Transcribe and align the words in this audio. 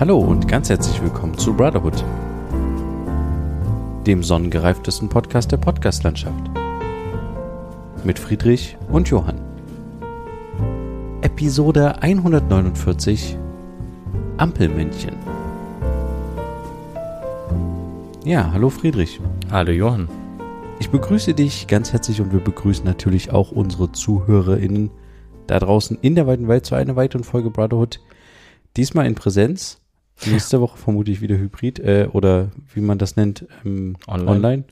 Hallo 0.00 0.16
und 0.16 0.46
ganz 0.46 0.70
herzlich 0.70 1.02
willkommen 1.02 1.36
zu 1.36 1.52
Brotherhood, 1.52 2.04
dem 4.06 4.22
sonnengereiftesten 4.22 5.08
Podcast 5.08 5.50
der 5.50 5.56
Podcastlandschaft. 5.56 6.38
Mit 8.04 8.16
Friedrich 8.20 8.76
und 8.92 9.08
Johann. 9.08 9.40
Episode 11.22 12.00
149 12.00 13.36
Ampelmännchen. 14.36 15.16
Ja, 18.24 18.52
hallo 18.52 18.70
Friedrich. 18.70 19.20
Hallo 19.50 19.72
Johann. 19.72 20.08
Ich 20.78 20.90
begrüße 20.90 21.34
dich 21.34 21.66
ganz 21.66 21.92
herzlich 21.92 22.20
und 22.20 22.32
wir 22.32 22.38
begrüßen 22.38 22.84
natürlich 22.84 23.32
auch 23.32 23.50
unsere 23.50 23.90
ZuhörerInnen 23.90 24.92
da 25.48 25.58
draußen 25.58 25.98
in 26.02 26.14
der 26.14 26.28
weiten 26.28 26.46
Welt 26.46 26.66
zu 26.66 26.76
einer 26.76 26.94
weiteren 26.94 27.24
Folge 27.24 27.50
Brotherhood. 27.50 28.00
Diesmal 28.76 29.06
in 29.06 29.16
Präsenz. 29.16 29.80
Nächste 30.26 30.60
Woche 30.60 30.78
vermutlich 30.78 31.20
wieder 31.20 31.36
Hybrid 31.36 31.78
äh, 31.78 32.08
oder 32.12 32.50
wie 32.74 32.80
man 32.80 32.98
das 32.98 33.16
nennt, 33.16 33.46
ähm, 33.64 33.96
Online. 34.06 34.30
online. 34.30 34.64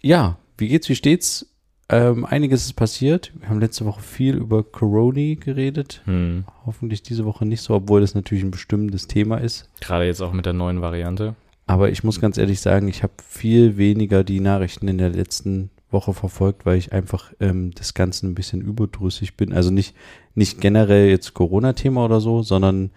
Ja, 0.00 0.38
wie 0.58 0.68
geht's, 0.68 0.88
wie 0.88 0.96
steht's? 0.96 1.46
Ähm, 1.88 2.24
einiges 2.24 2.64
ist 2.64 2.72
passiert. 2.74 3.32
Wir 3.38 3.48
haben 3.48 3.60
letzte 3.60 3.84
Woche 3.84 4.00
viel 4.00 4.36
über 4.36 4.62
Corona 4.62 5.34
geredet. 5.34 6.02
Hm. 6.06 6.44
Hoffentlich 6.64 7.02
diese 7.02 7.24
Woche 7.24 7.44
nicht 7.44 7.60
so, 7.60 7.74
obwohl 7.74 8.00
das 8.00 8.14
natürlich 8.14 8.42
ein 8.42 8.50
bestimmendes 8.50 9.06
Thema 9.06 9.36
ist. 9.36 9.68
Gerade 9.80 10.06
jetzt 10.06 10.22
auch 10.22 10.32
mit 10.32 10.46
der 10.46 10.54
neuen 10.54 10.80
Variante. 10.80 11.34
Aber 11.66 11.90
ich 11.90 12.02
muss 12.02 12.20
ganz 12.20 12.38
ehrlich 12.38 12.60
sagen, 12.60 12.88
ich 12.88 13.02
habe 13.02 13.12
viel 13.26 13.76
weniger 13.76 14.24
die 14.24 14.40
Nachrichten 14.40 14.88
in 14.88 14.98
der 14.98 15.10
letzten 15.10 15.70
Woche 15.90 16.12
verfolgt, 16.12 16.66
weil 16.66 16.78
ich 16.78 16.92
einfach 16.92 17.32
ähm, 17.40 17.70
das 17.74 17.94
Ganze 17.94 18.26
ein 18.26 18.34
bisschen 18.34 18.60
überdrüssig 18.60 19.36
bin. 19.36 19.52
Also 19.52 19.70
nicht, 19.70 19.94
nicht 20.34 20.60
generell 20.60 21.08
jetzt 21.08 21.34
Corona-Thema 21.34 22.04
oder 22.04 22.20
so, 22.20 22.42
sondern 22.42 22.90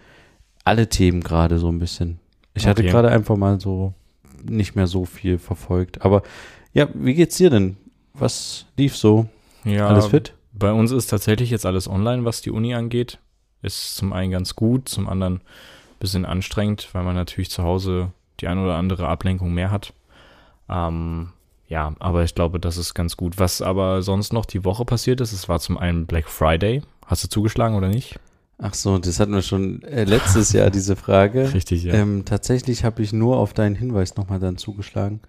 alle 0.68 0.88
Themen 0.88 1.22
gerade 1.22 1.58
so 1.58 1.68
ein 1.70 1.78
bisschen. 1.78 2.20
Ich 2.54 2.66
hatte 2.66 2.82
Okay. 2.82 2.90
gerade 2.90 3.10
einfach 3.10 3.36
mal 3.36 3.60
so 3.60 3.92
nicht 4.42 4.76
mehr 4.76 4.86
so 4.86 5.04
viel 5.04 5.38
verfolgt. 5.38 6.02
Aber 6.04 6.22
ja, 6.72 6.88
wie 6.94 7.14
geht's 7.14 7.36
dir 7.36 7.50
denn? 7.50 7.76
Was 8.14 8.66
lief 8.76 8.96
so? 8.96 9.26
Ja, 9.64 9.88
Alles 9.88 10.06
fit? 10.06 10.34
bei 10.52 10.72
uns 10.72 10.90
ist 10.92 11.08
tatsächlich 11.08 11.50
jetzt 11.50 11.66
alles 11.66 11.88
online, 11.88 12.24
was 12.24 12.40
die 12.40 12.50
Uni 12.50 12.74
angeht. 12.74 13.18
Ist 13.62 13.96
zum 13.96 14.12
einen 14.12 14.30
ganz 14.30 14.54
gut, 14.54 14.88
zum 14.88 15.08
anderen 15.08 15.34
ein 15.36 15.40
bisschen 16.00 16.24
anstrengend, 16.24 16.88
weil 16.92 17.02
man 17.04 17.14
natürlich 17.16 17.50
zu 17.50 17.62
Hause 17.64 18.12
die 18.40 18.46
ein 18.46 18.58
oder 18.58 18.76
andere 18.76 19.08
Ablenkung 19.08 19.52
mehr 19.52 19.70
hat. 19.72 19.92
Ähm, 20.68 21.30
ja, 21.66 21.94
aber 21.98 22.22
ich 22.24 22.34
glaube, 22.34 22.60
das 22.60 22.76
ist 22.76 22.94
ganz 22.94 23.16
gut. 23.16 23.38
Was 23.38 23.60
aber 23.62 24.02
sonst 24.02 24.32
noch 24.32 24.46
die 24.46 24.64
Woche 24.64 24.84
passiert 24.84 25.20
ist, 25.20 25.32
es 25.32 25.48
war 25.48 25.58
zum 25.60 25.76
einen 25.76 26.06
Black 26.06 26.28
Friday. 26.28 26.82
Hast 27.06 27.24
du 27.24 27.28
zugeschlagen 27.28 27.74
oder 27.76 27.88
nicht? 27.88 28.18
Ach 28.60 28.74
so, 28.74 28.98
das 28.98 29.20
hatten 29.20 29.32
wir 29.32 29.42
schon 29.42 29.82
äh, 29.84 30.04
letztes 30.04 30.52
Jahr, 30.52 30.70
diese 30.70 30.96
Frage. 30.96 31.52
Richtig, 31.54 31.84
ja. 31.84 31.94
Ähm, 31.94 32.24
tatsächlich 32.24 32.82
habe 32.84 33.02
ich 33.02 33.12
nur 33.12 33.36
auf 33.38 33.54
deinen 33.54 33.76
Hinweis 33.76 34.16
nochmal 34.16 34.40
dann 34.40 34.56
zugeschlagen. 34.56 35.20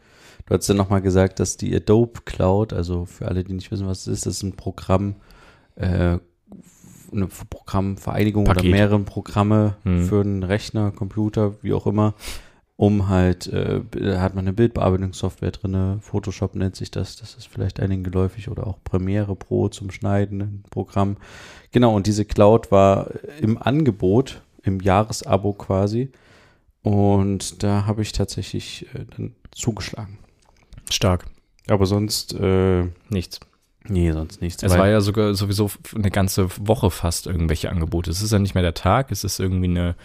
Du 0.47 0.55
hast 0.55 0.67
dann 0.67 0.77
nochmal 0.77 1.01
gesagt, 1.01 1.39
dass 1.39 1.55
die 1.55 1.75
Adobe 1.75 2.21
Cloud, 2.25 2.73
also 2.73 3.05
für 3.05 3.27
alle, 3.27 3.43
die 3.43 3.53
nicht 3.53 3.69
wissen, 3.69 3.85
was 3.85 4.01
es 4.01 4.07
ist, 4.07 4.25
das 4.25 4.37
ist 4.37 4.43
ein 4.43 4.55
Programm, 4.55 5.15
äh, 5.75 6.17
eine 7.11 7.27
Programmvereinigung 7.49 8.45
oder 8.45 8.55
Paket. 8.55 8.71
mehrere 8.71 8.99
Programme 8.99 9.75
Hm. 9.83 10.05
für 10.05 10.21
einen 10.21 10.43
Rechner, 10.43 10.91
Computer, 10.91 11.55
wie 11.61 11.73
auch 11.73 11.85
immer, 11.85 12.15
um 12.79 13.09
halt, 13.09 13.47
äh, 13.47 13.81
hat 14.19 14.35
man 14.35 14.45
eine 14.45 14.53
Bildbearbeitungssoftware 14.53 15.51
drin, 15.51 15.99
Photoshop 15.99 16.55
nennt 16.55 16.77
sich 16.77 16.89
das, 16.89 17.17
das 17.17 17.35
ist 17.35 17.49
vielleicht 17.49 17.81
einigen 17.81 18.05
geläufig 18.05 18.47
oder 18.47 18.65
auch 18.67 18.77
Premiere 18.85 19.35
Pro 19.35 19.67
zum 19.67 19.91
Schneiden, 19.91 20.39
ein 20.39 20.63
Programm. 20.69 21.17
Genau, 21.73 21.93
und 21.93 22.07
diese 22.07 22.23
Cloud 22.23 22.71
war 22.71 23.11
im 23.41 23.61
Angebot, 23.61 24.41
im 24.63 24.79
Jahresabo 24.79 25.51
quasi. 25.51 26.09
Und 26.81 27.61
da 27.63 27.85
habe 27.85 28.01
ich 28.01 28.13
tatsächlich 28.13 28.85
äh, 28.95 29.03
dann 29.13 29.35
zugeschlagen. 29.51 30.17
Stark. 30.89 31.25
Aber 31.67 31.85
sonst, 31.85 32.33
äh, 32.33 32.85
Nichts. 33.09 33.41
nee, 33.89 34.09
sonst 34.13 34.41
nichts. 34.41 34.63
Es 34.63 34.77
war 34.77 34.87
ja 34.87 35.01
sogar 35.01 35.33
sowieso 35.33 35.69
eine 35.93 36.11
ganze 36.11 36.47
Woche 36.65 36.89
fast 36.91 37.27
irgendwelche 37.27 37.71
Angebote. 37.71 38.09
Es 38.09 38.21
ist 38.21 38.31
ja 38.31 38.39
nicht 38.39 38.53
mehr 38.53 38.63
der 38.63 38.73
Tag, 38.73 39.11
es 39.11 39.25
ist 39.25 39.41
irgendwie 39.41 39.67
eine 39.67 39.95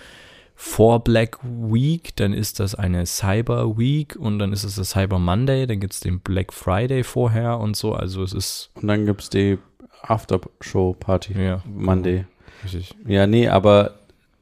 vor 0.55 1.03
Black 1.03 1.39
Week, 1.43 2.15
dann 2.17 2.33
ist 2.33 2.61
das 2.61 2.75
eine 2.75 3.07
Cyber 3.07 3.77
Week 3.77 4.17
und 4.17 4.39
dann 4.39 4.53
ist 4.53 4.65
es 4.65 4.77
der 4.77 4.85
Cyber 4.85 5.19
Monday, 5.19 5.67
dann 5.67 5.81
gibt 5.81 5.95
es 5.95 6.01
den 6.01 6.21
Black 6.21 6.53
Friday 6.53 7.03
vorher 7.03 7.59
und 7.59 7.77
so. 7.77 7.95
Also 7.95 8.23
es 8.23 8.33
ist 8.33 8.71
und 8.75 8.89
dann 8.89 9.05
gibt 9.07 9.23
es 9.23 9.31
die 9.31 9.59
After-Show-Party. 10.03 11.35
ja 11.41 11.63
Monday. 11.67 12.27
richtig. 12.63 12.95
Ja, 13.07 13.27
nee, 13.27 13.49
aber 13.49 13.99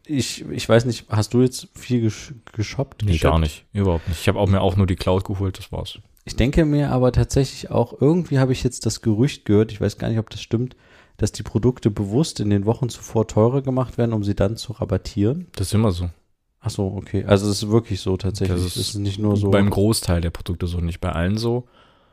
ich, 0.07 0.45
ich 0.51 0.69
weiß 0.69 0.85
nicht, 0.85 1.07
hast 1.09 1.33
du 1.33 1.43
jetzt 1.43 1.69
viel 1.75 2.01
gesch 2.01 2.35
geshoppt? 2.53 3.05
Nee, 3.05 3.13
geshoppt? 3.13 3.33
gar 3.33 3.39
nicht. 3.39 3.65
Überhaupt 3.73 4.09
nicht. 4.09 4.21
Ich 4.21 4.29
habe 4.29 4.39
auch 4.39 4.49
mir 4.49 4.61
auch 4.61 4.77
nur 4.77 4.87
die 4.87 4.97
Cloud 4.97 5.25
geholt, 5.25 5.59
das 5.59 5.73
war's. 5.73 5.99
Ich 6.25 6.37
denke 6.37 6.65
mir 6.65 6.91
aber 6.91 7.13
tatsächlich 7.13 7.71
auch, 7.71 8.01
irgendwie 8.01 8.39
habe 8.39 8.53
ich 8.53 8.63
jetzt 8.63 8.87
das 8.87 9.01
Gerücht 9.01 9.45
gehört, 9.45 9.73
ich 9.73 9.81
weiß 9.81 9.99
gar 9.99 10.09
nicht, 10.09 10.19
ob 10.19 10.31
das 10.31 10.41
stimmt, 10.41 10.77
dass 11.17 11.33
die 11.33 11.43
Produkte 11.43 11.91
bewusst 11.91 12.41
in 12.41 12.51
den 12.51 12.67
Wochen 12.67 12.89
zuvor 12.89 13.27
teurer 13.29 13.63
gemacht 13.63 13.99
werden, 13.99 14.13
um 14.13 14.25
sie 14.25 14.35
dann 14.35 14.57
zu 14.57 14.73
rabattieren. 14.73 15.47
Das 15.57 15.69
ist 15.69 15.75
immer 15.75 15.93
so. 15.93 16.11
Ach 16.61 16.71
so, 16.71 16.87
okay. 16.97 17.25
Also 17.27 17.49
es 17.51 17.63
ist 17.63 17.71
wirklich 17.71 18.01
so 18.01 18.17
tatsächlich. 18.17 18.57
Das 18.57 18.65
Das 18.65 18.77
ist 18.77 18.89
ist, 18.91 18.95
nicht 19.01 19.19
nur 19.19 19.37
so. 19.37 19.51
Beim 19.51 19.71
Großteil 19.71 20.21
der 20.21 20.31
Produkte 20.31 20.67
so, 20.67 20.79
nicht 20.79 21.01
bei 21.01 21.11
allen 21.13 21.37
so. 21.37 21.67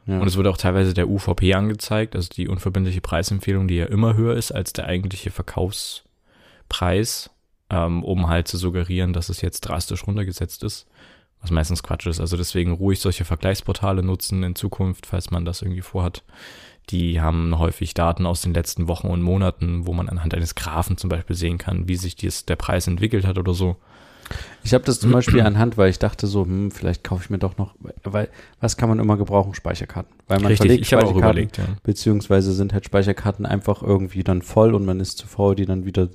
ja. 0.07 0.19
Und 0.19 0.27
es 0.27 0.37
wurde 0.37 0.49
auch 0.49 0.57
teilweise 0.57 0.93
der 0.93 1.09
UVP 1.09 1.53
angezeigt, 1.53 2.15
also 2.15 2.29
die 2.35 2.47
unverbindliche 2.47 3.01
Preisempfehlung, 3.01 3.67
die 3.67 3.75
ja 3.75 3.85
immer 3.85 4.15
höher 4.15 4.35
ist 4.35 4.51
als 4.51 4.73
der 4.73 4.85
eigentliche 4.85 5.29
Verkaufspreis, 5.29 7.29
ähm, 7.69 8.03
um 8.03 8.27
halt 8.27 8.47
zu 8.47 8.57
suggerieren, 8.57 9.13
dass 9.13 9.29
es 9.29 9.41
jetzt 9.41 9.61
drastisch 9.61 10.07
runtergesetzt 10.07 10.63
ist, 10.63 10.87
was 11.41 11.51
meistens 11.51 11.83
Quatsch 11.83 12.07
ist. 12.07 12.19
Also 12.19 12.35
deswegen 12.35 12.71
ruhig 12.71 12.99
solche 12.99 13.25
Vergleichsportale 13.25 14.03
nutzen 14.03 14.43
in 14.43 14.55
Zukunft, 14.55 15.05
falls 15.05 15.31
man 15.31 15.45
das 15.45 15.61
irgendwie 15.61 15.81
vorhat. 15.81 16.23
Die 16.89 17.21
haben 17.21 17.59
häufig 17.59 17.93
Daten 17.93 18.25
aus 18.25 18.41
den 18.41 18.53
letzten 18.53 18.87
Wochen 18.87 19.07
und 19.07 19.21
Monaten, 19.21 19.85
wo 19.85 19.93
man 19.93 20.09
anhand 20.09 20.33
eines 20.33 20.55
Graphen 20.55 20.97
zum 20.97 21.09
Beispiel 21.09 21.35
sehen 21.35 21.57
kann, 21.57 21.87
wie 21.87 21.95
sich 21.95 22.15
dies, 22.15 22.45
der 22.45 22.55
Preis 22.55 22.87
entwickelt 22.87 23.25
hat 23.25 23.37
oder 23.37 23.53
so. 23.53 23.77
Ich 24.63 24.73
habe 24.73 24.83
das 24.83 24.99
zum 24.99 25.11
Beispiel 25.13 25.41
anhand, 25.41 25.77
weil 25.77 25.89
ich 25.89 25.99
dachte 25.99 26.27
so, 26.27 26.45
hm, 26.45 26.71
vielleicht 26.71 27.03
kaufe 27.03 27.23
ich 27.23 27.29
mir 27.29 27.37
doch 27.37 27.57
noch, 27.57 27.75
weil 28.03 28.29
was 28.59 28.77
kann 28.77 28.89
man 28.89 28.99
immer 28.99 29.17
gebrauchen? 29.17 29.53
Speicherkarten. 29.53 30.13
Weil 30.27 30.39
man 30.39 30.47
Richtig, 30.47 30.67
verlegt 30.67 30.85
ich 30.85 30.93
habe 30.93 31.03
auch 31.03 31.09
Speicherkarten, 31.09 31.37
überlegt, 31.37 31.57
ja. 31.57 31.65
beziehungsweise 31.83 32.53
sind 32.53 32.73
halt 32.73 32.85
Speicherkarten 32.85 33.45
einfach 33.45 33.81
irgendwie 33.83 34.23
dann 34.23 34.41
voll 34.41 34.73
und 34.73 34.85
man 34.85 34.99
ist 34.99 35.17
zu 35.17 35.27
faul, 35.27 35.55
die 35.55 35.65
dann 35.65 35.85
wieder, 35.85 36.09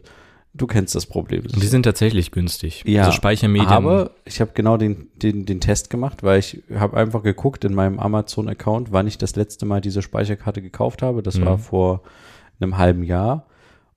du 0.54 0.66
kennst 0.66 0.94
das 0.94 1.06
Problem. 1.06 1.42
Und 1.42 1.62
die 1.62 1.66
sind 1.66 1.82
tatsächlich 1.82 2.30
günstig. 2.30 2.82
Ja, 2.86 3.02
also 3.06 3.12
Speichermedien. 3.16 3.68
Aber 3.68 4.12
ich 4.24 4.40
habe 4.40 4.52
genau 4.54 4.76
den, 4.76 5.08
den, 5.16 5.44
den 5.46 5.60
Test 5.60 5.90
gemacht, 5.90 6.22
weil 6.22 6.38
ich 6.38 6.62
habe 6.74 6.96
einfach 6.96 7.22
geguckt 7.22 7.64
in 7.64 7.74
meinem 7.74 7.98
Amazon-Account, 7.98 8.92
wann 8.92 9.06
ich 9.06 9.18
das 9.18 9.34
letzte 9.36 9.66
Mal 9.66 9.80
diese 9.80 10.00
Speicherkarte 10.02 10.62
gekauft 10.62 11.02
habe. 11.02 11.22
Das 11.22 11.38
Mhm. 11.38 11.44
war 11.46 11.58
vor 11.58 12.02
einem 12.60 12.78
halben 12.78 13.02
Jahr. 13.02 13.46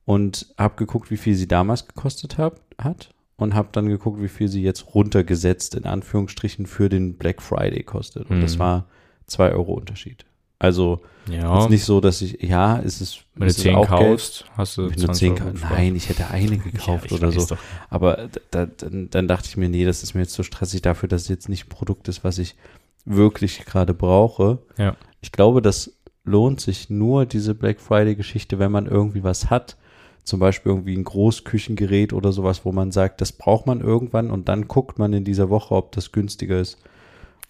Und 0.04 0.46
habe 0.56 0.74
geguckt, 0.76 1.10
wie 1.10 1.16
viel 1.18 1.34
sie 1.34 1.46
damals 1.48 1.86
gekostet 1.86 2.38
hab, 2.38 2.60
hat. 2.78 3.10
Und 3.36 3.54
habe 3.54 3.68
dann 3.72 3.88
geguckt, 3.88 4.20
wie 4.20 4.28
viel 4.28 4.48
sie 4.48 4.62
jetzt 4.62 4.94
runtergesetzt, 4.94 5.74
in 5.76 5.84
Anführungsstrichen, 5.84 6.66
für 6.66 6.88
den 6.88 7.14
Black 7.18 7.40
Friday 7.42 7.82
kostet. 7.84 8.28
Und 8.30 8.40
das 8.40 8.56
Mhm. 8.56 8.58
war 8.60 8.86
zwei 9.26 9.52
Euro 9.52 9.74
Unterschied. 9.74 10.24
Also 10.58 11.00
ja, 11.30 11.58
ist 11.62 11.70
nicht 11.70 11.84
so, 11.84 12.00
dass 12.00 12.22
ich, 12.22 12.42
ja, 12.42 12.78
es 12.80 13.00
ist, 13.00 13.24
wenn 13.34 13.42
du 13.42 13.50
es 13.50 13.58
ist 13.58 13.62
10 13.64 13.74
auch 13.76 13.88
Geld. 13.88 14.00
kaufst, 14.10 14.44
hast 14.56 14.78
du 14.78 14.84
Wenn 14.90 14.92
du 14.96 15.04
20 15.04 15.18
zehn 15.18 15.32
Euro 15.32 15.44
ka- 15.44 15.50
gespart. 15.50 15.72
Nein, 15.72 15.96
ich 15.96 16.08
hätte 16.08 16.28
eine 16.28 16.58
gekauft 16.58 17.10
Ja, 17.10 17.16
oder 17.18 17.32
so. 17.32 17.46
Doch. 17.54 17.58
Aber 17.90 18.28
da, 18.50 18.66
dann, 18.66 19.08
dann 19.10 19.28
dachte 19.28 19.46
ich 19.48 19.56
mir, 19.56 19.68
nee, 19.68 19.84
das 19.84 20.02
ist 20.02 20.14
mir 20.14 20.22
jetzt 20.22 20.32
so 20.34 20.42
stressig 20.42 20.80
dafür, 20.82 21.08
dass 21.08 21.22
es 21.22 21.28
jetzt 21.28 21.48
nicht 21.48 21.66
ein 21.66 21.68
Produkt 21.68 22.08
ist, 22.08 22.24
was 22.24 22.38
ich 22.38 22.56
wirklich 23.04 23.64
gerade 23.66 23.92
brauche. 23.94 24.58
Ja. 24.78 24.96
Ich 25.20 25.30
glaube, 25.32 25.60
das 25.62 25.92
lohnt 26.24 26.60
sich 26.60 26.88
nur, 26.90 27.26
diese 27.26 27.54
Black 27.54 27.78
Friday-Geschichte, 27.80 28.58
wenn 28.58 28.72
man 28.72 28.86
irgendwie 28.86 29.22
was 29.22 29.50
hat. 29.50 29.76
Zum 30.24 30.40
Beispiel 30.40 30.72
irgendwie 30.72 30.94
ein 30.96 31.04
Großküchengerät 31.04 32.12
oder 32.12 32.32
sowas, 32.32 32.64
wo 32.64 32.72
man 32.72 32.90
sagt, 32.90 33.20
das 33.20 33.32
braucht 33.32 33.66
man 33.66 33.80
irgendwann 33.80 34.30
und 34.30 34.48
dann 34.48 34.66
guckt 34.68 34.98
man 34.98 35.12
in 35.14 35.24
dieser 35.24 35.48
Woche, 35.50 35.74
ob 35.74 35.92
das 35.92 36.12
günstiger 36.12 36.60
ist. 36.60 36.78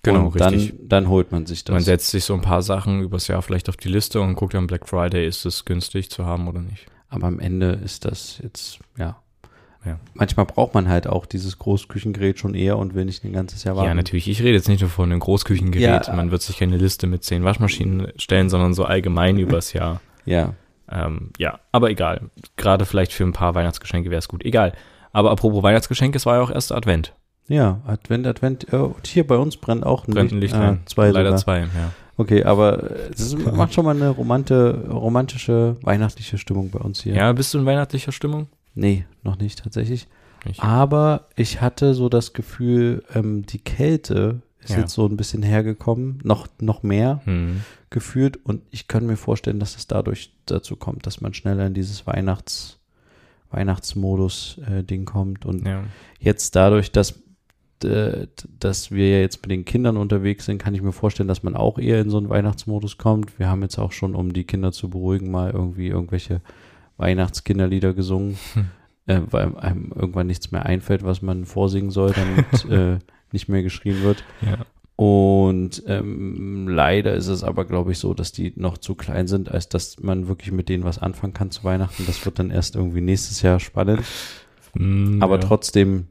Genau, 0.03 0.27
und 0.27 0.41
richtig. 0.41 0.75
Dann, 0.79 0.89
dann 0.89 1.09
holt 1.09 1.33
man 1.33 1.47
sich 1.47 1.65
das. 1.65 1.73
Man 1.73 1.83
setzt 1.83 2.11
sich 2.11 2.25
so 2.25 2.35
ein 2.35 2.41
paar 2.41 2.63
Sachen 2.63 3.01
übers 3.03 3.27
Jahr 3.27 3.43
vielleicht 3.43 3.69
auf 3.69 3.77
die 3.77 3.89
Liste 3.89 4.21
und 4.21 4.37
guckt 4.37 4.55
am 4.55 4.67
Black 4.67 4.89
Friday, 4.89 5.27
ist 5.27 5.45
es 5.45 5.65
günstig 5.65 6.11
zu 6.11 6.25
haben 6.25 6.49
oder 6.49 6.61
nicht. 6.61 6.87
Aber 7.09 7.27
am 7.27 7.41
Ende 7.41 7.73
ist 7.85 8.05
das 8.05 8.39
jetzt, 8.43 8.79
ja. 8.97 9.21
Ja. 9.85 9.99
Manchmal 10.15 10.45
braucht 10.45 10.75
man 10.75 10.89
halt 10.89 11.07
auch 11.07 11.25
dieses 11.25 11.59
Großküchengerät 11.59 12.39
schon 12.39 12.55
eher 12.55 12.77
und 12.77 12.95
will 12.95 13.05
nicht 13.05 13.25
ein 13.25 13.33
ganzes 13.33 13.65
Jahr 13.65 13.77
warten. 13.77 13.89
Ja, 13.89 13.95
natürlich. 13.95 14.29
Ich 14.29 14.41
rede 14.41 14.55
jetzt 14.55 14.69
nicht 14.69 14.81
nur 14.81 14.91
von 14.91 15.11
einem 15.11 15.21
Großküchengerät. 15.21 16.09
Ja. 16.09 16.15
Man 16.15 16.31
wird 16.31 16.43
sich 16.43 16.59
keine 16.59 16.77
Liste 16.77 17.07
mit 17.07 17.25
zehn 17.25 17.45
Waschmaschinen 17.45 18.13
stellen, 18.17 18.51
sondern 18.51 18.75
so 18.75 18.85
allgemein 18.85 19.39
übers 19.39 19.73
Jahr. 19.73 20.01
Ja. 20.25 20.55
Ähm, 20.91 21.31
ja, 21.39 21.61
aber 21.71 21.91
egal. 21.91 22.31
Gerade 22.57 22.87
vielleicht 22.87 23.13
für 23.13 23.25
ein 23.25 23.33
paar 23.33 23.55
Weihnachtsgeschenke 23.55 24.11
wäre 24.11 24.19
es 24.19 24.29
gut. 24.29 24.45
Egal. 24.45 24.73
Aber 25.13 25.31
apropos 25.31 25.63
Weihnachtsgeschenke, 25.63 26.17
es 26.17 26.27
war 26.27 26.37
ja 26.37 26.43
auch 26.43 26.51
erster 26.51 26.77
Advent. 26.77 27.15
Ja, 27.49 27.81
Advent, 27.87 28.27
Advent. 28.27 28.73
Äh, 28.73 28.77
und 28.77 29.07
hier 29.07 29.27
bei 29.27 29.37
uns 29.37 29.57
brennt 29.57 29.85
auch 29.85 30.07
ein 30.07 30.15
Brennt 30.15 30.33
ein 30.33 30.41
Licht 30.41 30.55
rein. 30.55 30.81
zwei 30.87 31.11
Leider 31.11 31.31
sogar. 31.31 31.39
zwei, 31.41 31.61
ja. 31.61 31.93
Okay, 32.17 32.45
aber 32.45 32.91
äh, 32.91 33.11
das 33.11 33.21
ist, 33.21 33.39
macht 33.39 33.73
schon 33.75 33.85
mal 33.85 33.95
eine 33.97 34.11
romante, 34.11 34.87
romantische, 34.91 35.77
weihnachtliche 35.83 36.37
Stimmung 36.39 36.71
bei 36.71 36.79
uns 36.81 37.03
hier. 37.03 37.15
Ja, 37.15 37.33
bist 37.33 37.55
du 37.55 37.59
in 37.59 37.65
weihnachtlicher 37.67 38.13
Stimmung? 38.13 38.49
Nee, 38.75 39.05
noch 39.23 39.39
nicht 39.39 39.63
tatsächlich. 39.63 40.07
nicht. 40.45 40.63
Aber 40.63 41.27
ich 41.37 41.61
hatte 41.61 41.95
so 41.95 42.09
das 42.09 42.33
Gefühl, 42.33 43.03
ähm, 43.15 43.45
die 43.47 43.59
Kälte 43.59 44.41
ist 44.61 44.71
Ja. 44.71 44.81
jetzt 44.81 44.93
so 44.93 45.07
ein 45.07 45.17
bisschen 45.17 45.43
hergekommen, 45.43 46.19
noch, 46.25 46.49
noch 46.61 46.83
mehr 46.83 47.21
Hm. 47.25 47.63
gefühlt. 47.91 48.45
Und 48.45 48.63
ich 48.71 48.89
kann 48.89 49.07
mir 49.07 49.17
vorstellen, 49.17 49.59
dass 49.61 49.77
es 49.77 49.87
dadurch 49.87 50.33
dazu 50.47 50.77
kommt, 50.77 51.07
dass 51.07 51.21
man 51.21 51.33
schneller 51.35 51.67
in 51.67 51.75
dieses 51.75 52.07
Weihnachts, 52.07 52.79
Weihnachtsmodus-Ding 53.51 55.05
kommt. 55.05 55.47
Und 55.47 55.67
Ja. 55.67 55.85
jetzt 56.21 56.55
dadurch, 56.57 56.93
dass, 56.93 57.13
äh, 57.13 57.15
dass 57.81 58.91
wir 58.91 59.09
ja 59.11 59.19
jetzt 59.21 59.43
mit 59.43 59.51
den 59.51 59.65
Kindern 59.65 59.97
unterwegs 59.97 60.47
sind, 60.47 60.59
kann 60.59 60.75
ich 60.75 60.83
mir 60.83 60.93
vorstellen, 60.93 61.29
dass 61.29 61.43
man 61.43 61.57
auch 61.57 61.79
eher 61.79 62.01
in 62.01 62.11
so 62.11 62.19
einen 62.19 62.29
Weihnachtsmodus 62.29 62.99
kommt. 62.99 63.39
Wir 63.39 63.49
haben 63.49 63.63
jetzt 63.63 63.79
auch 63.79 63.93
schon, 63.93 64.15
um 64.15 64.33
die 64.33 64.45
Kinder 64.45 64.73
zu 64.73 64.89
beruhigen, 64.91 65.31
mal 65.31 65.51
irgendwie 65.51 65.89
irgendwelche 65.89 66.41
Weihnachtskinderlieder 66.97 67.95
gesungen, 67.95 68.37
Hm. 68.55 68.65
äh, 69.07 69.21
weil 69.31 69.57
einem 69.57 69.93
irgendwann 69.95 70.27
nichts 70.27 70.51
mehr 70.51 70.67
einfällt, 70.67 71.05
was 71.05 71.23
man 71.23 71.45
vorsingen 71.45 71.91
soll, 71.91 72.13
damit 72.13 72.65
äh, 72.71 72.99
nicht 73.33 73.49
mehr 73.49 73.63
geschrien 73.63 74.03
wird. 74.03 74.25
ja. 74.43 74.59
Und 74.97 75.85
ähm, 75.87 76.67
leider 76.67 77.15
ist 77.15 77.29
es 77.29 77.45
aber, 77.45 77.65
glaube 77.67 77.93
ich, 77.93 77.99
so, 78.01 78.15
dass 78.15 78.33
die 78.33 78.53
noch 78.57 78.79
zu 78.79 78.97
klein 78.97 79.29
sind, 79.29 79.49
als 79.49 79.69
dass 79.69 80.01
man 80.01 80.27
wirklich 80.27 80.51
mit 80.51 80.69
denen 80.69 80.83
was 80.83 80.99
anfangen 80.99 81.35
kann 81.35 81.53
zu 81.53 81.63
Weihnachten. 81.63 82.03
Das 82.05 82.25
wird 82.25 82.41
dann 82.41 82.51
erst 82.51 82.75
irgendwie 82.75 83.01
nächstes 83.01 83.41
Jahr 83.43 83.61
spannend. 83.61 84.01
Hm, 84.77 85.23
Aber 85.23 85.37
ja. 85.37 85.41
trotzdem 85.41 86.09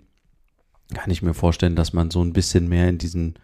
kann 0.93 1.11
ich 1.11 1.21
mir 1.21 1.33
vorstellen, 1.33 1.75
dass 1.75 1.93
man 1.93 2.11
so 2.11 2.21
ein 2.23 2.33
bisschen 2.33 2.67
mehr 2.69 2.87
in 2.89 2.97
diesen 2.97 3.35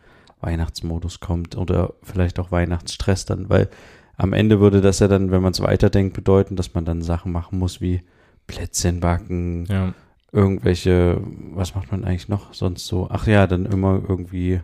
Weihnachtsmodus 0.41 1.19
kommt 1.19 1.57
oder 1.57 1.93
vielleicht 2.01 2.39
auch 2.39 2.51
Weihnachtsstress 2.51 3.25
dann, 3.25 3.49
weil 3.49 3.69
am 4.17 4.33
Ende 4.33 4.59
würde 4.59 4.81
das 4.81 4.99
ja 4.99 5.07
dann, 5.07 5.31
wenn 5.31 5.41
man 5.41 5.51
es 5.53 5.61
weiterdenkt, 5.61 6.13
bedeuten, 6.13 6.55
dass 6.55 6.73
man 6.73 6.85
dann 6.85 7.01
Sachen 7.01 7.31
machen 7.31 7.57
muss 7.59 7.81
wie 7.81 8.01
Plätzchen 8.47 8.99
backen, 8.99 9.65
Ja. 9.69 9.93
irgendwelche, 10.31 11.21
was 11.53 11.75
macht 11.75 11.91
man 11.91 12.03
eigentlich 12.03 12.29
noch 12.29 12.53
sonst 12.53 12.85
so? 12.87 13.07
Ach 13.09 13.25
ja, 13.27 13.47
dann 13.47 13.65
immer 13.65 14.01
irgendwie 14.07 14.59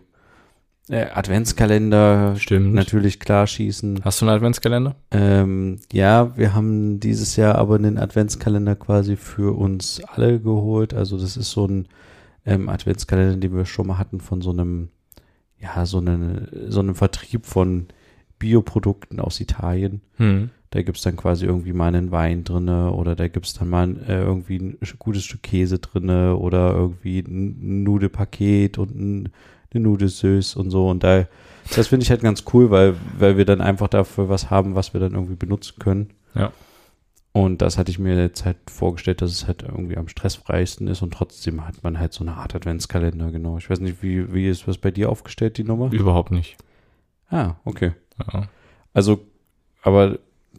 äh, 0.90 1.06
Adventskalender 1.14 2.36
Stimmt. 2.38 2.74
natürlich 2.74 3.20
klar 3.20 3.48
schießen. 3.48 4.02
Hast 4.04 4.22
du 4.22 4.26
einen 4.26 4.36
Adventskalender? 4.36 4.96
Ähm, 5.12 5.80
ja, 5.92 6.36
wir 6.38 6.54
haben 6.54 7.00
dieses 7.00 7.36
Jahr 7.36 7.56
aber 7.56 7.76
einen 7.76 7.98
Adventskalender 7.98 8.76
quasi 8.76 9.16
für 9.16 9.56
uns 9.58 10.02
alle 10.08 10.40
geholt. 10.40 10.94
Also 10.94 11.18
das 11.20 11.38
ist 11.38 11.52
so 11.52 11.66
ein 11.68 11.88
ähm, 12.46 12.70
Adventskalender, 12.70 13.38
den 13.38 13.56
wir 13.56 13.66
schon 13.66 13.88
mal 13.88 13.98
hatten 13.98 14.20
von 14.20 14.42
so 14.42 14.52
einem, 14.52 14.90
ja, 15.60 15.86
so, 15.86 16.00
eine, 16.00 16.48
so 16.70 16.80
einem 16.80 16.96
Vertrieb 16.96 17.46
von 17.46 17.88
Bioprodukten 18.40 19.20
aus 19.20 19.40
Italien. 19.40 20.02
Hm. 20.18 20.50
Da 20.72 20.82
gibt's 20.84 21.02
dann 21.02 21.16
quasi 21.16 21.46
irgendwie 21.46 21.74
mal 21.74 21.88
einen 21.88 22.12
Wein 22.12 22.44
drinne 22.44 22.92
oder 22.92 23.16
da 23.16 23.28
gibt's 23.28 23.54
dann 23.54 23.70
mal 23.70 23.98
äh, 24.08 24.22
irgendwie 24.22 24.58
ein 24.58 24.78
gutes 25.00 25.24
Stück 25.24 25.42
Käse 25.44 25.80
drinne 25.80 26.38
oder 26.38 26.74
irgendwie 26.74 27.20
ein 27.20 27.84
Nudelpaket 27.84 28.78
und 28.78 28.96
ein, 28.96 29.30
eine 29.74 29.84
Nudelsüß 29.84 30.56
und 30.56 30.70
so. 30.70 30.88
Und 30.88 31.04
da, 31.04 31.26
das 31.76 31.88
finde 31.88 32.04
ich 32.04 32.12
halt 32.12 32.22
ganz 32.22 32.44
cool, 32.54 32.70
weil, 32.70 32.96
weil 33.18 33.36
wir 33.38 33.46
dann 33.46 33.62
einfach 33.62 33.88
dafür 33.88 34.30
was 34.30 34.52
haben, 34.52 34.76
was 34.76 34.94
wir 34.94 35.00
dann 35.00 35.14
irgendwie 35.14 35.36
benutzen 35.36 35.80
können. 35.80 36.12
Ja. 36.36 36.52
Und 37.32 37.62
das 37.62 37.78
hatte 37.78 37.92
ich 37.92 38.00
mir 38.00 38.20
jetzt 38.20 38.44
halt 38.44 38.58
vorgestellt, 38.70 39.22
dass 39.22 39.32
es 39.32 39.48
halt 39.48 39.62
irgendwie 39.64 39.98
am 39.98 40.08
stressfreisten 40.08 40.88
ist 40.88 41.04
und 41.04 41.14
trotzdem 41.14 41.66
hat 41.68 41.84
man 41.84 42.00
halt 42.00 42.12
so 42.12 42.24
eine 42.24 42.34
Art 42.36 42.56
Adventskalender, 42.56 43.32
genau. 43.32 43.58
Ich 43.58 43.70
weiß 43.70 43.80
nicht, 43.82 44.02
wie, 44.02 44.34
wie 44.34 44.48
ist 44.48 44.68
was 44.68 44.80
bei 44.80 44.90
dir 44.90 45.10
aufgestellt, 45.10 45.58
die 45.58 45.64
Nummer? 45.64 45.92
Überhaupt 45.92 46.32
nicht. 46.32 46.58
Ah, 47.30 47.56
okay. 47.66 47.92
Ja. 48.34 48.48
Also, 48.94 49.22
aber 49.84 50.18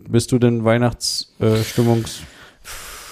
bist 0.08 0.30
du 0.30 0.38
denn 0.38 0.64
Weihnachtsstimmungs 0.64 2.22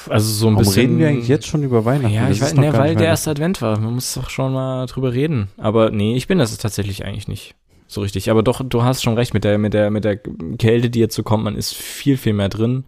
Also 0.09 0.33
so 0.33 0.47
ein 0.47 0.55
Warum 0.55 0.65
bisschen. 0.65 0.81
reden 0.81 0.99
wir 0.99 1.09
eigentlich 1.09 1.29
jetzt 1.29 1.47
schon 1.47 1.63
über 1.63 1.85
Weihnachten? 1.85 2.15
Ja, 2.15 2.31
ich 2.31 2.41
weiß, 2.41 2.55
ne, 2.55 2.73
weil 2.73 2.95
der 2.95 3.09
erste 3.09 3.31
Advent 3.31 3.61
war. 3.61 3.79
Man 3.79 3.95
muss 3.95 4.15
doch 4.15 4.31
schon 4.31 4.53
mal 4.53 4.87
drüber 4.87 5.13
reden. 5.13 5.49
Aber 5.57 5.91
nee, 5.91 6.17
ich 6.17 6.27
bin 6.27 6.39
das 6.39 6.57
tatsächlich 6.59 7.05
eigentlich 7.05 7.29
nicht 7.29 7.55
so 7.87 8.01
richtig. 8.01 8.31
Aber 8.31 8.43
doch, 8.43 8.63
du 8.65 8.83
hast 8.83 9.03
schon 9.03 9.15
recht 9.15 9.35
mit 9.35 9.45
der, 9.45 9.59
mit 9.59 9.75
der, 9.75 9.91
mit 9.91 10.05
der 10.05 10.17
Kälte, 10.17 10.91
die 10.91 11.01
jetzt 11.01 11.15
so 11.15 11.23
kommt. 11.23 11.45
Man 11.45 11.57
ist 11.57 11.75
viel, 11.75 12.17
viel 12.17 12.33
mehr 12.33 12.49
drin. 12.49 12.85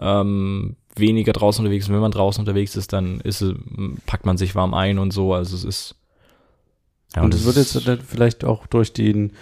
Ähm, 0.00 0.76
weniger 0.96 1.32
draußen 1.32 1.64
unterwegs. 1.64 1.88
Und 1.88 1.94
wenn 1.94 2.00
man 2.00 2.12
draußen 2.12 2.40
unterwegs 2.40 2.76
ist, 2.76 2.92
dann 2.92 3.20
ist 3.20 3.40
es, 3.40 3.54
packt 4.06 4.26
man 4.26 4.36
sich 4.36 4.54
warm 4.54 4.74
ein 4.74 4.98
und 4.98 5.12
so. 5.12 5.34
Also 5.34 5.56
es 5.56 5.64
ist. 5.64 5.94
Ja, 7.16 7.22
und 7.22 7.34
es 7.34 7.44
wird 7.44 7.56
jetzt 7.56 7.86
dann 7.86 8.00
vielleicht 8.00 8.44
auch 8.44 8.66
durch 8.66 8.92
den 8.92 9.32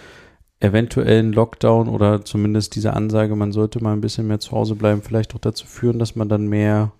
eventuellen 0.59 1.33
Lockdown 1.33 1.87
oder 1.87 2.25
zumindest 2.25 2.75
diese 2.75 2.93
Ansage, 2.93 3.35
man 3.35 3.51
sollte 3.51 3.83
mal 3.83 3.93
ein 3.93 4.01
bisschen 4.01 4.27
mehr 4.27 4.39
zu 4.39 4.51
Hause 4.51 4.75
bleiben, 4.75 5.01
vielleicht 5.03 5.35
auch 5.35 5.39
dazu 5.39 5.67
führen, 5.67 5.99
dass 5.99 6.15
man 6.15 6.29
dann 6.29 6.47
mehr, 6.47 6.93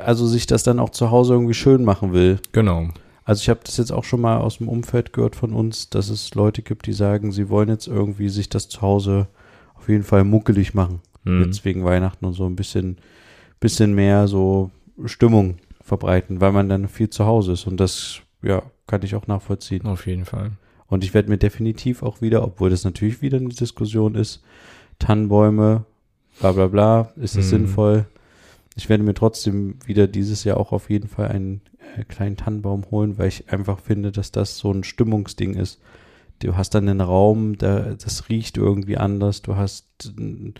also 0.00 0.26
sich 0.26 0.46
das 0.46 0.64
dann 0.64 0.80
auch 0.80 0.90
zu 0.90 1.10
Hause 1.10 1.34
irgendwie 1.34 1.54
schön 1.54 1.84
machen 1.84 2.12
will. 2.12 2.40
Genau. 2.52 2.88
Also 3.24 3.42
ich 3.42 3.48
habe 3.48 3.60
das 3.64 3.76
jetzt 3.76 3.92
auch 3.92 4.04
schon 4.04 4.20
mal 4.20 4.38
aus 4.38 4.58
dem 4.58 4.68
Umfeld 4.68 5.12
gehört 5.12 5.36
von 5.36 5.52
uns, 5.52 5.88
dass 5.88 6.08
es 6.08 6.34
Leute 6.34 6.62
gibt, 6.62 6.86
die 6.86 6.92
sagen, 6.92 7.30
sie 7.30 7.48
wollen 7.48 7.68
jetzt 7.68 7.86
irgendwie 7.86 8.28
sich 8.28 8.48
das 8.48 8.68
zu 8.68 8.82
Hause 8.82 9.28
auf 9.74 9.88
jeden 9.88 10.02
Fall 10.02 10.24
muckelig 10.24 10.74
machen. 10.74 11.00
Hm. 11.24 11.42
Jetzt 11.44 11.64
wegen 11.64 11.84
Weihnachten 11.84 12.24
und 12.24 12.32
so 12.34 12.46
ein 12.46 12.56
bisschen, 12.56 12.98
bisschen 13.60 13.94
mehr 13.94 14.26
so 14.28 14.70
Stimmung 15.04 15.56
verbreiten, 15.82 16.40
weil 16.40 16.52
man 16.52 16.68
dann 16.68 16.88
viel 16.88 17.10
zu 17.10 17.26
Hause 17.26 17.52
ist. 17.52 17.66
Und 17.66 17.78
das, 17.78 18.20
ja, 18.42 18.62
kann 18.86 19.02
ich 19.02 19.14
auch 19.14 19.26
nachvollziehen. 19.26 19.86
Auf 19.86 20.06
jeden 20.06 20.24
Fall. 20.24 20.52
Und 20.88 21.04
ich 21.04 21.14
werde 21.14 21.28
mir 21.30 21.38
definitiv 21.38 22.02
auch 22.02 22.20
wieder, 22.20 22.42
obwohl 22.44 22.70
das 22.70 22.84
natürlich 22.84 23.22
wieder 23.22 23.38
eine 23.38 23.48
Diskussion 23.48 24.14
ist, 24.14 24.42
Tannenbäume, 24.98 25.84
bla 26.40 26.52
bla 26.52 26.66
bla, 26.66 27.12
ist 27.16 27.36
das 27.36 27.44
Hm. 27.44 27.50
sinnvoll? 27.50 28.06
Ich 28.76 28.88
werde 28.88 29.04
mir 29.04 29.14
trotzdem 29.14 29.76
wieder 29.86 30.06
dieses 30.06 30.44
Jahr 30.44 30.56
auch 30.58 30.72
auf 30.72 30.88
jeden 30.90 31.08
Fall 31.08 31.28
einen 31.28 31.60
äh, 31.96 32.04
kleinen 32.04 32.36
Tannenbaum 32.36 32.84
holen, 32.90 33.18
weil 33.18 33.28
ich 33.28 33.52
einfach 33.52 33.80
finde, 33.80 34.12
dass 34.12 34.32
das 34.32 34.58
so 34.58 34.70
ein 34.72 34.84
Stimmungsding 34.84 35.54
ist. 35.54 35.80
Du 36.40 36.56
hast 36.56 36.70
dann 36.74 36.88
einen 36.88 37.00
Raum, 37.00 37.58
da, 37.58 37.94
das 37.94 38.28
riecht 38.28 38.56
irgendwie 38.56 38.96
anders. 38.96 39.42
Du 39.42 39.56
hast, 39.56 39.86
n- 40.18 40.54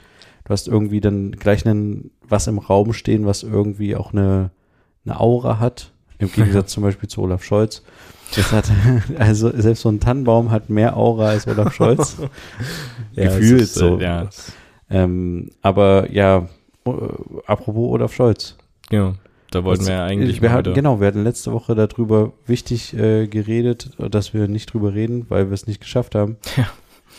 du 0.45 0.51
hast 0.51 0.69
irgendwie 0.69 1.01
dann 1.01 1.33
gleich 1.33 1.67
einen, 1.67 2.11
was 2.29 2.47
im 2.47 2.59
Raum 2.59 2.93
stehen, 2.93 3.27
was 3.27 3.43
irgendwie 3.43 3.97
auch 3.97 4.13
eine, 4.13 4.51
eine 5.05 5.21
Aura 5.21 5.59
hat. 5.59 5.93
Im 6.19 6.31
Gegensatz 6.33 6.73
zum 6.73 6.83
Beispiel 6.83 7.09
zu 7.09 7.23
Olaf 7.23 7.43
Scholz. 7.45 7.83
Das 8.35 8.51
hat, 8.53 8.71
also 9.19 9.51
selbst 9.55 9.83
so 9.83 9.89
ein 9.91 10.01
Tannenbaum 10.01 10.51
hat 10.51 10.71
mehr 10.71 10.97
Aura 10.97 11.29
als 11.31 11.47
Olaf 11.47 11.75
Scholz. 11.75 12.17
Gefühlt 13.15 13.61
es 13.61 13.71
ist, 13.71 13.75
so. 13.75 13.99
Ja, 14.01 14.29
ähm, 14.91 15.51
aber 15.63 16.11
ja, 16.11 16.49
äh, 16.87 16.91
apropos 17.47 17.91
Olaf 17.93 18.15
Scholz. 18.15 18.57
genau. 18.89 19.15
Da 19.51 19.65
wollten 19.65 19.81
Das- 19.81 19.89
wir 19.89 19.97
ja 19.97 20.05
eigentlich 20.07 20.41
wir 20.41 20.51
hatten, 20.51 20.73
Genau, 20.73 20.99
wir 21.01 21.07
hatten 21.09 21.25
letzte 21.25 21.53
Woche 21.53 21.75
darüber 21.75 22.33
wichtig 22.47 22.95
äh, 22.95 23.27
geredet, 23.27 23.91
dass 23.99 24.33
wir 24.33 24.49
nicht 24.49 24.73
drüber 24.73 24.95
reden, 24.95 25.27
weil 25.29 25.51
wir 25.51 25.53
es 25.55 25.67
nicht 25.67 25.83
geschafft 25.83 26.15
haben. 26.15 26.39
Ja. 26.57 26.67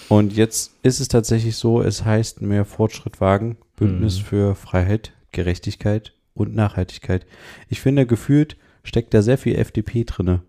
Und 0.09 0.33
jetzt 0.33 0.73
ist 0.83 0.99
es 0.99 1.07
tatsächlich 1.07 1.55
so, 1.55 1.81
es 1.81 2.03
heißt 2.05 2.41
mehr 2.41 2.65
Fortschritt 2.65 3.21
wagen, 3.21 3.57
Bündnis 3.75 4.19
Mhm. 4.19 4.23
für 4.25 4.55
Freiheit, 4.55 5.13
Gerechtigkeit 5.31 6.13
und 6.33 6.53
Nachhaltigkeit. 6.55 7.25
Ich 7.69 7.79
finde, 7.81 8.05
gefühlt 8.05 8.57
steckt 8.83 9.13
da 9.13 9.21
sehr 9.21 9.37
viel 9.37 9.55
FDP 9.55 10.03
drinne. 10.03 10.41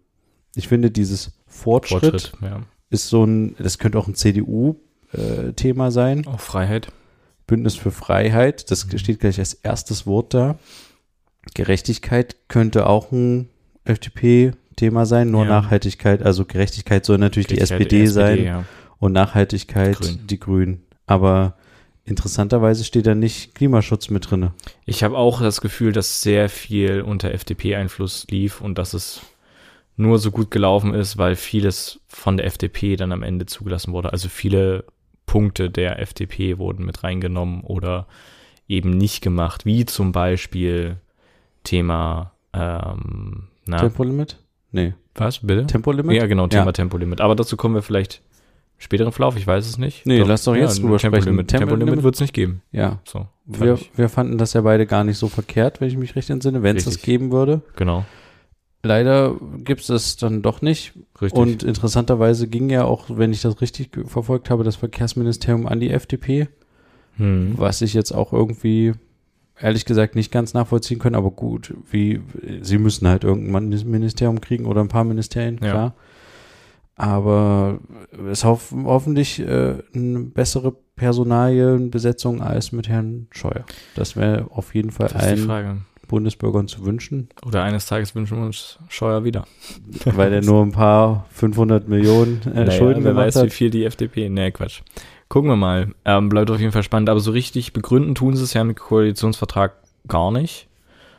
Ich 0.56 0.68
finde, 0.68 0.90
dieses 0.90 1.32
Fortschritt, 1.46 2.00
Fortschritt. 2.10 2.32
Ja. 2.42 2.60
ist 2.90 3.08
so 3.08 3.24
ein, 3.24 3.54
das 3.58 3.78
könnte 3.78 3.98
auch 3.98 4.06
ein 4.08 4.14
CDU-Thema 4.14 5.90
sein. 5.90 6.26
Auch 6.26 6.40
Freiheit. 6.40 6.88
Bündnis 7.46 7.74
für 7.76 7.90
Freiheit, 7.90 8.70
das 8.70 8.86
Mhm. 8.86 8.98
steht 8.98 9.20
gleich 9.20 9.38
als 9.38 9.54
erstes 9.54 10.06
Wort 10.06 10.32
da. 10.34 10.58
Gerechtigkeit 11.54 12.36
könnte 12.48 12.86
auch 12.86 13.12
ein 13.12 13.48
FDP-Thema 13.84 15.04
sein, 15.06 15.30
nur 15.30 15.42
Ja. 15.44 15.48
Nachhaltigkeit, 15.50 16.22
also 16.22 16.44
Gerechtigkeit 16.44 17.04
soll 17.04 17.18
natürlich 17.18 17.46
die 17.48 17.56
Gerechtigkeit, 17.56 17.86
SPD, 17.92 18.06
sein 18.06 18.44
ja. 18.44 18.64
Und 19.04 19.12
Nachhaltigkeit 19.12 19.98
Grün. 19.98 20.26
die 20.26 20.40
Grünen. 20.40 20.82
Aber 21.06 21.58
interessanterweise 22.06 22.84
steht 22.84 23.06
da 23.06 23.14
nicht 23.14 23.54
Klimaschutz 23.54 24.08
mit 24.08 24.30
drinne. 24.30 24.54
Ich 24.86 25.04
habe 25.04 25.18
auch 25.18 25.42
das 25.42 25.60
Gefühl, 25.60 25.92
dass 25.92 26.22
sehr 26.22 26.48
viel 26.48 27.02
unter 27.02 27.30
FDP-Einfluss 27.30 28.26
lief 28.30 28.62
und 28.62 28.78
dass 28.78 28.94
es 28.94 29.20
nur 29.98 30.18
so 30.18 30.30
gut 30.30 30.50
gelaufen 30.50 30.94
ist, 30.94 31.18
weil 31.18 31.36
vieles 31.36 32.00
von 32.08 32.38
der 32.38 32.46
FDP 32.46 32.96
dann 32.96 33.12
am 33.12 33.22
Ende 33.22 33.44
zugelassen 33.44 33.92
wurde. 33.92 34.10
Also 34.10 34.30
viele 34.30 34.84
Punkte 35.26 35.68
der 35.68 36.00
FDP 36.00 36.56
wurden 36.56 36.86
mit 36.86 37.04
reingenommen 37.04 37.60
oder 37.60 38.06
eben 38.68 38.88
nicht 38.88 39.20
gemacht, 39.22 39.66
wie 39.66 39.84
zum 39.84 40.12
Beispiel 40.12 40.96
Thema, 41.62 42.32
ähm, 42.54 43.48
na, 43.66 43.80
Tempolimit? 43.80 44.38
Nee. 44.72 44.94
was, 45.14 45.40
bitte? 45.40 45.66
Tempolimit? 45.66 46.16
Ja, 46.16 46.26
genau, 46.26 46.46
Thema 46.46 46.66
Ja. 46.66 46.72
Tempolimit. 46.72 47.20
Aber 47.20 47.36
dazu 47.36 47.58
kommen 47.58 47.74
wir 47.74 47.82
vielleicht 47.82 48.22
späteren 48.84 49.10
Verlauf, 49.12 49.36
ich 49.36 49.46
weiß 49.46 49.66
es 49.66 49.78
nicht. 49.78 50.06
Nee, 50.06 50.20
lass 50.22 50.44
doch 50.44 50.54
jetzt 50.54 50.80
drüber 50.82 50.98
sprechen. 50.98 51.12
Tempolimit, 51.24 51.48
Tempolimit 51.48 51.78
Tempolimit- 51.80 52.04
wird 52.04 52.14
es 52.14 52.20
nicht 52.20 52.32
geben. 52.34 52.62
Ja. 52.72 53.00
So, 53.04 53.26
Wir, 53.46 53.78
wir 53.96 54.08
fanden 54.08 54.38
das 54.38 54.52
ja 54.52 54.60
beide 54.60 54.86
gar 54.86 55.02
nicht 55.04 55.18
so 55.18 55.28
verkehrt, 55.28 55.80
wenn 55.80 55.88
ich 55.88 55.96
mich 55.96 56.14
recht 56.14 56.30
entsinne, 56.30 56.62
wenn 56.62 56.76
es 56.76 56.84
das 56.84 57.02
geben 57.02 57.32
würde. 57.32 57.62
genau, 57.76 58.04
Leider 58.82 59.34
gibt 59.64 59.80
es 59.80 59.86
das 59.86 60.16
dann 60.16 60.42
doch 60.42 60.60
nicht. 60.60 60.92
richtig. 61.22 61.40
Und 61.40 61.62
interessanterweise 61.62 62.48
ging 62.48 62.68
ja 62.68 62.84
auch, 62.84 63.06
wenn 63.08 63.32
ich 63.32 63.40
das 63.40 63.60
richtig 63.62 63.88
verfolgt 64.06 64.50
habe, 64.50 64.62
das 64.62 64.76
Verkehrsministerium 64.76 65.66
an 65.66 65.80
die 65.80 65.90
FDP, 65.90 66.48
hm. 67.16 67.54
was 67.56 67.80
ich 67.80 67.94
jetzt 67.94 68.12
auch 68.12 68.34
irgendwie 68.34 68.92
ehrlich 69.58 69.86
gesagt 69.86 70.16
nicht 70.16 70.30
ganz 70.30 70.52
nachvollziehen 70.52 70.98
können, 70.98 71.14
aber 71.14 71.30
gut, 71.30 71.72
wie, 71.90 72.20
sie 72.60 72.76
müssen 72.76 73.08
halt 73.08 73.24
irgendwann 73.24 73.70
ein 73.72 73.90
Ministerium 73.90 74.40
kriegen 74.42 74.66
oder 74.66 74.82
ein 74.82 74.88
paar 74.88 75.04
Ministerien, 75.04 75.58
Ja. 75.62 75.94
Aber 76.96 77.80
es 78.30 78.44
hoff 78.44 78.72
hoffentlich 78.84 79.40
äh, 79.40 79.74
eine 79.94 80.20
bessere 80.20 80.74
Personalienbesetzung 80.96 82.40
als 82.40 82.72
mit 82.72 82.88
Herrn 82.88 83.26
Scheuer. 83.30 83.64
Das 83.96 84.16
wäre 84.16 84.46
auf 84.50 84.74
jeden 84.74 84.90
Fall 84.90 85.08
allen 85.08 85.38
Frage. 85.38 85.76
Bundesbürgern 86.06 86.68
zu 86.68 86.84
wünschen, 86.84 87.28
Oder 87.46 87.62
eines 87.62 87.86
Tages 87.86 88.14
wünschen 88.14 88.38
wir 88.38 88.44
uns 88.44 88.78
Scheuer 88.88 89.24
wieder. 89.24 89.46
weil 90.04 90.32
er 90.32 90.42
nur 90.42 90.62
ein 90.62 90.70
paar 90.72 91.26
500 91.30 91.88
Millionen 91.88 92.42
äh, 92.44 92.50
Naja, 92.66 92.70
Schulden 92.72 93.02
wer 93.04 93.12
gemacht 93.12 93.26
weiß, 93.28 93.36
wie 93.36 93.40
hat. 93.46 93.52
viel 93.52 93.70
die 93.70 93.84
FDP. 93.84 94.28
Nee, 94.28 94.50
Quatsch. 94.50 94.82
Gucken 95.28 95.50
wir 95.50 95.56
mal. 95.56 95.92
Ähm, 96.04 96.28
bleibt 96.28 96.50
auf 96.50 96.60
jeden 96.60 96.72
Fall 96.72 96.82
spannend. 96.82 97.08
Aber 97.08 97.20
so 97.20 97.30
richtig 97.32 97.72
begründen 97.72 98.14
tun 98.14 98.36
sie 98.36 98.44
es 98.44 98.52
ja 98.52 98.62
mit 98.62 98.78
Koalitionsvertrag 98.78 99.72
gar 100.06 100.30
nicht, 100.30 100.68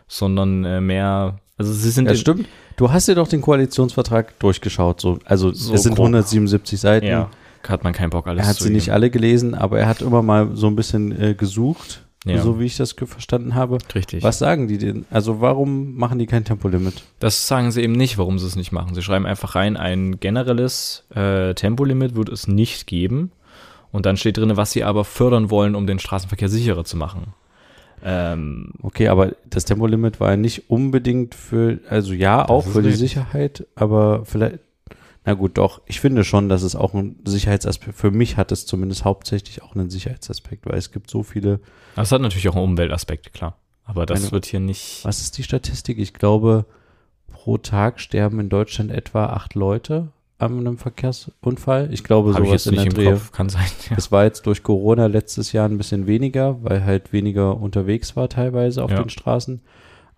sondern 0.08 0.63
äh, 0.63 0.79
mehr. 0.79 1.39
Also 1.58 1.74
sie 1.74 1.89
sind 1.89 2.08
Ja, 2.08 2.15
stimmt. 2.15 2.48
Du 2.77 2.91
hast 2.91 3.08
dir 3.08 3.15
doch 3.15 3.27
den 3.27 3.41
Koalitionsvertrag 3.41 4.38
durchgeschaut. 4.39 5.00
So. 5.01 5.20
Also 5.25 5.51
So 5.53 5.74
es 5.74 5.84
sind 5.84 5.96
grob. 5.96 6.05
177 6.08 6.79
Seiten. 6.79 7.05
Ja, 7.08 7.29
hat 7.67 7.84
man 7.84 7.94
keinen 7.94 8.10
Bock 8.10 8.27
alles 8.27 8.44
Er 8.44 8.50
hat 8.50 8.58
sie 8.58 8.70
nicht 8.70 8.84
lesen. 8.88 8.91
alle 8.94 9.10
gelesen, 9.10 9.55
aber 9.55 9.79
er 9.79 9.88
hat 9.88 10.01
immer 10.01 10.22
mal 10.22 10.50
so 10.55 10.67
ein 10.67 10.75
bisschen 10.75 11.20
äh, 11.20 11.34
gesucht, 11.34 12.03
Ja. 12.25 12.41
so 12.41 12.60
wie 12.60 12.65
ich 12.65 12.77
das 12.77 12.91
verstanden 12.94 13.55
habe. 13.55 13.77
Richtig. 13.96 14.22
Was 14.24 14.39
sagen 14.39 14.67
die 14.67 14.77
denn? 14.77 15.05
Also 15.10 15.41
warum 15.41 15.96
machen 15.96 16.20
die 16.20 16.25
kein 16.27 16.44
Tempolimit? 16.46 17.03
Das 17.20 17.48
sagen 17.48 17.72
sie 17.72 17.82
eben 17.82 17.94
nicht, 17.94 18.17
warum 18.17 18.38
sie 18.39 18.46
es 18.48 18.55
nicht 18.55 18.72
machen. 18.72 18.94
Sie 18.94 19.01
schreiben 19.01 19.25
einfach 19.25 19.55
rein, 19.55 19.77
ein 19.77 20.20
generelles 20.20 21.05
äh, 21.15 21.53
Tempolimit 21.55 22.15
wird 22.15 22.29
es 22.29 22.48
nicht 22.48 22.88
geben. 22.88 23.32
Und 23.91 24.05
dann 24.05 24.17
steht 24.17 24.38
drin, 24.38 24.58
was 24.58 24.72
sie 24.74 24.84
aber 24.84 25.05
fördern 25.05 25.50
wollen, 25.50 25.74
um 25.74 25.88
den 25.88 26.00
Straßenverkehr 26.00 26.50
sicherer 26.50 26.84
zu 26.84 26.98
machen. 26.98 27.27
Ähm, 28.04 28.74
Okay, 28.82 29.08
aber 29.08 29.36
das 29.50 29.66
Tempolimit 29.66 30.20
war 30.20 30.32
ja 30.32 30.38
nicht 30.38 30.70
unbedingt 30.70 31.36
für, 31.36 31.80
also 31.90 32.14
ja, 32.14 32.48
auch 32.48 32.66
für 32.66 32.82
die. 32.82 32.92
Sicherheit, 32.92 33.66
aber 33.75 34.25
vielleicht, 34.25 34.60
na 35.25 35.34
gut, 35.34 35.58
doch, 35.58 35.82
ich 35.88 36.00
finde 36.00 36.24
schon, 36.24 36.50
dass 36.50 36.62
es 36.62 36.75
auch 36.75 36.94
ein 36.94 37.18
Sicherheitsaspekt, 37.25 37.96
für 37.98 38.12
mich 38.12 38.38
hat 38.38 38.52
es 38.52 38.66
zumindest 38.66 39.06
hauptsächlich 39.06 39.64
auch 39.64 39.75
einen 39.75 39.90
Sicherheitsaspekt, 39.90 40.66
weil 40.66 40.78
es 40.78 40.92
gibt 40.92 41.10
so 41.10 41.24
viele, 41.24 41.60
das 41.96 42.12
hat 42.12 42.22
natürlich 42.22 42.48
auch 42.50 42.56
einen 42.56 42.66
Umweltaspekt, 42.66 43.34
klar. 43.34 43.58
Aber 43.86 44.06
das 44.06 44.20
Meine- 44.22 44.32
wird 44.32 44.46
hier 44.46 44.60
nicht. 44.60 45.04
was 45.06 45.22
ist 45.22 45.38
die 45.38 45.44
Statistik? 45.44 45.98
Ich 46.00 46.14
glaube, 46.14 46.66
pro 47.32 47.58
Tag 47.58 48.00
sterben 48.00 48.40
in 48.40 48.50
Deutschland 48.50 48.92
etwa 48.92 49.28
acht 49.28 49.54
Leute 49.56 50.10
an 50.38 50.60
einem 50.60 50.77
Verkehrsunfall. 50.77 51.89
Ich 51.94 52.04
glaube, 52.04 52.32
ich 52.32 52.38
sowas 52.38 52.65
in 52.68 52.75
der 52.75 52.86
Dreh. 52.86 53.12
Kopf, 53.12 53.32
kann 53.32 53.48
sein. 53.50 53.65
Ja. 53.89 53.96
Es 53.98 54.12
war 54.12 54.25
jetzt 54.25 54.46
durch 54.48 54.63
Corona 54.63 55.06
letztes 55.08 55.51
Jahr 55.54 55.68
ein 55.70 55.77
bisschen 55.77 56.08
weniger, 56.08 56.62
weil 56.63 56.84
halt 56.84 57.13
weniger 57.13 57.58
unterwegs 57.58 58.15
war 58.15 58.27
teilweise 58.30 58.84
auf 58.84 58.92
Ja. 58.92 59.01
den 59.01 59.10
Straßen. 59.10 59.62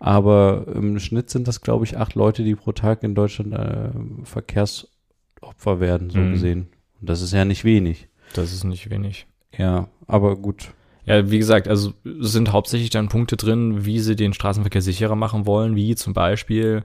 Aber 0.00 0.66
im 0.74 0.98
Schnitt 1.00 1.28
sind 1.30 1.48
das, 1.48 1.60
glaube 1.60 1.84
ich, 1.84 1.96
acht 1.96 2.14
Leute, 2.14 2.44
die 2.44 2.54
pro 2.54 2.72
Tag 2.72 3.02
in 3.02 3.14
Deutschland 3.14 3.52
äh, 3.52 3.90
Verkehrsopfer 4.24 5.80
werden, 5.80 6.10
so 6.10 6.18
Mhm. 6.18 6.32
gesehen. 6.32 6.68
Und 7.00 7.08
das 7.08 7.22
ist 7.22 7.32
ja 7.32 7.44
nicht 7.44 7.64
wenig. 7.64 8.08
Das 8.34 8.52
ist 8.52 8.64
nicht 8.64 8.90
wenig. 8.90 9.26
Ja, 9.56 9.88
aber 10.06 10.36
gut. 10.36 10.68
Ja, 11.04 11.30
wie 11.30 11.38
gesagt, 11.38 11.68
also 11.68 11.94
es 12.04 12.32
sind 12.32 12.52
hauptsächlich 12.52 12.90
dann 12.90 13.08
Punkte 13.08 13.36
drin, 13.36 13.86
wie 13.86 13.98
sie 14.00 14.14
den 14.14 14.34
Straßenverkehr 14.34 14.82
sicherer 14.82 15.16
machen 15.16 15.46
wollen, 15.46 15.74
wie 15.74 15.94
zum 15.94 16.12
Beispiel 16.12 16.82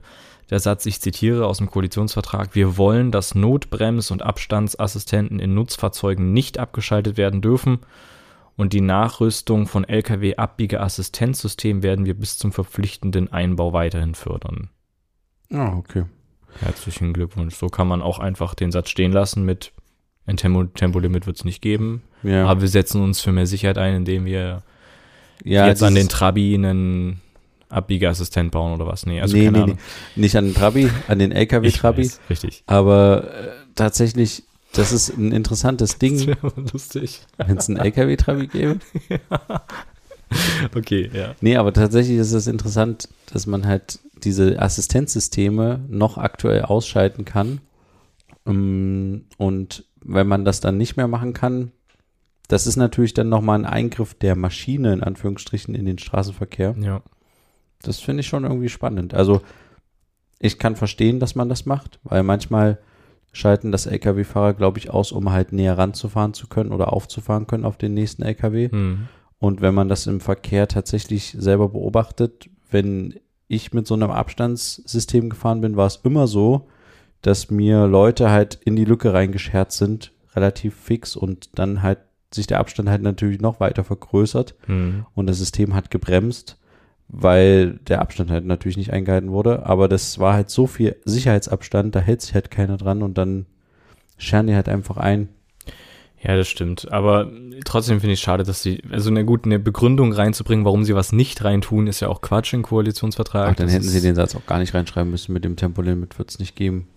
der 0.50 0.60
Satz, 0.60 0.86
ich 0.86 1.00
zitiere 1.00 1.46
aus 1.46 1.58
dem 1.58 1.70
Koalitionsvertrag, 1.70 2.54
wir 2.54 2.76
wollen, 2.76 3.10
dass 3.10 3.34
Notbrems- 3.34 4.10
und 4.10 4.22
Abstandsassistenten 4.22 5.38
in 5.40 5.54
Nutzfahrzeugen 5.54 6.32
nicht 6.32 6.58
abgeschaltet 6.58 7.16
werden 7.16 7.40
dürfen 7.40 7.80
und 8.56 8.72
die 8.72 8.80
Nachrüstung 8.80 9.66
von 9.66 9.84
Lkw-Abbiegeassistenzsystemen 9.84 11.82
werden 11.82 12.06
wir 12.06 12.14
bis 12.14 12.38
zum 12.38 12.52
verpflichtenden 12.52 13.32
Einbau 13.32 13.72
weiterhin 13.72 14.14
fördern. 14.14 14.70
Ah, 15.52 15.74
okay. 15.76 16.04
Herzlichen 16.60 17.12
Glückwunsch. 17.12 17.56
So 17.56 17.68
kann 17.68 17.88
man 17.88 18.00
auch 18.00 18.18
einfach 18.18 18.54
den 18.54 18.70
Satz 18.70 18.90
stehen 18.90 19.12
lassen 19.12 19.44
mit 19.44 19.72
ein 20.26 20.36
Tempo, 20.36 20.64
Tempolimit 20.64 21.26
wird 21.26 21.36
es 21.36 21.44
nicht 21.44 21.60
geben, 21.60 22.02
Ja, 22.22 22.46
aber 22.46 22.62
wir 22.62 22.68
setzen 22.68 23.02
uns 23.02 23.20
für 23.20 23.32
mehr 23.32 23.46
Sicherheit 23.46 23.76
ein, 23.76 23.94
indem 23.94 24.24
wir 24.24 24.62
ja 25.42 25.66
jetzt 25.66 25.82
an 25.82 25.94
den 25.94 26.08
Trabi 26.08 26.54
einen 26.54 27.20
Abbiegeassistent 27.68 28.50
bauen 28.52 28.72
oder 28.74 28.86
was? 28.86 29.06
Nee, 29.06 29.20
also 29.20 29.36
nee, 29.36 29.44
keine 29.46 29.58
nee, 29.58 29.62
Ahnung. 29.64 29.78
nee. 30.16 30.20
Nicht 30.22 30.36
an 30.36 30.46
den 30.46 30.54
Trabi, 30.54 30.90
an 31.08 31.18
den 31.18 31.32
LKW-Trabi. 31.32 32.10
richtig. 32.30 32.62
Aber 32.66 33.24
äh, 33.34 33.48
tatsächlich, 33.74 34.44
das 34.72 34.92
ist 34.92 35.16
ein 35.16 35.32
interessantes 35.32 35.98
Ding, 35.98 36.26
wäre 36.26 36.52
lustig. 36.72 37.22
wenn 37.38 37.56
es 37.58 37.68
einen 37.68 37.78
LKW-Trabi 37.78 38.46
gäbe. 38.48 38.78
Okay, 40.74 41.10
ja. 41.12 41.34
Nee, 41.40 41.56
aber 41.56 41.72
tatsächlich 41.72 42.16
ist 42.18 42.32
es 42.32 42.46
interessant, 42.48 43.08
dass 43.32 43.46
man 43.46 43.66
halt 43.66 44.00
diese 44.24 44.60
Assistenzsysteme 44.60 45.84
noch 45.88 46.18
aktuell 46.18 46.62
ausschalten 46.62 47.24
kann. 47.24 47.60
Ähm, 48.46 49.26
Und 49.36 49.84
wenn 50.02 50.26
man 50.26 50.44
das 50.44 50.60
dann 50.60 50.76
nicht 50.76 50.96
mehr 50.96 51.08
machen 51.08 51.34
kann, 51.34 51.70
das 52.48 52.66
ist 52.66 52.76
natürlich 52.76 53.14
dann 53.14 53.28
nochmal 53.28 53.60
ein 53.60 53.64
Eingriff 53.66 54.14
der 54.14 54.34
Maschine 54.34 54.92
in 54.92 55.02
Anführungsstrichen 55.02 55.74
in 55.74 55.86
den 55.86 55.98
Straßenverkehr. 55.98 56.74
Ja. 56.80 57.02
Das 57.86 58.00
finde 58.00 58.20
ich 58.20 58.26
schon 58.26 58.44
irgendwie 58.44 58.68
spannend. 58.68 59.14
Also 59.14 59.42
ich 60.38 60.58
kann 60.58 60.76
verstehen, 60.76 61.20
dass 61.20 61.34
man 61.34 61.48
das 61.48 61.66
macht, 61.66 62.00
weil 62.02 62.22
manchmal 62.22 62.78
schalten 63.32 63.72
das 63.72 63.86
Lkw-Fahrer, 63.86 64.54
glaube 64.54 64.78
ich, 64.78 64.90
aus, 64.90 65.10
um 65.12 65.32
halt 65.32 65.52
näher 65.52 65.76
ranzufahren 65.76 66.34
zu 66.34 66.46
können 66.46 66.72
oder 66.72 66.92
aufzufahren 66.92 67.46
können 67.46 67.64
auf 67.64 67.76
den 67.76 67.94
nächsten 67.94 68.22
Lkw. 68.22 68.70
Hm. 68.70 69.08
Und 69.38 69.60
wenn 69.60 69.74
man 69.74 69.88
das 69.88 70.06
im 70.06 70.20
Verkehr 70.20 70.68
tatsächlich 70.68 71.36
selber 71.38 71.68
beobachtet, 71.70 72.48
wenn 72.70 73.14
ich 73.48 73.72
mit 73.72 73.86
so 73.86 73.94
einem 73.94 74.10
Abstandssystem 74.10 75.30
gefahren 75.30 75.60
bin, 75.60 75.76
war 75.76 75.86
es 75.86 76.00
immer 76.04 76.26
so, 76.26 76.68
dass 77.22 77.50
mir 77.50 77.86
Leute 77.86 78.30
halt 78.30 78.54
in 78.64 78.76
die 78.76 78.84
Lücke 78.84 79.12
reingescherzt 79.12 79.78
sind, 79.78 80.12
relativ 80.34 80.74
fix 80.74 81.16
und 81.16 81.58
dann 81.58 81.82
halt 81.82 81.98
sich 82.32 82.46
der 82.46 82.58
Abstand 82.58 82.88
halt 82.88 83.02
natürlich 83.02 83.40
noch 83.40 83.60
weiter 83.60 83.84
vergrößert 83.84 84.54
Hm. 84.66 85.06
und 85.14 85.26
das 85.26 85.38
System 85.38 85.74
hat 85.74 85.90
gebremst, 85.90 86.58
weil 87.08 87.78
der 87.88 88.00
Abstand 88.00 88.30
halt 88.30 88.44
natürlich 88.44 88.76
nicht 88.76 88.92
eingehalten 88.92 89.30
wurde. 89.30 89.66
Aber 89.66 89.88
das 89.88 90.18
war 90.18 90.34
halt 90.34 90.50
so 90.50 90.66
viel 90.66 90.96
Sicherheitsabstand, 91.04 91.94
da 91.94 92.00
hält 92.00 92.22
sich 92.22 92.34
halt 92.34 92.50
keiner 92.50 92.76
dran 92.76 93.02
und 93.02 93.18
dann 93.18 93.46
scheren 94.16 94.46
die 94.46 94.54
halt 94.54 94.68
einfach 94.68 94.96
ein. 94.96 95.28
Ja, 96.22 96.36
das 96.36 96.48
stimmt. 96.48 96.90
Aber 96.90 97.30
trotzdem 97.66 98.00
finde 98.00 98.14
ich 98.14 98.20
schade, 98.20 98.44
dass 98.44 98.62
sie, 98.62 98.82
also 98.90 99.10
eine 99.10 99.26
gute 99.26 99.44
eine 99.44 99.58
Begründung 99.58 100.12
reinzubringen, 100.12 100.64
warum 100.64 100.84
sie 100.84 100.94
was 100.94 101.12
nicht 101.12 101.44
reintun, 101.44 101.86
ist 101.86 102.00
ja 102.00 102.08
auch 102.08 102.22
Quatsch 102.22 102.54
im 102.54 102.62
Koalitionsvertrag. 102.62 103.50
Ach, 103.50 103.54
dann 103.54 103.66
Das 103.66 103.74
hätten 103.74 103.88
sie 103.88 104.00
den 104.00 104.14
Satz 104.14 104.34
auch 104.34 104.46
gar 104.46 104.58
nicht 104.58 104.72
reinschreiben 104.72 105.10
müssen, 105.10 105.34
mit 105.34 105.44
dem 105.44 105.56
Tempolimit 105.56 106.18
wird 106.18 106.30
es 106.30 106.38
nicht 106.38 106.56
geben. 106.56 106.88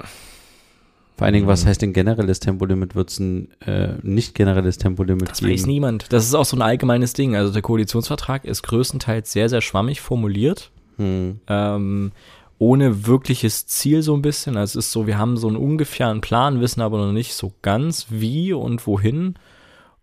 Vor 1.18 1.26
allen 1.26 1.34
Dingen, 1.34 1.48
was 1.48 1.64
Mhm. 1.64 1.70
heißt 1.70 1.82
denn 1.82 1.94
generelles 1.94 2.40
Tempolimit? 2.40 2.96
Wird 2.96 3.10
es 3.10 3.20
ein 3.20 3.50
äh, 3.62 3.96
nicht 4.04 4.36
generelles 4.36 4.78
Tempolimit 4.78 5.32
Das 5.32 5.40
geben? 5.40 5.52
weiß 5.52 5.66
niemand. 5.66 6.06
Das 6.14 6.26
ist 6.26 6.36
auch 6.36 6.46
so 6.46 6.56
ein 6.56 6.62
allgemeines 6.62 7.14
Ding. 7.14 7.36
Also 7.36 7.52
der 7.52 7.64
Koalitionsvertrag 7.64 8.46
ist 8.46 8.62
größtenteils 8.64 9.32
sehr, 9.32 9.50
sehr 9.50 9.62
schwammig 9.62 10.00
formuliert. 10.02 10.72
Hm. 10.98 11.40
ähm, 11.48 12.12
ohne 12.60 13.06
wirkliches 13.06 13.68
Ziel 13.68 14.02
so 14.02 14.16
ein 14.16 14.24
bisschen. 14.24 14.58
Also 14.58 14.80
es 14.80 14.86
ist 14.88 14.92
so, 14.92 15.06
wir 15.06 15.20
haben 15.20 15.38
so 15.38 15.48
einen 15.48 15.58
ungefähren 15.58 16.22
Plan, 16.22 16.60
wissen 16.60 16.82
aber 16.82 16.98
noch 16.98 17.12
nicht 17.12 17.36
so 17.36 17.54
ganz 17.62 18.08
wie 18.10 18.52
und 18.54 18.88
wohin 18.88 19.36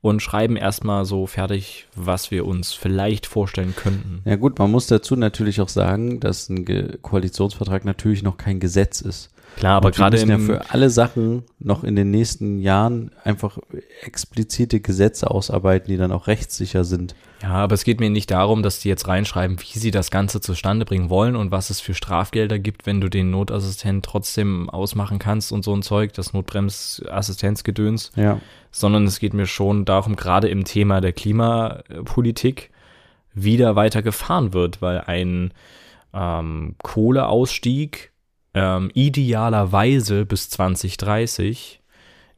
und 0.00 0.21
schreiben 0.23 0.56
erstmal 0.56 1.04
so 1.04 1.26
fertig, 1.26 1.87
was 1.97 2.30
wir 2.30 2.47
uns 2.47 2.73
vielleicht 2.73 3.26
vorstellen 3.26 3.75
könnten. 3.75 4.21
Ja 4.25 4.37
gut, 4.37 4.56
man 4.61 4.71
muss 4.71 4.87
dazu 4.87 5.16
natürlich 5.16 5.61
auch 5.61 5.68
sagen, 5.68 6.21
dass 6.21 6.49
ein 6.49 6.64
Ge 6.64 6.99
Koalitionsvertrag 7.02 7.85
natürlich 7.85 8.23
noch 8.23 8.37
kein 8.37 8.61
Gesetz 8.61 9.00
ist. 9.00 9.30
Klar, 9.56 9.76
aber 9.76 9.90
gerade 9.90 10.16
müssen 10.16 10.30
ja 10.30 10.38
für 10.38 10.70
alle 10.70 10.90
Sachen 10.90 11.44
noch 11.58 11.84
in 11.84 11.96
den 11.96 12.11
nächsten 12.11 12.58
Jahren 12.58 13.11
einfach 13.23 13.58
explizite 14.02 14.80
Gesetze 14.80 15.30
ausarbeiten, 15.30 15.88
die 15.88 15.96
dann 15.96 16.12
auch 16.12 16.26
rechtssicher 16.26 16.84
sind. 16.84 17.14
ja, 17.42 17.50
aber 17.50 17.75
es 17.75 17.84
geht 17.84 18.00
mir 18.00 18.11
nicht 18.11 18.30
darum, 18.30 18.62
dass 18.62 18.80
die 18.80 18.88
jetzt 18.88 19.06
reinschreiben, 19.06 19.58
wie 19.61 19.78
sie 19.78 19.90
das 19.90 20.11
Ganze 20.11 20.40
zustande 20.40 20.84
bringen 20.84 21.08
wollen 21.08 21.37
und 21.37 21.50
was 21.50 21.70
es 21.70 21.80
für 21.80 21.94
Strafgelder 21.94 22.58
gibt, 22.58 22.87
wenn 22.87 23.00
du 23.00 23.08
den 23.08 23.30
Notassistent 23.30 24.04
trotzdem 24.04 24.68
ausmachen 24.70 25.18
kannst 25.18 25.52
und 25.52 25.64
so 25.64 25.75
ein 25.75 25.82
Zeug, 25.82 26.12
das 26.14 26.32
Notbremsassistenzgedöns. 26.32 28.12
Ja. 28.16 28.40
sondern 28.70 29.04
es 29.04 29.20
geht 29.20 29.34
mir 29.34 29.46
schon 29.46 29.84
darum, 29.84 30.16
gerade 30.16 30.49
im 30.49 30.64
Thema 30.64 31.00
der 31.00 31.12
Klimapolitik 31.12 32.70
wieder 33.34 33.76
weiter 33.76 34.02
gefahren 34.02 34.52
wird, 34.52 34.80
weil 34.82 35.00
ein 35.00 35.52
ähm, 36.12 36.76
Kohleausstieg 36.82 38.12
ähm, 38.54 38.90
idealerweise 38.94 40.25
bis 40.25 40.49
2030 40.50 41.80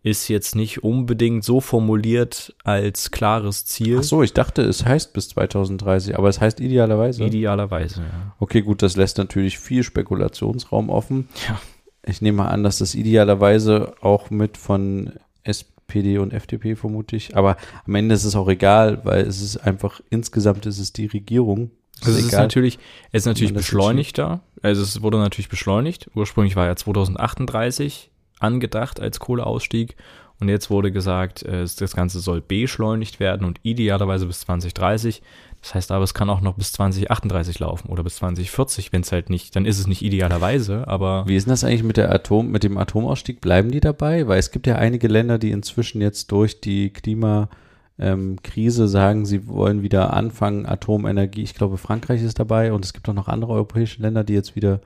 ist 0.03 0.29
jetzt 0.29 0.55
nicht 0.55 0.85
unbedingt 0.85 1.43
so 1.43 1.61
formuliert 1.61 2.55
als 2.63 3.11
klares 3.11 3.65
Ziel. 3.65 3.99
Ach 3.99 4.05
so, 4.05 4.23
ich 4.23 4.33
dachte, 4.33 4.63
es 4.63 4.85
heißt 4.85 5.13
bis 5.13 5.31
2030, 5.31 6.17
aber 6.17 6.29
es 6.29 6.41
heißt 6.41 6.61
idealerweise. 6.61 7.25
Idealerweise, 7.25 8.03
ja. 8.03 8.35
Okay, 8.39 8.63
gut, 8.63 8.83
das 8.83 8.97
lässt 8.97 9.19
natürlich 9.19 9.59
viel 9.59 9.83
Spekulationsraum 9.83 10.91
offen. 10.91 11.29
Ja. 11.49 11.61
Ich 12.07 12.23
nehme 12.23 12.39
mal 12.39 12.51
an, 12.51 12.63
dass 12.63 12.79
das 12.79 12.95
idealerweise 12.95 13.95
auch 14.01 14.31
mit 14.31 14.57
von 14.57 15.15
SPD 15.43 16.19
und 16.19 16.33
FDP 16.33 16.77
vermute 16.77 17.17
ich. 17.17 17.37
Aber 17.37 17.57
am 17.85 17.95
Ende 17.97 18.15
ist 18.15 18.25
es 18.25 18.37
auch 18.37 18.49
egal, 18.49 19.05
weil 19.05 19.27
es 19.27 19.43
ist 19.43 19.57
einfach, 19.57 20.01
insgesamt 20.11 20.67
ist 20.67 20.79
es 20.79 20.93
die 20.93 21.07
Regierung, 21.07 21.73
Also 22.05 22.19
es 22.19 22.27
ist 22.27 22.33
natürlich, 22.33 22.79
es 23.13 23.23
ist 23.23 23.27
natürlich 23.27 23.55
beschleunigter. 23.55 24.41
Also 24.63 24.83
es 24.83 25.03
wurde 25.03 25.19
natürlich 25.19 25.49
beschleunigt. 25.49 26.11
Ursprünglich 26.15 26.57
war 26.57 26.67
ja 26.67 26.77
2038 26.77 28.11
angedacht 28.39 29.01
als 29.01 29.19
Kohleausstieg 29.19 29.97
und 30.39 30.49
jetzt 30.49 30.69
wurde 30.69 30.93
gesagt, 30.93 31.43
äh, 31.45 31.67
das 31.79 31.97
Ganze 31.97 32.21
soll 32.21 32.43
beschleunigt 32.43 33.21
werden 33.21 33.47
und 33.47 33.59
idealerweise 33.63 34.27
bis 34.27 34.41
2030. 34.41 35.23
Das 35.63 35.75
heißt 35.75 35.91
aber, 35.91 36.05
es 36.05 36.13
kann 36.13 36.29
auch 36.29 36.43
noch 36.43 36.55
bis 36.55 36.73
2038 36.73 37.59
laufen 37.59 37.89
oder 37.89 38.05
bis 38.05 38.17
2040, 38.17 38.93
wenn 38.93 39.01
es 39.01 39.11
halt 39.11 39.31
nicht, 39.31 39.57
dann 39.57 39.65
ist 39.65 39.79
es 39.79 39.87
nicht 39.87 40.03
idealerweise, 40.03 40.87
aber 40.87 41.25
Wie 41.27 41.35
ist 41.35 41.47
denn 41.47 41.53
das 41.53 41.65
eigentlich 41.65 41.83
mit 41.83 41.97
der 41.97 42.13
Atom, 42.13 42.51
mit 42.51 42.63
dem 42.63 42.77
Atomausstieg? 42.77 43.41
Bleiben 43.41 43.71
die 43.71 43.81
dabei? 43.81 44.29
Weil 44.29 44.39
es 44.39 44.51
gibt 44.51 44.67
ja 44.67 44.77
einige 44.77 45.09
Länder, 45.09 45.39
die 45.39 45.51
inzwischen 45.51 46.03
jetzt 46.03 46.31
durch 46.31 46.61
die 46.61 46.91
Klimakrise 46.91 47.57
ähm, 47.99 48.37
Krise 48.43 48.89
sagen, 48.89 49.25
sie 49.27 49.49
wollen 49.49 49.83
wieder 49.83 50.13
anfangen, 50.13 50.67
Atomenergie. 50.67 51.43
Ich 51.43 51.55
glaube, 51.55 51.79
Frankreich 51.79 52.23
ist 52.23 52.39
dabei 52.39 52.73
und 52.73 52.85
es 52.85 52.93
gibt 52.93 53.09
auch 53.09 53.15
noch 53.15 53.29
andere 53.29 53.53
europäische 53.53 54.03
Länder, 54.03 54.23
die 54.25 54.35
jetzt 54.35 54.55
wieder 54.57 54.81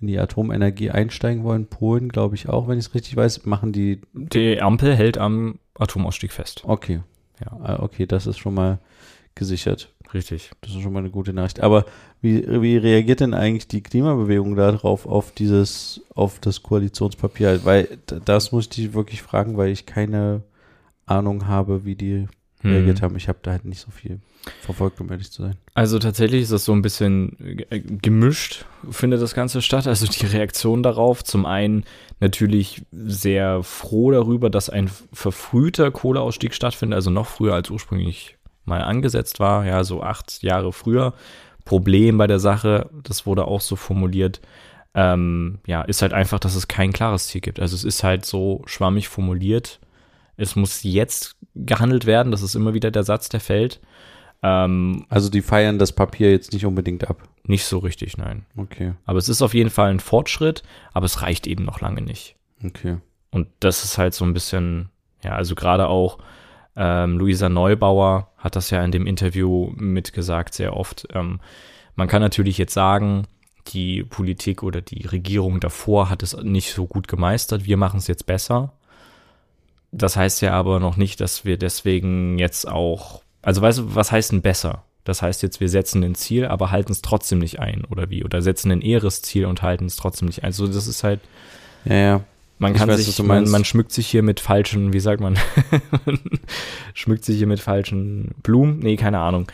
in 0.00 0.08
die 0.08 0.18
Atomenergie 0.18 0.90
einsteigen 0.90 1.42
wollen. 1.44 1.66
Polen, 1.66 2.08
glaube 2.08 2.34
ich 2.34 2.48
auch, 2.48 2.68
wenn 2.68 2.78
ich 2.78 2.86
es 2.86 2.94
richtig 2.94 3.16
weiß, 3.16 3.46
machen 3.46 3.72
die. 3.72 4.00
die 4.12 4.60
Ampel 4.60 4.94
hält 4.94 5.18
am 5.18 5.58
Atomausstieg 5.78 6.32
fest. 6.32 6.62
Okay, 6.64 7.00
Ja, 7.44 7.52
Ah, 7.62 7.82
okay, 7.82 8.06
das 8.06 8.26
ist 8.26 8.38
schon 8.38 8.54
mal 8.54 8.78
gesichert. 9.34 9.92
richtig. 10.14 10.50
Das 10.62 10.70
ist 10.72 10.80
schon 10.80 10.92
mal 10.94 11.00
eine 11.00 11.10
gute 11.10 11.34
Nachricht. 11.34 11.60
Aber 11.60 11.84
wie, 12.22 12.42
wie 12.62 12.76
reagiert 12.78 13.20
denn 13.20 13.34
eigentlich 13.34 13.68
die 13.68 13.82
Klimabewegung 13.82 14.56
darauf, 14.56 15.04
auf 15.06 15.32
dieses, 15.32 16.00
auf 16.14 16.40
das 16.40 16.62
Koalitionspapier? 16.62 17.64
Weil 17.64 17.98
das 18.24 18.52
muss 18.52 18.64
ich 18.64 18.70
dich 18.70 18.94
wirklich 18.94 19.20
fragen, 19.20 19.56
weil 19.58 19.70
ich 19.70 19.84
keine 19.84 20.42
Ahnung 21.04 21.46
habe, 21.46 21.84
wie 21.84 21.94
die 21.96 22.28
reagiert 22.66 22.98
Hm. 22.98 23.02
haben. 23.02 23.16
Ich 23.16 23.28
habe 23.28 23.38
da 23.42 23.52
halt 23.52 23.64
nicht 23.64 23.80
so 23.80 23.90
viel 23.90 24.20
verfolgt, 24.60 25.00
um 25.00 25.10
ehrlich 25.10 25.30
zu 25.30 25.42
sein. 25.42 25.56
Also 25.74 25.98
tatsächlich 25.98 26.42
ist 26.42 26.52
das 26.52 26.64
so 26.64 26.72
ein 26.72 26.82
bisschen 26.82 27.36
äh, 27.70 27.80
gemischt, 27.80 28.64
findet 28.90 29.20
das 29.22 29.34
Ganze 29.34 29.62
statt. 29.62 29.86
Also 29.86 30.06
die 30.06 30.26
Reaktion 30.26 30.82
darauf, 30.82 31.24
zum 31.24 31.46
einen 31.46 31.84
natürlich 32.20 32.82
sehr 32.92 33.62
froh 33.62 34.10
darüber, 34.10 34.50
dass 34.50 34.70
ein 34.70 34.90
verfrühter 35.12 35.90
Kohleausstieg 35.90 36.54
stattfindet, 36.54 36.96
also 36.96 37.10
noch 37.10 37.26
früher 37.26 37.54
als 37.54 37.70
ursprünglich 37.70 38.36
mal 38.64 38.82
angesetzt 38.82 39.38
war, 39.40 39.64
ja, 39.64 39.84
so 39.84 40.02
acht 40.02 40.42
Jahre 40.42 40.72
früher. 40.72 41.14
Problem 41.64 42.16
bei 42.18 42.26
der 42.28 42.38
Sache, 42.38 42.90
das 43.02 43.26
wurde 43.26 43.46
auch 43.46 43.60
so 43.60 43.74
formuliert, 43.76 44.40
ähm, 44.94 45.58
ja, 45.66 45.82
ist 45.82 46.00
halt 46.02 46.12
einfach, 46.12 46.38
dass 46.38 46.54
es 46.54 46.68
kein 46.68 46.92
klares 46.92 47.26
Ziel 47.26 47.40
gibt. 47.40 47.60
Also 47.60 47.74
es 47.74 47.84
ist 47.84 48.02
halt 48.02 48.24
so 48.24 48.62
schwammig 48.66 49.08
formuliert. 49.08 49.78
Es 50.36 50.56
muss 50.56 50.82
jetzt 50.84 51.36
gehandelt 51.56 52.06
werden, 52.06 52.30
das 52.32 52.42
ist 52.42 52.54
immer 52.54 52.74
wieder 52.74 52.90
der 52.90 53.02
Satz, 53.04 53.28
der 53.28 53.40
fällt. 53.40 53.80
Ähm, 54.42 55.06
Also 55.08 55.30
die 55.30 55.42
feiern 55.42 55.78
das 55.78 55.92
Papier 55.92 56.30
jetzt 56.30 56.52
nicht 56.52 56.66
unbedingt 56.66 57.08
ab. 57.08 57.22
nicht 57.44 57.64
so 57.64 57.78
richtig, 57.78 58.18
nein. 58.18 58.44
Okay, 58.56 58.92
Aber 59.04 59.18
es 59.18 59.28
ist 59.28 59.40
auf 59.42 59.54
jeden 59.54 59.70
Fall 59.70 59.90
ein 59.90 60.00
Fortschritt, 60.00 60.62
aber 60.92 61.06
es 61.06 61.22
reicht 61.22 61.46
eben 61.46 61.64
noch 61.64 61.80
lange 61.80 62.02
nicht. 62.02 62.36
okay. 62.64 62.98
Und 63.30 63.48
das 63.60 63.84
ist 63.84 63.98
halt 63.98 64.14
so 64.14 64.24
ein 64.24 64.32
bisschen, 64.32 64.88
ja, 65.22 65.32
also 65.32 65.54
gerade 65.54 65.88
auch 65.88 66.18
ähm, 66.74 67.18
Luisa 67.18 67.48
Neubauer 67.48 68.30
hat 68.38 68.56
das 68.56 68.70
ja 68.70 68.82
in 68.84 68.92
dem 68.92 69.06
Interview 69.06 69.72
mitgesagt, 69.76 70.54
sehr 70.54 70.74
oft. 70.76 71.06
Ähm, 71.12 71.40
man 71.96 72.08
kann 72.08 72.22
natürlich 72.22 72.56
jetzt 72.58 72.72
sagen, 72.74 73.26
die 73.68 74.04
Politik 74.04 74.62
oder 74.62 74.80
die 74.80 75.06
Regierung 75.06 75.60
davor 75.60 76.08
hat 76.08 76.22
es 76.22 76.36
nicht 76.36 76.72
so 76.72 76.86
gut 76.86 77.08
gemeistert, 77.08 77.64
wir 77.66 77.76
machen 77.76 77.98
es 77.98 78.06
jetzt 78.06 78.26
besser. 78.26 78.72
Das 79.92 80.16
heißt 80.16 80.42
ja 80.42 80.52
aber 80.52 80.80
noch 80.80 80.96
nicht, 80.96 81.20
dass 81.20 81.44
wir 81.44 81.56
deswegen 81.56 82.38
jetzt 82.38 82.68
auch, 82.68 83.22
also 83.42 83.62
weißt 83.62 83.78
du, 83.78 83.94
was 83.94 84.12
heißt 84.12 84.32
denn 84.32 84.42
besser? 84.42 84.84
Das 85.04 85.22
heißt 85.22 85.42
jetzt, 85.42 85.60
wir 85.60 85.68
setzen 85.68 86.02
ein 86.02 86.16
Ziel, 86.16 86.46
aber 86.46 86.72
halten 86.72 86.90
es 86.90 87.00
trotzdem 87.00 87.38
nicht 87.38 87.60
ein, 87.60 87.84
oder 87.84 88.10
wie? 88.10 88.24
Oder 88.24 88.42
setzen 88.42 88.72
ein 88.72 88.82
eheres 88.82 89.22
Ziel 89.22 89.46
und 89.46 89.62
halten 89.62 89.86
es 89.86 89.96
trotzdem 89.96 90.26
nicht 90.26 90.42
ein. 90.42 90.46
Also 90.46 90.66
das 90.66 90.88
ist 90.88 91.04
halt, 91.04 91.20
Ja, 91.84 91.94
ja. 91.94 92.20
man 92.58 92.74
kann 92.74 92.88
weiß, 92.88 93.04
sich, 93.04 93.22
man, 93.22 93.48
man 93.48 93.64
schmückt 93.64 93.92
sich 93.92 94.08
hier 94.08 94.22
mit 94.24 94.40
falschen, 94.40 94.92
wie 94.92 95.00
sagt 95.00 95.20
man, 95.20 95.38
schmückt 96.94 97.24
sich 97.24 97.38
hier 97.38 97.46
mit 97.46 97.60
falschen 97.60 98.34
Blumen? 98.42 98.80
Nee, 98.80 98.96
keine 98.96 99.20
Ahnung. 99.20 99.46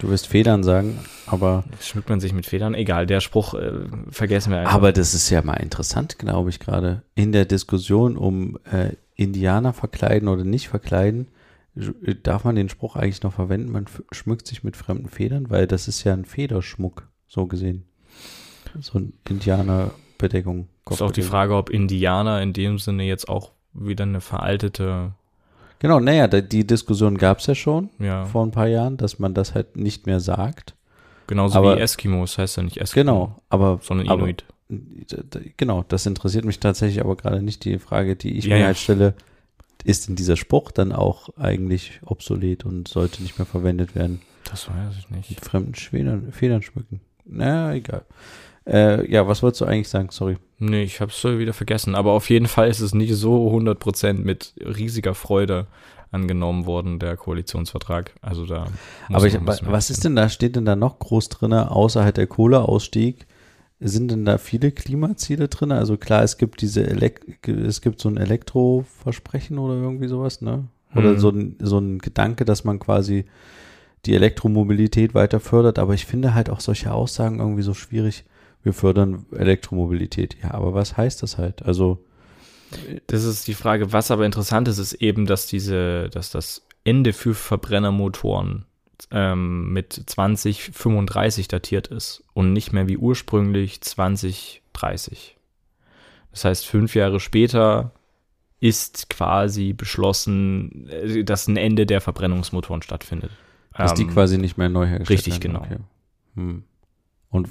Du 0.00 0.08
wirst 0.08 0.26
Federn 0.26 0.64
sagen, 0.64 0.98
aber, 1.32 1.64
Schmückt 1.80 2.08
man 2.08 2.20
sich 2.20 2.32
mit 2.32 2.46
Federn? 2.46 2.74
Egal, 2.74 3.06
der 3.06 3.20
Spruch 3.20 3.54
äh, 3.54 3.72
vergessen 4.10 4.50
wir 4.52 4.60
einfach. 4.60 4.72
aber 4.74 4.92
das 4.92 5.14
ist 5.14 5.30
ja 5.30 5.42
mal 5.42 5.54
interessant, 5.54 6.18
glaube 6.18 6.50
ich, 6.50 6.60
gerade. 6.60 7.02
In 7.14 7.32
der 7.32 7.44
Diskussion 7.44 8.16
um 8.16 8.58
äh, 8.70 8.92
Indianer 9.14 9.72
verkleiden 9.72 10.28
oder 10.28 10.44
nicht 10.44 10.68
verkleiden, 10.68 11.28
sch- 11.76 12.22
darf 12.22 12.44
man 12.44 12.54
den 12.56 12.68
Spruch 12.68 12.96
eigentlich 12.96 13.22
noch 13.22 13.32
verwenden, 13.34 13.70
man 13.72 13.86
schmückt 14.12 14.46
sich 14.46 14.64
mit 14.64 14.76
fremden 14.76 15.08
Federn, 15.08 15.50
weil 15.50 15.66
das 15.66 15.88
ist 15.88 16.04
ja 16.04 16.12
ein 16.12 16.24
Federschmuck, 16.24 17.08
so 17.28 17.46
gesehen. 17.46 17.84
So 18.80 18.98
ein 18.98 19.12
Indianerbedeckung. 19.28 20.68
ist 20.90 21.02
auch 21.02 21.10
die. 21.10 21.22
Frage, 21.22 21.54
ob 21.56 21.70
Indianer 21.70 22.40
in 22.42 22.52
dem 22.52 22.78
Sinne 22.78 23.04
jetzt 23.04 23.28
auch 23.28 23.52
wieder 23.72 24.04
eine 24.04 24.20
veraltete, 24.20 25.12
Genau, 25.78 25.98
naja, 25.98 26.26
die 26.28 26.66
Diskussion 26.66 27.16
gab 27.16 27.38
es 27.38 27.46
ja 27.46 27.54
schon 27.54 27.88
ja, 27.98 28.26
vor 28.26 28.44
ein 28.44 28.50
paar 28.50 28.66
Jahren, 28.66 28.98
dass 28.98 29.18
man 29.18 29.32
das 29.32 29.54
halt 29.54 29.76
nicht 29.76 30.04
mehr 30.06 30.20
sagt. 30.20 30.74
Genauso 31.30 31.58
aber- 31.58 31.76
wie 31.76 31.80
Eskimos, 31.80 32.36
heißt 32.36 32.58
ja 32.58 32.62
nicht 32.62 32.76
Eskimo, 32.76 33.00
Genau, 33.04 33.36
aber 33.48 33.80
sondern 33.82 34.08
aber- 34.10 34.24
Inuit. 34.24 34.44
D- 34.68 35.52
Genau, 35.56 35.84
das 35.88 36.04
interessiert 36.06 36.44
mich 36.44 36.60
tatsächlich 36.60 37.00
aber 37.00 37.16
gerade 37.16 37.42
nicht. 37.42 37.64
Die 37.64 37.78
Frage, 37.78 38.14
die 38.16 38.36
ich 38.36 38.44
Ja, 38.44 38.56
mir 38.58 38.66
halt 38.66 38.76
stelle, 38.78 39.14
ist 39.84 40.06
denn 40.08 40.14
dieser 40.16 40.36
Spruch 40.36 40.70
dann 40.70 40.92
auch 40.92 41.30
eigentlich 41.38 42.00
obsolet 42.04 42.64
und 42.66 42.86
sollte 42.86 43.22
nicht 43.22 43.38
mehr 43.38 43.46
verwendet 43.46 43.94
werden? 43.96 44.20
Das 44.50 44.68
weiß 44.68 44.94
ich 44.98 45.10
nicht. 45.10 45.30
Mit 45.30 45.40
fremden 45.40 45.74
Federn, 45.74 46.30
Federn 46.32 46.62
schmücken. 46.62 47.00
Na, 47.24 47.74
egal. 47.74 48.04
Äh, 48.66 49.10
ja, 49.10 49.26
was 49.26 49.42
wolltest 49.42 49.62
du 49.62 49.64
eigentlich 49.64 49.88
sagen? 49.88 50.08
Sorry. 50.10 50.36
Nee, 50.58 50.82
ich 50.82 51.00
hab's 51.00 51.24
wieder 51.24 51.54
vergessen. 51.54 51.94
Aber 51.96 52.12
auf 52.12 52.28
jeden 52.30 52.46
Fall 52.46 52.68
ist 52.68 52.80
es 52.80 52.94
nicht 52.94 53.14
so 53.14 53.48
100% 53.50 54.22
mit 54.24 54.52
riesiger 54.60 55.14
Freude 55.14 55.66
angenommen 56.10 56.66
worden, 56.66 56.98
der 56.98 57.16
Koalitionsvertrag. 57.16 58.14
Also 58.20 58.46
da. 58.46 58.66
aber 59.12 59.26
ich, 59.26 59.38
was 59.44 59.90
ist 59.90 60.04
denn 60.04 60.16
da, 60.16 60.28
steht 60.28 60.56
denn 60.56 60.64
da 60.64 60.76
noch 60.76 60.98
groß 60.98 61.28
drin, 61.28 61.52
außer 61.52 62.02
halt 62.04 62.16
der 62.16 62.26
Kohleausstieg? 62.26 63.26
Sind 63.82 64.10
denn 64.10 64.24
da 64.26 64.36
viele 64.38 64.72
Klimaziele 64.72 65.48
drin? 65.48 65.72
Also 65.72 65.96
klar, 65.96 66.22
es 66.22 66.36
gibt 66.36 66.60
diese 66.60 66.86
Elek 66.86 67.48
es 67.48 67.80
gibt 67.80 68.00
so 68.00 68.08
ein 68.10 68.18
Elektroversprechen 68.18 69.58
oder 69.58 69.74
irgendwie 69.74 70.08
sowas, 70.08 70.40
ne? 70.42 70.64
Oder 70.94 71.12
Mhm. 71.12 71.18
so, 71.18 71.28
ein, 71.30 71.56
so 71.60 71.78
ein 71.78 71.98
Gedanke, 71.98 72.44
dass 72.44 72.64
man 72.64 72.78
quasi 72.78 73.24
die 74.06 74.14
Elektromobilität 74.14 75.14
weiter 75.14 75.40
fördert. 75.40 75.78
Aber 75.78 75.94
ich 75.94 76.04
finde 76.06 76.34
halt 76.34 76.50
auch 76.50 76.60
solche 76.60 76.92
Aussagen 76.92 77.38
irgendwie 77.38 77.62
so 77.62 77.74
schwierig. 77.74 78.24
Wir 78.62 78.72
fördern 78.72 79.24
Elektromobilität. 79.32 80.36
Ja, 80.42 80.52
aber 80.52 80.74
was 80.74 80.96
heißt 80.96 81.22
das 81.22 81.38
halt? 81.38 81.62
Also, 81.64 82.04
Das 83.06 83.24
ist 83.24 83.48
die 83.48 83.54
Frage, 83.54 83.92
was 83.92 84.10
aber 84.10 84.24
interessant 84.26 84.68
ist, 84.68 84.78
ist 84.78 84.94
eben, 84.94 85.26
dass 85.26 85.46
diese, 85.46 86.08
dass 86.10 86.30
das 86.30 86.66
Ende 86.84 87.12
für 87.12 87.34
Verbrennermotoren 87.34 88.64
ähm, 89.10 89.72
mit 89.72 89.92
2035 89.92 91.48
datiert 91.48 91.88
ist 91.88 92.22
und 92.32 92.52
nicht 92.52 92.72
mehr 92.72 92.88
wie 92.88 92.96
ursprünglich 92.96 93.80
2030. 93.80 95.36
Das 96.30 96.44
heißt, 96.44 96.66
fünf 96.66 96.94
Jahre 96.94 97.18
später 97.20 97.92
ist 98.60 99.08
quasi 99.10 99.72
beschlossen, 99.72 100.88
äh, 100.88 101.24
dass 101.24 101.48
ein 101.48 101.56
Ende 101.56 101.86
der 101.86 102.00
Verbrennungsmotoren 102.00 102.82
stattfindet. 102.82 103.30
dass 103.76 103.94
die 103.94 104.02
Ähm, 104.02 104.10
quasi 104.10 104.36
nicht 104.36 104.58
mehr 104.58 104.68
neu 104.68 104.86
hergestellt 104.86 105.26
richtig, 105.26 105.42
werden. 105.42 105.52
genau. 105.54 105.60
Okay. 105.64 105.78
Hm. 106.34 106.64
Und, 107.30 107.48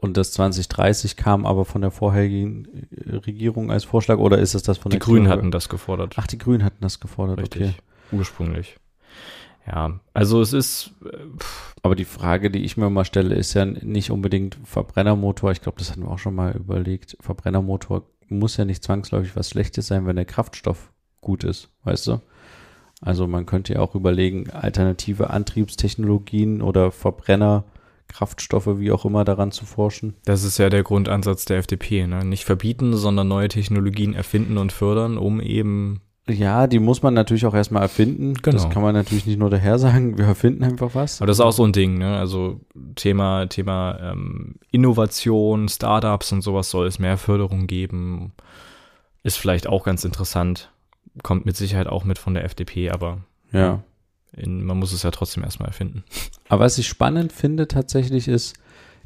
und 0.00 0.16
das 0.16 0.32
2030 0.32 1.16
kam 1.16 1.46
aber 1.46 1.64
von 1.64 1.80
der 1.82 1.90
vorherigen 1.90 2.66
äh, 2.90 3.16
Regierung 3.16 3.70
als 3.70 3.84
Vorschlag 3.84 4.18
oder 4.18 4.38
ist 4.38 4.54
es 4.54 4.62
das 4.62 4.78
von 4.78 4.90
Die 4.90 4.98
der 4.98 5.04
Grünen 5.04 5.24
Klima- 5.26 5.36
hatten 5.36 5.50
das 5.50 5.68
gefordert. 5.68 6.14
Ach, 6.16 6.26
die 6.26 6.38
Grünen 6.38 6.64
hatten 6.64 6.80
das 6.80 7.00
gefordert, 7.00 7.38
Richtig. 7.40 7.62
okay. 7.62 7.74
Ursprünglich. 8.12 8.76
Ja, 9.66 10.00
also 10.14 10.40
es 10.40 10.52
ist, 10.54 10.92
äh, 11.04 11.16
pff, 11.38 11.74
Aber 11.82 11.94
die 11.94 12.06
Frage, 12.06 12.50
die 12.50 12.64
ich 12.64 12.76
mir 12.78 12.88
mal 12.88 13.04
stelle, 13.04 13.34
ist 13.34 13.52
ja 13.54 13.64
nicht 13.66 14.10
unbedingt 14.10 14.56
Verbrennermotor. 14.64 15.52
Ich 15.52 15.60
glaube, 15.60 15.78
das 15.78 15.90
hatten 15.90 16.02
wir 16.04 16.10
auch 16.10 16.18
schon 16.18 16.34
mal 16.34 16.56
überlegt. 16.56 17.16
Verbrennermotor 17.20 18.04
muss 18.28 18.56
ja 18.56 18.64
nicht 18.64 18.82
zwangsläufig 18.82 19.36
was 19.36 19.50
Schlechtes 19.50 19.86
sein, 19.88 20.06
wenn 20.06 20.16
der 20.16 20.24
Kraftstoff 20.24 20.90
gut 21.20 21.44
ist, 21.44 21.68
weißt 21.84 22.06
du? 22.06 22.20
Also 23.00 23.26
man 23.26 23.46
könnte 23.46 23.74
ja 23.74 23.80
auch 23.80 23.94
überlegen, 23.94 24.50
alternative 24.50 25.30
Antriebstechnologien 25.30 26.62
oder 26.62 26.90
Verbrenner, 26.90 27.64
Kraftstoffe, 28.08 28.78
wie 28.78 28.90
auch 28.92 29.04
immer, 29.04 29.24
daran 29.24 29.52
zu 29.52 29.64
forschen. 29.66 30.14
das 30.24 30.42
ist 30.44 30.58
ja 30.58 30.68
der 30.70 30.82
Grundansatz 30.82 31.44
der 31.44 31.58
FDP. 31.58 32.06
Ne? 32.06 32.24
Nicht 32.24 32.44
verbieten, 32.44 32.96
sondern 32.96 33.28
neue 33.28 33.48
Technologien 33.48 34.14
erfinden 34.14 34.58
und 34.58 34.72
fördern, 34.72 35.18
um 35.18 35.40
eben, 35.40 36.00
Ja, 36.26 36.66
die 36.66 36.78
muss 36.78 37.02
man 37.02 37.14
natürlich 37.14 37.46
auch 37.46 37.54
erstmal 37.54 37.82
erfinden. 37.82 38.34
Das 38.42 38.62
Genau. 38.62 38.68
kann 38.68 38.82
man 38.82 38.94
natürlich 38.94 39.24
nicht 39.26 39.38
nur 39.38 39.50
daher 39.50 39.78
sagen, 39.78 40.18
wir 40.18 40.26
erfinden 40.26 40.64
einfach 40.64 40.94
was. 40.94 41.20
aber 41.20 41.26
das 41.26 41.36
ist 41.38 41.44
auch 41.44 41.52
so 41.52 41.64
ein 41.64 41.72
Ding, 41.72 41.98
ne? 41.98 42.16
Also 42.18 42.60
Thema, 42.96 43.46
Thema 43.46 43.98
ähm, 44.00 44.56
Innovation, 44.70 45.68
Startups 45.68 46.32
und 46.32 46.42
sowas 46.42 46.70
soll 46.70 46.86
es 46.86 46.98
mehr 46.98 47.16
Förderung 47.18 47.66
geben. 47.66 48.32
Ist 49.22 49.36
vielleicht 49.38 49.66
auch 49.66 49.84
ganz 49.84 50.04
interessant. 50.04 50.70
Kommt 51.22 51.44
mit 51.46 51.56
Sicherheit 51.56 51.86
auch 51.88 52.04
mit 52.04 52.18
von 52.18 52.34
der 52.34 52.44
FDP, 52.44 52.90
aber 52.90 53.18
Ja. 53.52 53.82
In, 54.36 54.64
man 54.64 54.78
muss 54.78 54.92
es 54.92 55.02
ja 55.02 55.10
trotzdem 55.10 55.44
erstmal 55.44 55.68
erfinden. 55.68 56.04
Aber 56.48 56.64
was 56.64 56.78
ich 56.78 56.88
spannend 56.88 57.32
finde 57.32 57.68
tatsächlich 57.68 58.28
ist, 58.28 58.56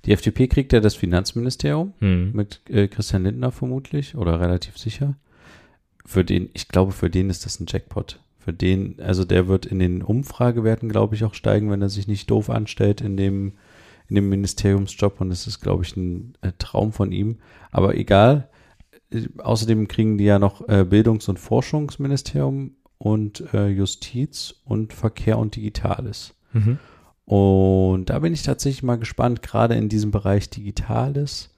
die 0.04 0.12
FDP 0.12 0.48
kriegt 0.48 0.72
ja 0.72 0.80
das 0.80 0.94
Finanzministerium 0.94 1.94
Hm. 2.00 2.32
mit 2.32 2.60
äh, 2.68 2.88
Christian 2.88 3.24
Lindner 3.24 3.52
vermutlich 3.52 4.16
oder 4.16 4.40
relativ 4.40 4.76
sicher. 4.78 5.14
Für 6.04 6.24
den, 6.24 6.50
ich 6.54 6.68
glaube, 6.68 6.92
für 6.92 7.08
den 7.08 7.30
ist 7.30 7.46
das 7.46 7.60
ein 7.60 7.66
Jackpot. 7.68 8.18
Für 8.38 8.52
den, 8.52 9.00
also 9.00 9.24
der 9.24 9.46
wird 9.46 9.66
in 9.66 9.78
den 9.78 10.02
Umfragewerten, 10.02 10.88
glaube 10.88 11.14
ich, 11.14 11.22
auch 11.22 11.34
steigen, 11.34 11.70
wenn 11.70 11.80
er 11.82 11.88
sich 11.88 12.08
nicht 12.08 12.28
doof 12.28 12.50
anstellt 12.50 13.00
in 13.00 13.16
dem, 13.16 13.52
in 14.08 14.16
dem 14.16 14.28
Ministeriumsjob. 14.28 15.20
Und 15.20 15.30
das 15.30 15.46
ist, 15.46 15.60
glaube 15.60 15.84
ich, 15.84 15.96
ein 15.96 16.34
äh, 16.40 16.50
Traum 16.58 16.92
von 16.92 17.12
ihm. 17.12 17.38
Aber 17.70 17.96
egal. 17.96 18.48
Äh, 19.12 19.28
Außerdem 19.38 19.86
kriegen 19.86 20.18
die 20.18 20.24
ja 20.24 20.40
noch 20.40 20.68
äh, 20.68 20.84
Bildungs- 20.84 21.28
und 21.28 21.38
Forschungsministerium 21.38 22.72
und 23.02 23.52
äh, 23.52 23.66
Justiz 23.66 24.54
und 24.64 24.92
Verkehr 24.92 25.36
und 25.36 25.56
Digitales. 25.56 26.34
Mhm. 26.52 26.78
Und 27.24 28.10
da 28.10 28.20
bin 28.20 28.32
ich 28.32 28.44
tatsächlich 28.44 28.84
mal 28.84 28.98
gespannt, 28.98 29.42
gerade 29.42 29.74
in 29.74 29.88
diesem 29.88 30.12
Bereich 30.12 30.50
Digitales 30.50 31.50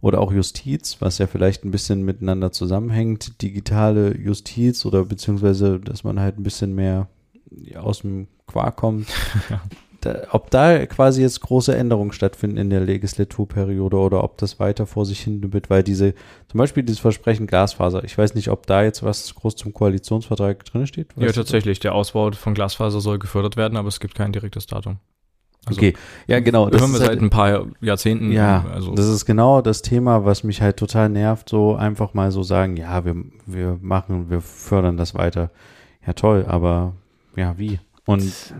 oder 0.00 0.22
auch 0.22 0.32
Justiz, 0.32 0.96
was 1.00 1.18
ja 1.18 1.26
vielleicht 1.26 1.66
ein 1.66 1.70
bisschen 1.70 2.02
miteinander 2.02 2.50
zusammenhängt, 2.50 3.42
digitale 3.42 4.16
Justiz 4.16 4.86
oder 4.86 5.04
beziehungsweise, 5.04 5.80
dass 5.80 6.02
man 6.02 6.18
halt 6.18 6.38
ein 6.38 6.44
bisschen 6.44 6.74
mehr 6.74 7.08
aus 7.76 8.00
dem 8.00 8.28
Quark 8.46 8.76
kommt. 8.76 9.06
Da, 10.00 10.28
ob 10.30 10.50
da 10.50 10.86
quasi 10.86 11.22
jetzt 11.22 11.40
große 11.40 11.76
Änderungen 11.76 12.12
stattfinden 12.12 12.56
in 12.56 12.70
der 12.70 12.80
Legislaturperiode 12.80 13.96
oder 13.96 14.24
ob 14.24 14.38
das 14.38 14.58
weiter 14.58 14.86
vor 14.86 15.04
sich 15.04 15.20
hin 15.20 15.52
wird, 15.52 15.68
weil 15.68 15.82
diese, 15.82 16.14
zum 16.48 16.58
Beispiel 16.58 16.82
dieses 16.82 17.00
Versprechen 17.00 17.46
Glasfaser, 17.46 18.02
ich 18.04 18.16
weiß 18.16 18.34
nicht, 18.34 18.48
ob 18.48 18.66
da 18.66 18.82
jetzt 18.82 19.02
was 19.02 19.34
groß 19.34 19.56
zum 19.56 19.74
Koalitionsvertrag 19.74 20.64
drin 20.64 20.86
steht. 20.86 21.08
Ja, 21.16 21.26
das? 21.26 21.34
tatsächlich. 21.34 21.80
Der 21.80 21.94
Ausbau 21.94 22.32
von 22.32 22.54
Glasfaser 22.54 23.00
soll 23.00 23.18
gefördert 23.18 23.56
werden, 23.56 23.76
aber 23.76 23.88
es 23.88 24.00
gibt 24.00 24.14
kein 24.14 24.32
direktes 24.32 24.66
Datum. 24.66 24.98
Also, 25.66 25.78
Okay, 25.78 25.94
ja 26.26 26.40
genau. 26.40 26.70
Das 26.70 26.80
hören 26.80 26.92
wir 26.92 27.00
ist 27.00 27.06
seit 27.06 27.20
ein 27.20 27.28
paar 27.28 27.66
Jahrzehnten. 27.80 28.32
Ja, 28.32 28.64
also 28.72 28.94
das 28.94 29.06
ist 29.06 29.26
genau 29.26 29.60
das 29.60 29.82
Thema, 29.82 30.24
was 30.24 30.42
mich 30.42 30.62
halt 30.62 30.78
total 30.78 31.10
nervt, 31.10 31.50
so 31.50 31.74
einfach 31.74 32.14
mal 32.14 32.30
so 32.30 32.42
sagen, 32.42 32.76
ja, 32.76 33.04
wir, 33.04 33.16
wir 33.44 33.78
machen, 33.80 34.30
wir 34.30 34.40
fördern 34.40 34.96
das 34.96 35.14
weiter. 35.14 35.50
Ja, 36.06 36.14
toll, 36.14 36.46
aber 36.48 36.94
ja, 37.36 37.58
wie? 37.58 37.78
Und 38.06 38.54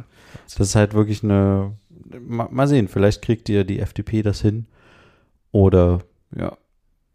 das 0.44 0.60
ist 0.60 0.74
halt 0.76 0.94
wirklich 0.94 1.22
eine, 1.24 1.72
mal, 2.20 2.48
mal 2.50 2.66
sehen, 2.68 2.88
vielleicht 2.88 3.22
kriegt 3.22 3.48
ihr 3.48 3.64
die 3.64 3.80
FDP 3.80 4.22
das 4.22 4.40
hin 4.40 4.66
oder 5.52 6.00
ja, 6.36 6.56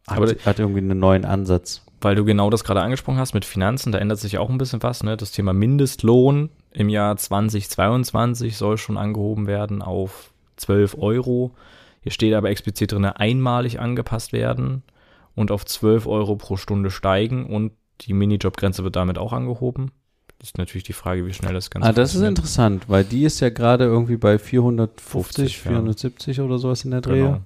hat, 0.08 0.17
Aber- 0.17 0.28
hat 0.45 0.60
irgendwie 0.60 0.80
einen 0.80 0.99
neuen 0.99 1.25
Ansatz. 1.25 1.82
weil 2.01 2.15
du 2.15 2.25
genau 2.25 2.49
das 2.49 2.63
gerade 2.63 2.82
angesprochen 2.82 3.17
hast 3.17 3.34
mit 3.34 3.45
Finanzen, 3.45 3.91
da 3.91 3.97
ändert 3.97 4.19
sich 4.19 4.38
auch 4.38 4.49
ein 4.49 4.58
bisschen 4.58 4.84
was. 4.84 5.04
Ne? 5.04 5.17
Das 5.17 5.32
Thema 5.32 5.54
Mindestlohn 5.54 6.49
im 6.71 6.89
Jahr 6.89 7.15
2022 7.17 8.58
soll 8.58 8.78
schon 8.78 8.97
angehoben 8.97 9.47
werden 9.47 9.82
auf 9.82 10.32
12 10.58 10.97
Euro. 10.99 11.51
Hier 12.01 12.12
steht 12.12 12.34
aber 12.34 12.49
explizit 12.49 12.91
drin, 12.91 13.06
einmalig 13.06 13.80
angepasst 13.80 14.34
werden 14.34 14.84
und 15.34 15.49
auf 15.51 15.65
12 15.65 16.06
Euro 16.06 16.36
pro 16.36 16.58
Stunde 16.58 16.91
steigen 16.91 17.45
und 17.47 17.71
die 18.01 18.13
Minijobgrenze 18.13 18.84
wird 18.84 18.95
damit 18.95 19.17
auch 19.17 19.34
angehoben. 19.34 19.91
Ist 20.45 20.60
natürlich 20.60 20.84
die 20.84 20.93
Frage, 20.93 21.25
wie 21.25 21.34
schnell 21.34 21.53
das 21.53 21.71
Ganze 21.71 21.89
Ah, 21.89 21.91
das 21.91 22.13
ist 22.13 22.21
interessant, 22.21 22.88
weil 22.88 23.03
die 23.03 23.23
ist 23.23 23.39
ja 23.39 23.49
gerade 23.49 23.84
irgendwie 23.86 24.15
bei 24.17 24.38
450, 24.38 25.58
50, 25.58 25.65
ja. 25.65 25.71
470 25.71 26.39
oder 26.41 26.60
sowas 26.60 26.86
in 26.86 26.91
der 26.91 27.01
Drehe. 27.01 27.23
Genau. 27.23 27.41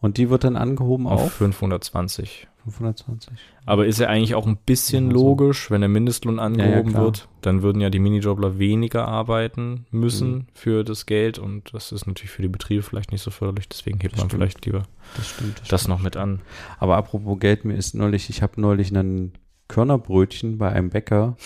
Und 0.00 0.16
die 0.16 0.30
wird 0.30 0.42
dann 0.44 0.56
angehoben 0.56 1.06
Auf 1.06 1.22
auf 1.26 1.32
520. 1.32 2.48
520. 2.64 3.32
Aber 3.66 3.86
ist 3.86 4.00
ja 4.00 4.08
eigentlich 4.08 4.34
auch 4.34 4.46
ein 4.46 4.56
bisschen 4.56 5.10
Ja, 5.10 5.16
so. 5.16 5.22
logisch, 5.22 5.70
wenn 5.70 5.80
der 5.80 5.88
Mindestlohn 5.88 6.38
angehoben 6.40 6.90
klar. 6.90 7.04
wird, 7.04 7.28
dann 7.42 7.62
würden 7.62 7.80
ja 7.80 7.88
die 7.88 8.00
Minijobler 8.00 8.58
weniger 8.58 9.06
arbeiten 9.06 9.86
müssen 9.92 10.30
Mhm. 10.32 10.46
für 10.54 10.82
das 10.84 11.06
Geld 11.06 11.38
und 11.38 11.72
das 11.72 11.92
ist 11.92 12.06
natürlich 12.06 12.30
für 12.32 12.42
die 12.42 12.48
Betriebe 12.48 12.82
vielleicht 12.82 13.12
nicht 13.12 13.22
so 13.22 13.30
förderlich, 13.30 13.68
deswegen 13.68 14.00
hebt 14.00 14.14
Das 14.14 14.20
man 14.22 14.28
stimmt. 14.28 14.42
vielleicht 14.42 14.66
lieber 14.66 14.82
Das 15.16 15.28
stimmt. 15.28 15.62
das 15.68 15.86
noch 15.88 16.00
mit 16.00 16.16
an. 16.16 16.40
Aber 16.80 16.96
apropos 16.96 17.38
Geld, 17.38 17.64
mir 17.64 17.76
ist 17.76 17.94
neulich, 17.94 18.28
ich 18.28 18.42
habe 18.42 18.60
neulich 18.60 18.90
ein 18.94 19.32
Körnerbrötchen 19.68 20.58
bei 20.58 20.70
einem 20.70 20.90
Bäcker, 20.90 21.36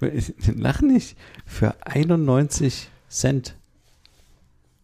lach 0.56 0.80
nicht, 0.82 1.16
für 1.44 1.74
91 1.86 2.90
Cent 3.08 3.56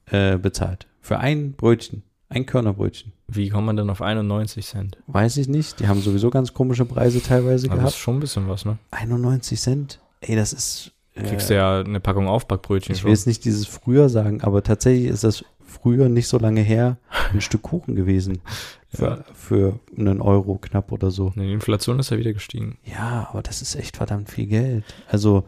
äh, 0.07 0.39
bezahlt. 0.39 0.87
Für 1.01 1.19
ein 1.19 1.53
Brötchen, 1.53 2.03
ein 2.29 2.47
Körnerbrötchen. 2.47 3.13
Wie 3.29 3.49
kommt 3.49 3.67
man 3.67 3.77
denn 3.77 3.91
auf 3.91 4.03
91 4.03 4.67
Cent? 4.67 4.99
Weiß 5.07 5.37
ich 5.39 5.49
nicht, 5.49 5.81
die 5.81 5.89
haben 5.89 6.01
sowieso 6.01 6.31
ganz 6.31 6.53
komische 6.55 6.85
Preise 6.85 7.23
teilweise 7.23 7.69
Also 7.69 7.69
das 7.69 7.77
ist 7.77 7.79
gehabt. 7.79 7.95
schon 7.97 8.17
ein 8.17 8.21
bisschen 8.21 8.49
was, 8.49 8.65
ne? 8.65 8.79
91 8.91 9.61
Cent? 9.61 10.01
Ey, 10.21 10.37
das 10.37 10.53
ist... 10.53 10.93
Du 11.15 11.23
kriegst 11.25 11.51
ja 11.51 11.81
eine 11.81 12.01
Packung 12.01 12.27
Aufbackbrötchen 12.27 12.95
Ich 12.95 13.01
schon. 13.01 13.07
will 13.09 13.15
jetzt 13.15 13.27
nicht 13.27 13.45
dieses 13.45 13.67
früher 13.67 14.09
sagen, 14.09 14.41
aber 14.43 14.63
tatsächlich 14.63 15.09
ist 15.11 15.25
das 15.25 15.45
früher 15.65 16.09
nicht 16.09 16.27
so 16.29 16.39
lange 16.39 16.63
her 16.63 16.97
ein 17.33 17.41
Stück 17.41 17.63
Kuchen 17.63 17.95
gewesen. 17.95 18.41
Für, 18.95 19.05
Ja. 19.05 19.25
für 19.33 19.79
einen 19.97 20.21
Euro 20.21 20.59
knapp 20.59 20.93
oder 20.93 21.11
so. 21.11 21.31
Die 21.37 21.53
Inflation 21.53 21.99
ist 21.99 22.11
ja 22.11 22.19
wieder 22.19 22.33
gestiegen. 22.33 22.79
Ja, 22.85 23.29
aber 23.31 23.43
das 23.43 23.63
ist 23.63 23.75
echt 23.75 23.97
verdammt 23.97 24.31
viel 24.31 24.47
Geld. 24.47 24.85
Also, 25.09 25.45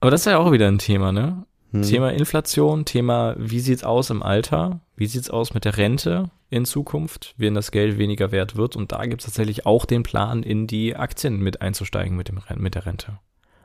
Aber 0.00 0.10
das 0.10 0.20
ist 0.20 0.26
ja 0.26 0.38
auch 0.38 0.52
wieder 0.52 0.68
ein 0.68 0.78
Thema, 0.78 1.10
ne? 1.12 1.44
hm, 1.72 1.82
Thema 1.82 2.12
Inflation, 2.12 2.84
Thema, 2.84 3.34
wie 3.38 3.58
sieht's 3.60 3.82
aus 3.84 4.10
im 4.10 4.22
Alter? 4.22 4.80
Wie 4.96 5.06
sieht's 5.06 5.30
aus 5.30 5.54
mit 5.54 5.64
der 5.64 5.76
Rente 5.76 6.30
in 6.50 6.64
Zukunft, 6.66 7.34
wenn 7.36 7.54
das 7.54 7.72
Geld 7.72 7.98
weniger 7.98 8.30
wert 8.30 8.54
wird? 8.54 8.76
Und 8.76 8.92
da 8.92 9.04
gibt's 9.06 9.24
tatsächlich 9.24 9.66
auch 9.66 9.84
den 9.84 10.02
Plan, 10.04 10.42
in 10.44 10.66
die 10.68 10.94
Aktien 10.94 11.40
mit 11.40 11.60
einzusteigen 11.62 12.16
mit, 12.16 12.28
dem, 12.28 12.38
mit 12.56 12.76
der 12.76 12.86
Rente. 12.86 13.18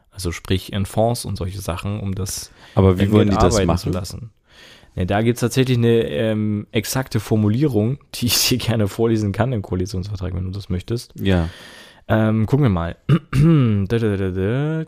Also 0.10 0.32
sprich 0.32 0.74
in 0.74 0.88
Fonds 0.88 1.24
und 1.26 1.36
solche 1.36 1.62
Sachen, 1.62 2.00
um 2.00 2.16
das 2.16 2.52
aber 2.74 3.00
wie 3.00 3.12
wollen 3.12 3.30
die 3.30 3.36
das 3.38 3.64
machen? 3.66 3.78
zu 3.78 3.90
lassen. 3.92 4.32
Ja, 4.96 5.06
da 5.06 5.22
gibt's 5.22 5.42
tatsächlich 5.42 5.78
eine 5.78 6.04
ähm, 6.08 6.68
exakte 6.72 7.20
Formulierung, 7.20 8.00
die 8.16 8.28
ich 8.28 8.48
dir 8.48 8.58
gerne 8.58 8.88
vorlesen 8.88 9.32
kann 9.32 9.54
im 9.54 9.62
Koalitionsvertrag, 9.62 10.34
wenn 10.34 10.46
du 10.46 10.52
das 10.52 10.70
möchtest. 10.70 11.14
Ja, 11.20 11.50
Ähm, 12.08 12.46
gucken 12.48 12.64
wir 12.66 12.70
mal. 12.70 12.98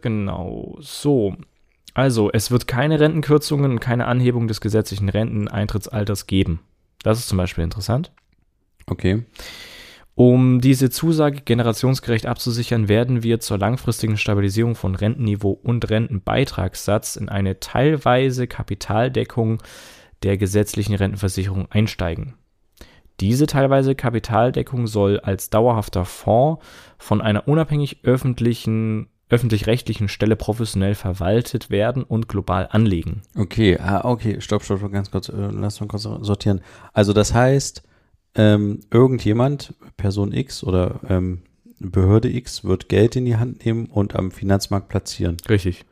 Genau. 0.02 0.78
So. 0.80 1.36
Also, 1.94 2.32
es 2.32 2.50
wird 2.52 2.68
keine 2.68 3.00
Rentenkürzungen 3.00 3.72
und 3.72 3.80
keine 3.80 4.08
Anhebung 4.08 4.48
des 4.48 4.60
gesetzlichen 4.62 5.10
Renteneintrittsalters 5.10 6.26
geben. 6.26 6.62
Das 7.04 7.20
ist 7.20 7.28
zum 7.28 7.38
Beispiel 7.38 7.64
interessant. 7.64 8.12
okay. 8.88 9.24
Um 10.14 10.60
diese 10.60 10.90
Zusage 10.90 11.42
generationsgerecht 11.42 12.26
abzusichern, 12.26 12.90
werden 12.90 13.24
wir 13.24 13.40
zur 13.40 13.58
langfristigen 13.58 14.18
Stabilisierung 14.18 14.76
von 14.76 14.96
Rentenniveau 14.96 15.52
und 15.52 15.90
Rentenbeitragssatz 15.90 17.16
in 17.16 17.30
eine 17.30 17.60
teilweise 17.60 18.48
Kapitaldeckung 18.48 19.64
der 20.24 20.38
gesetzlichen 20.38 20.96
Rentenversicherung 20.96 21.68
einsteigen. 21.72 22.36
Diese 23.20 23.48
teilweise 23.48 23.96
Kapitaldeckung 23.96 24.88
soll 24.88 25.20
als 25.20 25.50
dauerhafter 25.50 26.06
Fonds 26.06 26.64
von 26.98 27.22
einer 27.22 27.48
unabhängig 27.48 28.04
öffentlichen 28.04 29.08
öffentlich-rechtlichen 29.30 30.10
Stelle 30.10 30.36
professionell 30.36 30.94
verwaltet 30.94 31.70
werden 31.70 32.04
und 32.04 32.28
global 32.28 32.68
anlegen. 32.70 33.22
Okay, 33.38 33.78
ah, 33.80 34.02
okay, 34.04 34.42
stopp, 34.42 34.62
stopp, 34.62 34.92
ganz 34.92 35.10
kurz, 35.10 35.30
äh, 35.30 35.34
lass 35.52 35.80
mal 35.80 35.88
kurz 35.88 36.04
sortieren. 36.04 36.60
Also 36.92 37.14
das 37.14 37.34
heißt, 37.34 37.82
ähm, 38.36 38.80
irgendjemand, 38.92 39.74
Person 39.98 40.32
X 40.34 40.64
oder 40.64 41.00
ähm, 41.08 41.42
Behörde 41.80 42.30
X 42.30 42.64
wird 42.64 42.90
Geld 42.90 43.16
in 43.16 43.26
die 43.26 43.38
Hand 43.38 43.66
nehmen 43.66 43.88
und 43.88 44.16
am 44.16 44.32
Finanzmarkt 44.32 44.88
platzieren. 44.90 45.38
Richtig. 45.50 45.86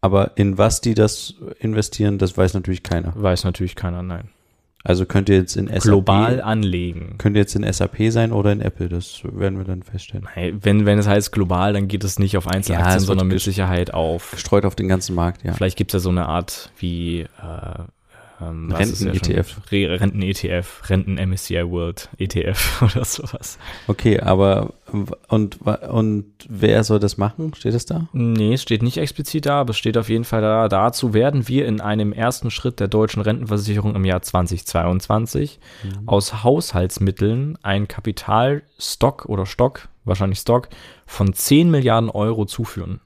Aber 0.00 0.36
in 0.36 0.58
was 0.58 0.80
die 0.80 0.94
das 0.94 1.34
investieren, 1.58 2.18
das 2.18 2.36
weiß 2.36 2.54
natürlich 2.54 2.82
keiner. 2.82 3.12
Weiß 3.16 3.44
natürlich 3.44 3.74
keiner, 3.74 4.02
nein. 4.02 4.28
Also 4.84 5.04
könnte 5.04 5.32
jetzt 5.32 5.56
in 5.56 5.66
SAP, 5.66 5.82
Global 5.82 6.40
anlegen. 6.40 7.16
könnte 7.18 7.40
jetzt 7.40 7.56
in 7.56 7.70
SAP 7.72 8.12
sein 8.12 8.30
oder 8.30 8.52
in 8.52 8.60
Apple, 8.60 8.88
das 8.88 9.22
werden 9.24 9.58
wir 9.58 9.64
dann 9.64 9.82
feststellen. 9.82 10.28
Nein, 10.36 10.60
Wenn, 10.62 10.86
wenn 10.86 10.96
es 11.00 11.08
heißt 11.08 11.32
global, 11.32 11.72
dann 11.72 11.88
geht 11.88 12.04
es 12.04 12.20
nicht 12.20 12.36
auf 12.36 12.44
Ja, 12.44 12.52
Einzelaktien, 12.52 12.92
wird 12.94 13.02
sondern 13.02 13.26
mit 13.26 13.40
Sicherheit 13.40 13.92
auf. 13.92 14.30
Gestreut 14.30 14.64
auf 14.64 14.76
den 14.76 14.86
ganzen 14.86 15.16
Markt, 15.16 15.42
ja. 15.42 15.54
Vielleicht 15.54 15.76
gibt 15.76 15.90
es 15.92 15.94
ja 15.94 15.98
so 15.98 16.10
eine 16.10 16.26
Art 16.28 16.70
wie 16.78 17.22
äh, 17.22 17.26
ähm, 18.40 18.70
ist 18.78 18.78
ja 18.78 18.96
schon- 18.96 19.06
Renten-ETF. 19.12 19.56
Re- 19.72 20.00
Renten-ETF, 20.00 20.90
Renten-MSCI 20.90 21.70
World 21.70 22.08
ETF 22.18 22.82
oder 22.96 23.04
sowas. 23.04 23.58
Okay, 23.88 24.20
aber 24.20 24.74
und, 25.28 25.58
und 25.62 26.26
wer 26.48 26.84
soll 26.84 26.98
das 26.98 27.16
machen? 27.16 27.54
Steht 27.54 27.74
das 27.74 27.86
da? 27.86 28.08
Nee, 28.12 28.54
es 28.54 28.62
steht 28.62 28.82
nicht 28.82 28.98
explizit 28.98 29.46
da, 29.46 29.60
aber 29.60 29.70
es 29.70 29.78
steht 29.78 29.96
auf 29.98 30.08
jeden 30.08 30.24
Fall 30.24 30.42
da. 30.42 30.68
Dazu 30.68 31.14
werden 31.14 31.48
wir 31.48 31.66
in 31.66 31.80
einem 31.80 32.12
ersten 32.12 32.50
Schritt 32.50 32.78
der 32.80 32.88
deutschen 32.88 33.22
Rentenversicherung 33.22 33.94
im 33.94 34.04
Jahr 34.04 34.22
2022 34.22 35.58
aus 36.06 36.44
Haushaltsmitteln 36.44 37.58
einen 37.62 37.88
Kapitalstock 37.88 39.24
oder 39.26 39.46
Stock, 39.46 39.88
wahrscheinlich 40.04 40.38
Stock, 40.40 40.68
von 41.06 41.32
10 41.32 41.70
Milliarden 41.70 42.10
Euro 42.10 42.44
zuführen. 42.44 43.00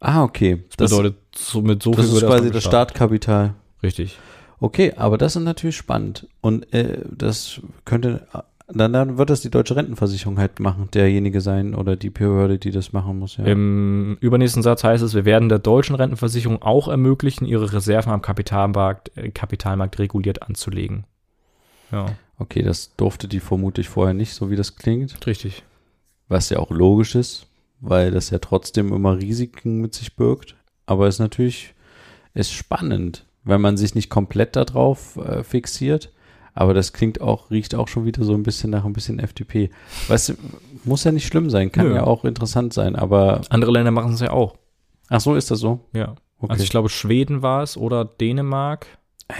Ah, 0.00 0.22
okay. 0.24 0.64
Das 0.76 0.90
bedeutet, 0.90 1.16
so 1.36 1.62
mit 1.62 1.82
so 1.82 1.92
das 1.92 2.00
viel 2.06 2.06
ist 2.16 2.22
würde 2.22 2.26
quasi 2.26 2.50
das. 2.50 2.64
Startkapital. 2.64 3.54
Richtig. 3.82 4.18
Okay, 4.60 4.92
aber 4.96 5.18
das 5.18 5.36
ist 5.36 5.42
natürlich 5.42 5.76
spannend. 5.76 6.28
Und 6.40 6.72
äh, 6.72 7.00
das 7.10 7.60
könnte 7.84 8.26
Dann, 8.68 8.92
dann 8.92 9.18
wird 9.18 9.28
das 9.28 9.40
die 9.42 9.50
deutsche 9.50 9.76
Rentenversicherung 9.76 10.38
halt 10.38 10.60
machen, 10.60 10.88
derjenige 10.94 11.40
sein 11.40 11.74
oder 11.74 11.96
die 11.96 12.10
Behörde, 12.10 12.58
die 12.58 12.70
das 12.70 12.92
machen 12.92 13.18
muss. 13.18 13.36
Ja. 13.36 13.44
Im 13.44 14.16
übernächsten 14.20 14.62
Satz 14.62 14.82
heißt 14.84 15.02
es, 15.02 15.14
wir 15.14 15.24
werden 15.24 15.48
der 15.48 15.58
deutschen 15.58 15.96
Rentenversicherung 15.96 16.62
auch 16.62 16.88
ermöglichen, 16.88 17.44
ihre 17.44 17.72
Reserven 17.72 18.12
am 18.12 18.22
Kapitalmarkt, 18.22 19.10
äh, 19.16 19.30
Kapitalmarkt 19.30 19.98
reguliert 19.98 20.42
anzulegen. 20.42 21.04
Ja, 21.90 22.06
Okay, 22.38 22.62
das 22.62 22.96
durfte 22.96 23.28
die 23.28 23.38
vermutlich 23.40 23.88
vorher 23.88 24.14
nicht, 24.14 24.32
so 24.34 24.50
wie 24.50 24.56
das 24.56 24.76
klingt. 24.76 25.26
richtig. 25.26 25.62
Was 26.28 26.48
ja 26.50 26.58
auch 26.58 26.70
logisch 26.70 27.14
ist, 27.14 27.46
weil 27.80 28.10
das 28.10 28.30
ja 28.30 28.38
trotzdem 28.38 28.92
immer 28.92 29.18
Risiken 29.18 29.80
mit 29.80 29.94
sich 29.94 30.16
birgt. 30.16 30.56
Aber 30.86 31.06
es 31.06 31.16
ist 31.16 31.20
natürlich 31.20 31.74
ist 32.34 32.52
spannend, 32.52 33.26
wenn 33.44 33.60
man 33.60 33.76
sich 33.76 33.94
nicht 33.94 34.10
komplett 34.10 34.56
darauf 34.56 35.16
äh, 35.16 35.42
fixiert. 35.42 36.12
Aber 36.54 36.74
das 36.74 36.92
klingt 36.92 37.20
auch, 37.20 37.50
riecht 37.50 37.74
auch 37.74 37.88
schon 37.88 38.04
wieder 38.04 38.24
so 38.24 38.34
ein 38.34 38.42
bisschen 38.42 38.70
nach 38.70 38.84
ein 38.84 38.92
bisschen 38.92 39.18
FDP. 39.18 39.70
Weißt 40.08 40.30
du, 40.30 40.34
muss 40.84 41.04
ja 41.04 41.12
nicht 41.12 41.26
schlimm 41.26 41.48
sein, 41.48 41.72
kann 41.72 41.88
Nö. 41.88 41.94
ja 41.94 42.04
auch 42.04 42.24
interessant 42.26 42.74
sein, 42.74 42.94
aber 42.94 43.40
Andere 43.48 43.72
Länder 43.72 43.90
machen 43.90 44.12
es 44.12 44.20
ja 44.20 44.32
auch. 44.32 44.56
ach 45.08 45.20
so 45.20 45.34
ist 45.34 45.50
das 45.50 45.60
so. 45.60 45.80
Ja. 45.94 46.14
Okay. 46.38 46.52
Also 46.52 46.64
ich 46.64 46.70
glaube, 46.70 46.88
Schweden 46.88 47.40
war 47.40 47.62
es 47.62 47.76
oder 47.76 48.04
Dänemark 48.04 48.86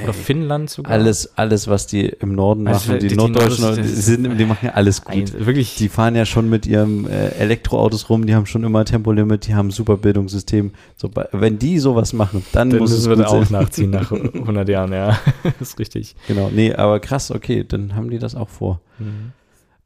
oder 0.03 0.13
Finnland 0.13 0.71
sogar. 0.71 0.93
alles, 0.93 1.37
alles, 1.37 1.69
was 1.69 1.87
die 1.87 2.07
im 2.07 2.35
Norden 2.35 2.67
Also 2.69 2.89
machen, 2.91 3.01
die, 3.01 3.07
die- 3.07 3.09
die 3.09 3.17
Norddeutschen, 3.17 3.65
Nord- 3.65 3.77
die, 3.79 3.83
sind, 3.85 4.39
die 4.39 4.45
machen 4.45 4.67
ja 4.67 4.73
alles 4.73 5.03
gut. 5.05 5.15
Ein, 5.15 5.47
wirklich. 5.47 5.77
Die 5.77 5.89
fahren 5.89 6.15
ja 6.15 6.25
schon 6.27 6.49
mit 6.49 6.67
ihrem 6.67 7.07
äh, 7.07 7.29
Elektroautos 7.39 8.09
rum, 8.09 8.27
die 8.27 8.35
haben 8.35 8.47
schon 8.47 8.65
immer 8.65 8.85
Tempolimit, 8.85 9.47
die 9.47 9.55
haben 9.55 9.69
ein 9.69 9.71
super 9.73 9.97
Bildungssystem. 9.97 10.73
So, 10.97 11.11
wenn 11.33 11.59
die 11.59 11.79
sowas 11.79 12.13
machen, 12.13 12.45
dann, 12.53 12.71
dann 12.71 12.79
muss 12.79 12.91
es 12.93 13.07
müssen 13.07 13.11
wir 13.11 13.17
da 13.25 13.31
auch 13.31 13.51
nachziehen 13.51 13.91
nach 13.91 14.11
100 14.13 14.69
Jahren, 14.69 14.93
ja. 14.93 15.19
ist 15.61 15.79
richtig. 15.79 16.15
Genau, 16.29 16.51
nee, 16.55 16.73
aber 16.75 17.01
krass, 17.01 17.31
okay, 17.31 17.65
dann 17.67 17.95
haben 17.95 18.11
die 18.11 18.19
das 18.19 18.35
auch 18.35 18.49
vor. 18.49 18.81
Mhm. 18.99 19.33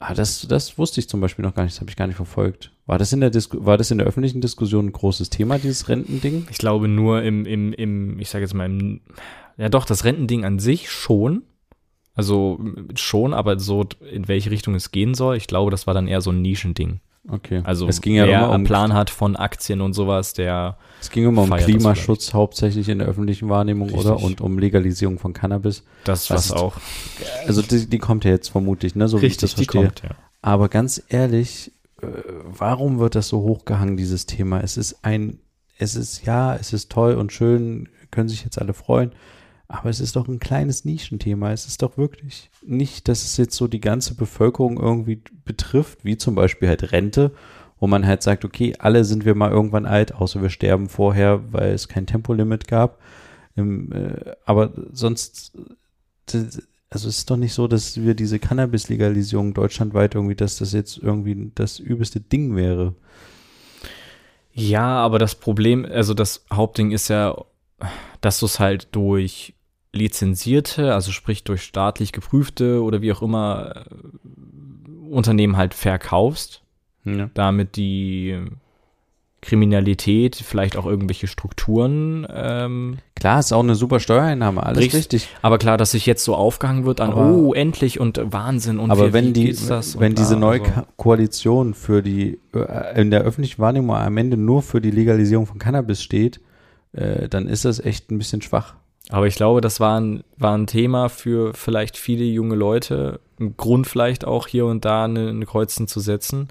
Ah, 0.08 0.14
das, 0.14 0.46
das 0.46 0.78
wusste 0.78 1.00
ich 1.00 1.08
zum 1.08 1.20
Beispiel 1.20 1.44
noch 1.44 1.52
gar 1.52 1.64
nicht, 1.64 1.74
das 1.74 1.80
habe 1.80 1.90
ich 1.90 1.96
gar 1.96 2.06
nicht 2.06 2.14
verfolgt. 2.14 2.70
War 2.86 2.96
das 2.96 3.12
in 3.12 3.20
der 3.20 3.34
war 3.34 3.76
das 3.76 3.90
in 3.90 3.98
der 3.98 4.06
öffentlichen 4.06 4.40
Diskussion 4.40 4.86
ein 4.86 4.92
großes 4.92 5.30
Thema, 5.30 5.58
dieses 5.58 5.88
Rentending? 5.88 6.46
Ich 6.48 6.58
glaube 6.58 6.86
nur 6.86 7.24
im, 7.24 7.44
im, 7.44 7.72
im 7.72 8.20
ich 8.20 8.30
sage 8.30 8.44
jetzt 8.44 8.54
mal, 8.54 8.66
im, 8.66 9.00
ja 9.56 9.68
doch, 9.68 9.84
das 9.84 10.04
Rentending 10.04 10.44
an 10.44 10.60
sich 10.60 10.90
schon. 10.92 11.42
Also 12.14 12.60
schon, 12.94 13.34
aber 13.34 13.58
so 13.58 13.84
in 14.08 14.28
welche 14.28 14.52
Richtung 14.52 14.76
es 14.76 14.92
gehen 14.92 15.14
soll, 15.14 15.36
ich 15.36 15.48
glaube, 15.48 15.72
das 15.72 15.88
war 15.88 15.94
dann 15.94 16.06
eher 16.06 16.20
so 16.20 16.30
ein 16.30 16.40
Nischending. 16.40 17.00
Okay. 17.28 17.62
Also 17.64 17.88
es 17.88 18.00
ging 18.00 18.14
ja 18.14 18.26
wer 18.26 18.38
immer 18.38 18.48
um, 18.48 18.54
einen 18.54 18.64
Plan 18.64 18.92
hat 18.94 19.10
von 19.10 19.36
Aktien 19.36 19.80
und 19.80 19.94
sowas, 19.94 20.32
der 20.32 20.76
es 21.00 21.10
ging 21.10 21.26
immer 21.26 21.42
um 21.42 21.50
Klimaschutz 21.50 22.32
hauptsächlich 22.32 22.88
in 22.88 22.98
der 22.98 23.08
öffentlichen 23.08 23.48
Wahrnehmung, 23.48 23.88
Richtig. 23.88 24.06
oder? 24.06 24.22
Und 24.22 24.40
um 24.40 24.58
Legalisierung 24.58 25.18
von 25.18 25.32
Cannabis. 25.32 25.82
das 26.04 26.30
Was 26.30 26.50
was, 26.50 26.56
auch 26.56 26.76
Also 27.46 27.62
die, 27.62 27.86
die 27.86 27.98
kommt 27.98 28.24
ja 28.24 28.30
jetzt 28.30 28.48
vermutlich, 28.48 28.94
ne? 28.94 29.08
So 29.08 29.20
wie 29.20 29.26
ich 29.26 29.36
das 29.36 29.50
die 29.54 29.64
verstehe. 29.64 29.82
kommt, 29.84 30.02
ja. 30.02 30.10
Aber 30.42 30.68
ganz 30.68 31.02
ehrlich, 31.08 31.72
äh, 32.00 32.06
warum 32.44 32.98
wird 32.98 33.14
das 33.14 33.28
so 33.28 33.40
hochgehangen, 33.40 33.96
dieses 33.96 34.26
Thema? 34.26 34.60
Es 34.60 34.76
ist 34.76 35.04
ein, 35.04 35.40
es 35.78 35.96
ist, 35.96 36.24
ja, 36.24 36.54
es 36.54 36.72
ist 36.72 36.90
toll 36.90 37.14
und 37.14 37.32
schön, 37.32 37.88
können 38.10 38.28
sich 38.28 38.44
jetzt 38.44 38.60
alle 38.60 38.72
freuen, 38.72 39.12
aber 39.68 39.90
es 39.90 40.00
ist 40.00 40.16
doch 40.16 40.28
ein 40.28 40.38
kleines 40.38 40.84
Nischenthema. 40.84 41.52
Es 41.52 41.66
ist 41.66 41.82
doch 41.82 41.96
wirklich 41.96 42.50
nicht, 42.62 43.08
dass 43.08 43.24
es 43.24 43.36
jetzt 43.36 43.56
so 43.56 43.66
die 43.66 43.80
ganze 43.80 44.14
Bevölkerung 44.14 44.78
irgendwie 44.78 45.20
betrifft, 45.44 46.04
wie 46.04 46.16
zum 46.16 46.34
Beispiel 46.34 46.68
halt 46.68 46.92
Rente, 46.92 47.32
wo 47.80 47.86
man 47.86 48.06
halt 48.06 48.22
sagt, 48.22 48.44
okay, 48.44 48.74
alle 48.78 49.04
sind 49.04 49.24
wir 49.24 49.34
mal 49.34 49.50
irgendwann 49.50 49.86
alt, 49.86 50.14
außer 50.14 50.40
wir 50.40 50.50
sterben 50.50 50.88
vorher, 50.88 51.52
weil 51.52 51.72
es 51.72 51.88
kein 51.88 52.06
Tempolimit 52.06 52.68
gab. 52.68 53.00
Äh, 53.56 54.32
aber 54.44 54.72
sonst, 54.92 55.52
also 56.28 57.08
es 57.08 57.18
ist 57.18 57.30
doch 57.30 57.36
nicht 57.36 57.54
so, 57.54 57.66
dass 57.66 58.00
wir 58.00 58.14
diese 58.14 58.38
Cannabis-Legalisierung 58.38 59.52
deutschlandweit 59.52 60.14
irgendwie, 60.14 60.36
dass 60.36 60.58
das 60.58 60.72
jetzt 60.72 60.98
irgendwie 60.98 61.50
das 61.54 61.80
übelste 61.80 62.20
Ding 62.20 62.54
wäre. 62.54 62.94
Ja, 64.52 64.86
aber 64.86 65.18
das 65.18 65.34
Problem, 65.34 65.84
also 65.84 66.14
das 66.14 66.46
Hauptding 66.52 66.92
ist 66.92 67.08
ja, 67.08 67.36
dass 68.20 68.38
du 68.38 68.46
es 68.46 68.58
halt 68.58 68.88
durch 68.92 69.55
lizenzierte, 69.96 70.94
also 70.94 71.10
sprich 71.10 71.42
durch 71.44 71.62
staatlich 71.62 72.12
geprüfte 72.12 72.82
oder 72.82 73.02
wie 73.02 73.12
auch 73.12 73.22
immer 73.22 73.84
äh, 73.86 75.10
Unternehmen 75.10 75.56
halt 75.56 75.74
verkaufst, 75.74 76.62
Ja. 77.04 77.30
damit 77.34 77.76
die 77.76 78.38
Kriminalität, 79.42 80.34
vielleicht 80.34 80.76
auch 80.76 80.86
irgendwelche 80.86 81.28
Strukturen, 81.28 82.26
ähm, 82.34 82.98
Klar, 83.14 83.38
ist 83.38 83.52
auch 83.52 83.60
eine 83.62 83.74
super 83.76 84.00
Steuereinnahme, 84.00 84.62
alles 84.62 84.78
Richtig. 84.78 84.98
richtig. 84.98 85.28
aber 85.42 85.58
klar, 85.58 85.76
dass 85.76 85.92
sich 85.92 86.04
jetzt 86.06 86.24
so 86.24 86.34
aufgehangen 86.34 86.84
wird 86.84 87.00
an, 87.00 87.10
Aber- 87.12 87.30
oh, 87.30 87.54
endlich 87.54 88.00
und 88.00 88.20
Wahnsinn 88.32 88.78
und 88.80 88.90
Aber 88.90 89.08
wie, 89.08 89.12
wenn 89.12 89.32
die, 89.34 89.54
wenn 89.98 90.14
diese 90.16 90.36
bla, 90.36 90.38
neue 90.46 90.62
also- 90.62 90.82
Koalition 90.96 91.74
für 91.74 92.02
die 92.02 92.40
äh, 92.54 93.00
in 93.00 93.10
der 93.12 93.20
öffentlichen 93.22 93.60
Wahrnehmung 93.60 93.94
am 93.94 94.16
Ende 94.16 94.36
nur 94.36 94.62
für 94.62 94.80
die 94.80 94.90
Legalisierung 94.90 95.46
von 95.46 95.58
Cannabis 95.58 96.02
steht, 96.02 96.40
äh, 96.92 97.28
dann 97.28 97.46
ist 97.46 97.64
das 97.64 97.78
echt 97.78 98.10
ein 98.10 98.18
bisschen 98.18 98.42
schwach. 98.42 98.74
Aber 99.10 99.26
ich 99.26 99.36
glaube, 99.36 99.60
das 99.60 99.78
war 99.80 100.00
ein, 100.00 100.24
war 100.36 100.56
ein 100.56 100.66
Thema 100.66 101.08
für 101.08 101.54
vielleicht 101.54 101.96
viele 101.96 102.24
junge 102.24 102.56
Leute. 102.56 103.20
Ein 103.38 103.56
Grund 103.56 103.86
vielleicht 103.86 104.24
auch 104.24 104.46
hier 104.48 104.66
und 104.66 104.84
da 104.84 105.04
eine, 105.04 105.28
eine 105.28 105.46
Kreuzen 105.46 105.86
zu 105.86 106.00
setzen. 106.00 106.48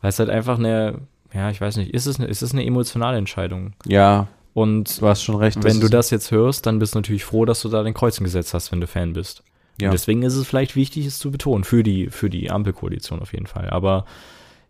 Weil 0.00 0.08
es 0.08 0.18
halt 0.18 0.30
einfach 0.30 0.58
eine, 0.58 0.98
ja, 1.32 1.50
ich 1.50 1.60
weiß 1.60 1.76
nicht, 1.76 1.94
ist 1.94 2.06
es 2.06 2.18
eine, 2.18 2.28
ist 2.28 2.42
es 2.42 2.52
eine 2.52 2.66
emotionale 2.66 3.18
Entscheidung. 3.18 3.74
Ja, 3.86 4.26
Und 4.52 5.00
du 5.00 5.06
hast 5.06 5.22
schon 5.22 5.36
recht. 5.36 5.62
wenn 5.62 5.80
du 5.80 5.88
das 5.88 6.10
jetzt 6.10 6.30
hörst, 6.30 6.66
dann 6.66 6.78
bist 6.78 6.94
du 6.94 6.98
natürlich 6.98 7.24
froh, 7.24 7.44
dass 7.44 7.62
du 7.62 7.68
da 7.68 7.82
den 7.82 7.94
Kreuzen 7.94 8.24
gesetzt 8.24 8.52
hast, 8.52 8.72
wenn 8.72 8.80
du 8.80 8.86
Fan 8.86 9.12
bist. 9.12 9.44
Ja. 9.80 9.88
Und 9.88 9.92
deswegen 9.92 10.22
ist 10.22 10.34
es 10.34 10.46
vielleicht 10.46 10.76
wichtig, 10.76 11.06
es 11.06 11.18
zu 11.18 11.30
betonen, 11.30 11.64
für 11.64 11.82
die, 11.82 12.10
für 12.10 12.28
die 12.28 12.50
Ampelkoalition 12.50 13.20
auf 13.20 13.32
jeden 13.32 13.46
Fall. 13.46 13.70
Aber 13.70 14.04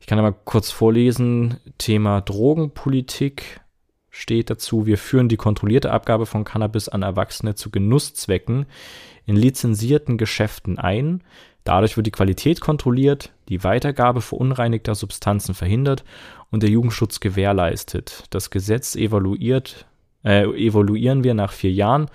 ich 0.01 0.07
kann 0.07 0.19
ja 0.19 0.23
mal 0.23 0.35
kurz 0.45 0.71
vorlesen. 0.71 1.57
Thema 1.79 2.21
Drogenpolitik 2.21 3.61
steht 4.13 4.51
dazu, 4.51 4.87
wir 4.87 4.99
führen 4.99 5.29
die 5.29 5.37
kontrollierte 5.37 5.91
Abgabe 5.91 6.27
von 6.27 6.45
Cannabis 6.45 6.89
an 6.89 7.03
Erwachsene 7.03 7.57
zu 7.57 7.71
Genusszwecken 7.71 8.67
in 9.27 9.35
lizenzierten 9.35 10.19
Geschäften 10.19 10.79
ein. 10.79 11.23
Dadurch 11.65 11.97
wird 11.97 12.07
die 12.07 12.13
Qualität 12.13 12.61
kontrolliert, 12.61 13.33
die 13.49 13.65
Weitergabe 13.65 14.21
verunreinigter 14.21 14.95
Substanzen 14.95 15.55
verhindert 15.55 16.05
und 16.51 16.63
der 16.63 16.71
Jugendschutz 16.71 17.19
gewährleistet. 17.19 18.25
Das 18.31 18.51
Gesetz 18.51 18.95
evaluiert, 18.95 19.87
äh, 20.25 20.45
evaluieren 20.45 21.25
wir 21.25 21.35
nach 21.35 21.53
vier 21.53 21.73
Jahren 21.73 22.09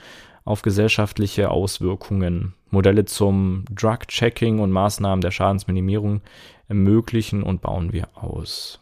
auf 0.45 0.61
gesellschaftliche 0.61 1.49
Auswirkungen. 1.49 2.53
Modelle 2.69 3.05
zum 3.05 3.65
Drug-Checking 3.71 4.59
und 4.59 4.71
Maßnahmen 4.71 5.21
der 5.21 5.31
Schadensminimierung 5.31 6.21
ermöglichen 6.67 7.43
und 7.43 7.61
bauen 7.61 7.91
wir 7.91 8.09
aus. 8.15 8.79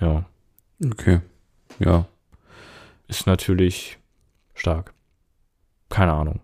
Ja, 0.00 0.24
Okay. 0.84 1.20
Ja. 1.78 2.06
ist 3.08 3.26
natürlich 3.26 3.98
stark. 4.54 4.92
Keine 5.88 6.12
Ahnung. 6.12 6.40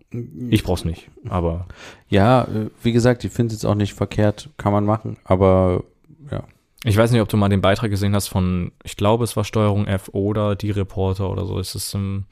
Ich 0.50 0.62
brauch's 0.62 0.84
nicht, 0.84 1.10
aber 1.28 1.66
Ja, 2.08 2.44
äh, 2.44 2.70
wie 2.82 2.92
gesagt, 2.92 3.24
ich 3.24 3.32
finde 3.32 3.54
es 3.54 3.62
jetzt 3.62 3.68
auch 3.68 3.74
nicht 3.74 3.94
verkehrt, 3.94 4.50
kann 4.56 4.72
man 4.72 4.84
machen, 4.84 5.16
aber 5.24 5.82
ich 6.84 6.96
weiß 6.96 7.12
nicht, 7.12 7.20
ob 7.20 7.28
du 7.28 7.36
mal 7.36 7.48
den 7.48 7.60
Beitrag 7.60 7.90
gesehen 7.90 8.14
hast 8.14 8.26
von, 8.26 8.72
ich 8.82 8.96
glaube, 8.96 9.22
es 9.22 9.36
war 9.36 9.44
Steuerung 9.44 9.86
F 9.86 10.08
oder 10.12 10.56
die 10.56 10.72
Reporter 10.72 11.30
oder 11.30 11.46
so. 11.46 11.58
Es 11.60 11.76
ist 11.76 11.94
ähm, 11.94 12.24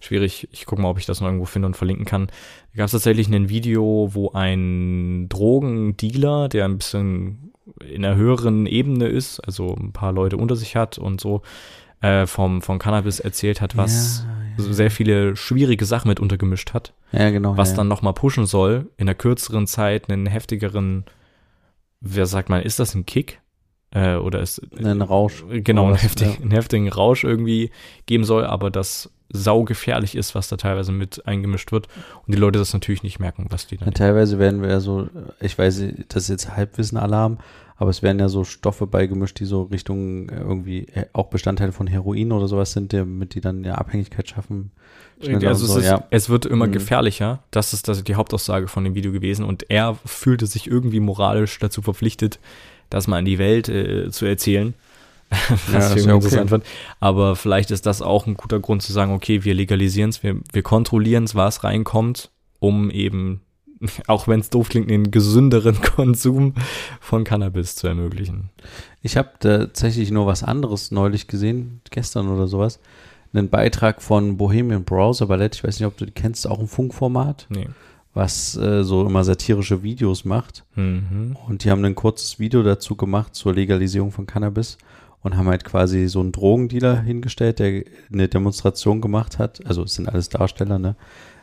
schwierig. 0.00 0.48
Ich 0.50 0.64
gucke 0.64 0.80
mal, 0.80 0.88
ob 0.88 0.98
ich 0.98 1.04
das 1.04 1.20
noch 1.20 1.28
irgendwo 1.28 1.44
finde 1.44 1.66
und 1.66 1.76
verlinken 1.76 2.06
kann. 2.06 2.28
Da 2.72 2.78
gab 2.78 2.86
es 2.86 2.92
tatsächlich 2.92 3.28
ein 3.28 3.50
Video, 3.50 4.08
wo 4.12 4.30
ein 4.32 5.28
Drogendealer, 5.28 6.48
der 6.48 6.64
ein 6.64 6.78
bisschen 6.78 7.52
in 7.86 8.02
einer 8.02 8.16
höheren 8.16 8.64
Ebene 8.64 9.08
ist, 9.08 9.40
also 9.40 9.74
ein 9.74 9.92
paar 9.92 10.12
Leute 10.12 10.38
unter 10.38 10.56
sich 10.56 10.74
hat 10.74 10.96
und 10.96 11.20
so, 11.20 11.42
äh, 12.00 12.26
vom, 12.26 12.62
vom 12.62 12.78
Cannabis 12.78 13.20
erzählt 13.20 13.60
hat, 13.60 13.76
was 13.76 14.24
ja, 14.56 14.64
so 14.64 14.72
sehr 14.72 14.90
viele 14.90 15.36
schwierige 15.36 15.84
Sachen 15.84 16.08
mit 16.08 16.20
untergemischt 16.20 16.74
hat, 16.74 16.92
ja, 17.12 17.30
genau. 17.30 17.56
was 17.56 17.70
ja, 17.70 17.76
dann 17.76 17.88
nochmal 17.88 18.14
pushen 18.14 18.46
soll, 18.46 18.90
in 18.96 19.08
einer 19.08 19.14
kürzeren 19.14 19.66
Zeit 19.66 20.10
einen 20.10 20.26
heftigeren, 20.26 21.04
wer 22.00 22.26
sagt 22.26 22.48
man, 22.48 22.62
ist 22.62 22.78
das 22.78 22.94
ein 22.94 23.06
Kick? 23.06 23.40
Äh, 23.90 24.16
oder 24.16 24.40
ist 24.40 24.60
ja. 24.78 24.90
Ein 24.90 25.00
Rausch. 25.00 25.44
genau 25.48 25.86
einen, 25.86 25.96
heftig, 25.96 26.34
ja. 26.34 26.40
einen 26.42 26.50
heftigen 26.50 26.88
Rausch 26.88 27.24
irgendwie 27.24 27.70
geben 28.04 28.24
soll, 28.24 28.44
aber 28.44 28.70
das 28.70 29.10
saugefährlich 29.30 30.14
ist, 30.14 30.34
was 30.34 30.48
da 30.48 30.56
teilweise 30.56 30.92
mit 30.92 31.26
eingemischt 31.26 31.72
wird 31.72 31.88
und 32.26 32.34
die 32.34 32.38
Leute 32.38 32.58
das 32.58 32.72
natürlich 32.72 33.02
nicht 33.02 33.18
merken, 33.18 33.46
was 33.50 33.66
die 33.66 33.76
Ja, 33.76 33.84
dann. 33.84 33.94
teilweise 33.94 34.38
werden 34.38 34.62
wir 34.62 34.70
ja 34.70 34.80
so, 34.80 35.08
ich 35.40 35.58
weiß, 35.58 35.84
das 36.08 36.24
ist 36.24 36.28
jetzt 36.28 36.56
Halbwissen-Alarm, 36.56 37.38
aber 37.78 37.90
es 37.90 38.02
werden 38.02 38.18
ja 38.18 38.28
so 38.28 38.42
Stoffe 38.42 38.88
beigemischt, 38.88 39.38
die 39.38 39.44
so 39.44 39.62
Richtung 39.62 40.28
äh, 40.28 40.40
irgendwie 40.40 40.88
äh, 40.88 41.06
auch 41.12 41.28
Bestandteile 41.28 41.70
von 41.70 41.86
Heroin 41.86 42.32
oder 42.32 42.48
sowas 42.48 42.72
sind, 42.72 42.92
damit 42.92 43.34
die 43.34 43.40
dann 43.40 43.62
ja 43.62 43.76
Abhängigkeit 43.76 44.28
schaffen. 44.28 44.72
Also 45.20 45.32
und 45.32 45.42
es, 45.44 45.58
so, 45.60 45.78
ist, 45.78 45.86
ja. 45.86 46.04
es 46.10 46.28
wird 46.28 46.44
immer 46.44 46.66
Mhm. 46.66 46.72
gefährlicher. 46.72 47.44
Das 47.52 47.72
ist 47.72 47.86
das, 47.86 48.02
die 48.02 48.16
Hauptaussage 48.16 48.66
von 48.66 48.82
dem 48.82 48.96
Video 48.96 49.12
gewesen. 49.12 49.44
Und 49.44 49.70
er 49.70 49.96
fühlte 50.04 50.46
sich 50.46 50.66
irgendwie 50.66 50.98
moralisch 50.98 51.56
dazu 51.60 51.80
verpflichtet, 51.80 52.40
das 52.90 53.06
mal 53.06 53.18
an 53.18 53.24
die 53.24 53.38
Welt 53.38 53.68
äh, 53.68 54.10
zu 54.10 54.26
erzählen. 54.26 54.74
Was 55.70 55.94
ja 55.94 56.14
interessant 56.14 56.42
okay. 56.42 56.50
wird. 56.50 56.66
Aber 56.98 57.36
vielleicht 57.36 57.70
ist 57.70 57.86
das 57.86 58.02
auch 58.02 58.26
ein 58.26 58.34
guter 58.34 58.58
Grund 58.58 58.82
zu 58.82 58.92
sagen, 58.92 59.12
okay, 59.12 59.44
wir 59.44 59.54
legalisieren 59.54 60.10
es, 60.10 60.22
wir, 60.24 60.36
wir 60.52 60.62
kontrollieren 60.62 61.24
es, 61.24 61.34
was 61.34 61.64
reinkommt, 61.64 62.30
um 62.60 62.90
eben 62.90 63.42
auch 64.06 64.28
wenn 64.28 64.40
es 64.40 64.50
doof 64.50 64.68
klingt, 64.68 64.90
den 64.90 65.10
gesünderen 65.10 65.80
Konsum 65.82 66.54
von 67.00 67.24
Cannabis 67.24 67.76
zu 67.76 67.86
ermöglichen. 67.86 68.50
Ich 69.02 69.16
habe 69.16 69.30
tatsächlich 69.40 70.10
nur 70.10 70.26
was 70.26 70.42
anderes 70.42 70.90
neulich 70.90 71.26
gesehen, 71.28 71.80
gestern 71.90 72.28
oder 72.28 72.46
sowas. 72.48 72.80
Einen 73.32 73.48
Beitrag 73.50 74.00
von 74.00 74.36
Bohemian 74.38 74.84
Browser 74.84 75.26
Ballett, 75.26 75.56
ich 75.56 75.64
weiß 75.64 75.78
nicht, 75.78 75.86
ob 75.86 75.96
du 75.96 76.06
die 76.06 76.12
kennst, 76.12 76.48
auch 76.48 76.58
ein 76.58 76.66
Funkformat, 76.66 77.46
Nee. 77.50 77.68
was 78.14 78.56
äh, 78.56 78.82
so 78.84 79.06
immer 79.06 79.22
satirische 79.22 79.82
Videos 79.82 80.24
macht. 80.24 80.64
Mhm. 80.76 81.36
Und 81.46 81.62
die 81.64 81.70
haben 81.70 81.84
ein 81.84 81.94
kurzes 81.94 82.38
Video 82.38 82.62
dazu 82.62 82.96
gemacht 82.96 83.34
zur 83.34 83.54
Legalisierung 83.54 84.12
von 84.12 84.26
Cannabis 84.26 84.78
und 85.22 85.36
haben 85.36 85.48
halt 85.48 85.64
quasi 85.64 86.08
so 86.08 86.20
einen 86.20 86.32
Drogendealer 86.32 87.02
hingestellt, 87.02 87.58
der 87.58 87.84
eine 88.10 88.28
Demonstration 88.28 89.00
gemacht 89.02 89.38
hat. 89.38 89.64
Also 89.66 89.82
es 89.82 89.94
sind 89.94 90.08
alles 90.08 90.30
Darsteller, 90.30 90.78
ne? 90.78 90.96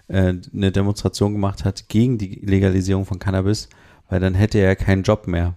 Äh, 0.07 0.33
eine 0.53 0.71
Demonstration 0.71 1.33
gemacht 1.33 1.65
hat 1.65 1.89
gegen 1.89 2.17
die 2.17 2.39
Legalisierung 2.43 3.05
von 3.05 3.19
Cannabis, 3.19 3.69
weil 4.09 4.19
dann 4.19 4.35
hätte 4.35 4.59
er 4.59 4.75
keinen 4.75 5.03
Job 5.03 5.27
mehr. 5.27 5.55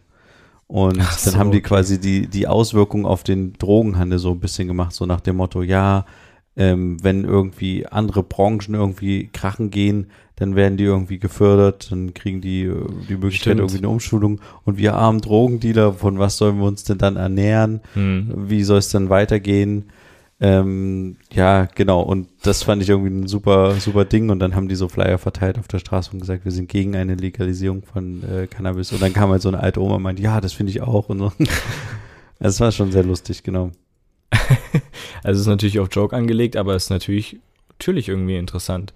Und 0.67 0.99
Ach 1.01 1.23
dann 1.25 1.33
so, 1.35 1.39
haben 1.39 1.51
die 1.51 1.59
okay. 1.59 1.69
quasi 1.69 2.01
die, 2.01 2.27
die 2.27 2.47
Auswirkungen 2.47 3.07
auf 3.07 3.25
den 3.25 3.55
Drogenhandel 3.55 4.19
so 4.19 4.33
ein 4.33 4.41
bisschen 4.41 4.69
gemacht, 4.69 4.93
so 4.93 5.07
nach 5.07 5.21
dem 5.21 5.37
Motto, 5.37 5.63
ja, 5.63 6.05
ähm, 6.57 7.03
wenn 7.03 7.25
irgendwie 7.25 7.87
andere 7.87 8.23
Branchen 8.23 8.75
irgendwie 8.75 9.29
krachen 9.33 9.71
gehen, 9.71 10.09
dann 10.37 10.57
werden 10.57 10.77
die 10.77 10.85
irgendwie 10.85 11.19
gefördert, 11.19 11.91
dann 11.91 12.15
kriegen 12.15 12.41
die 12.41 12.65
äh, 12.65 12.85
die 13.09 13.15
Möglichkeit 13.15 13.55
Stimmt. 13.55 13.61
irgendwie 13.61 13.79
eine 13.79 13.89
Umschulung. 13.89 14.41
Und 14.65 14.77
wir 14.77 14.95
armen 14.95 15.21
Drogendealer, 15.21 15.95
von 15.95 16.19
was 16.19 16.37
sollen 16.37 16.59
wir 16.59 16.67
uns 16.67 16.85
denn 16.85 16.99
dann 16.99 17.17
ernähren? 17.17 17.81
Mhm. 17.95 18.33
Wie 18.49 18.65
soll 18.65 18.79
es 18.79 18.91
dann 18.91 19.09
weitergehen? 19.09 19.85
Ähm, 20.41 21.17
ja, 21.33 21.67
genau. 21.75 22.03
Und 22.03 22.29
das 22.43 22.63
fand 22.63 22.83
ich 22.83 22.89
irgendwie 22.89 23.11
ein 23.11 23.27
super, 23.27 23.75
super 23.75 24.05
Ding. 24.05 24.31
Und 24.31 24.39
dann 24.39 24.55
haben 24.55 24.69
die 24.69 24.77
so 24.77 24.89
Flyer 24.89 25.19
verteilt 25.19 25.59
auf 25.59 25.69
der 25.69 25.79
Straße 25.79 26.13
und 26.13 26.21
gesagt, 26.21 26.45
wir 26.45 26.53
sind 26.53 26.69
gegen 26.69 26.95
eine 26.97 27.15
Legalisierung 27.17 27.83
von 27.83 28.23
äh, 28.23 28.47
Cannabis. 28.47 28.93
Und 28.93 29.03
dann 29.03 29.13
kam 29.13 29.31
halt 29.31 29.43
so 29.43 29.49
eine 29.49 29.61
alte 29.61 29.81
Oma 29.83 29.97
und 29.97 30.03
meinte, 30.03 30.23
ja, 30.23 30.41
das 30.41 30.53
finde 30.53 30.71
ich 30.71 30.81
auch. 30.81 31.09
Und 31.09 31.19
so. 31.19 31.33
Das 32.41 32.61
war 32.61 32.71
schon 32.71 32.93
sehr 32.93 33.03
lustig, 33.03 33.43
genau. 33.43 33.73
Also 35.25 35.39
es 35.39 35.41
ist 35.41 35.47
natürlich 35.49 35.81
auf 35.81 35.89
Joke 35.91 36.15
angelegt, 36.15 36.57
aber 36.57 36.77
es 36.77 36.85
ist 36.85 36.91
natürlich, 36.91 37.41
natürlich 37.71 38.09
irgendwie 38.09 38.37
interessant. 38.37 38.95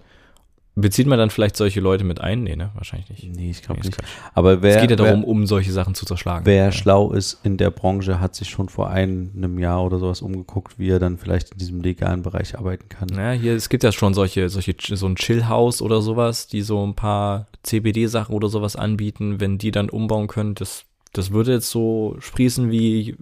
Bezieht 0.75 1.05
man 1.05 1.19
dann 1.19 1.29
vielleicht 1.29 1.55
solche 1.55 1.79
Leute 1.81 2.03
mit 2.03 2.19
ein? 2.19 2.43
Nee, 2.43 2.55
ne? 2.55 2.71
Wahrscheinlich 2.73 3.09
nicht. 3.09 3.35
Nee, 3.35 3.51
ich 3.51 3.61
glaube 3.61 3.81
Nee, 3.81 3.89
nicht. 3.89 4.01
Aber 4.33 4.63
wer, 4.63 4.75
es 4.75 4.81
geht 4.81 4.89
ja 4.89 4.95
darum, 4.95 5.21
wer, 5.21 5.27
um 5.27 5.45
solche 5.45 5.71
Sachen 5.71 5.93
zu 5.93 6.05
zerschlagen. 6.05 6.47
wer 6.47 6.65
ja. 6.65 6.71
schlau 6.71 7.11
ist 7.11 7.39
in 7.43 7.57
der 7.57 7.69
Branche, 7.69 8.19
hat 8.19 8.33
sich 8.33 8.49
schon 8.49 8.69
vor 8.69 8.89
einem 8.89 9.59
Jahr 9.59 9.83
oder 9.83 9.99
sowas 9.99 10.23
umgeguckt, 10.23 10.79
wie 10.79 10.89
er 10.89 10.97
dann 10.97 11.19
vielleicht 11.19 11.51
in 11.51 11.57
diesem 11.59 11.81
legalen 11.81 12.23
Bereich 12.23 12.57
arbeiten 12.57 12.89
kann. 12.89 13.09
Ja, 13.09 13.33
hier, 13.33 13.53
es 13.53 13.69
gibt 13.69 13.83
ja 13.83 13.91
schon 13.91 14.15
solche, 14.15 14.49
solche, 14.49 14.75
so 14.79 15.05
ein 15.05 15.15
Chillhouse 15.15 15.83
oder 15.83 16.01
sowas, 16.01 16.47
die 16.47 16.63
so 16.63 16.83
ein 16.85 16.95
paar 16.95 17.47
CBD-Sachen 17.61 18.33
oder 18.33 18.49
sowas 18.49 18.75
anbieten. 18.75 19.39
Wenn 19.39 19.59
die 19.59 19.69
dann 19.69 19.91
umbauen 19.91 20.27
können, 20.27 20.55
das, 20.55 20.85
das 21.13 21.31
würde 21.31 21.53
jetzt 21.53 21.69
so 21.69 22.15
sprießen 22.19 22.71
wie 22.71 23.15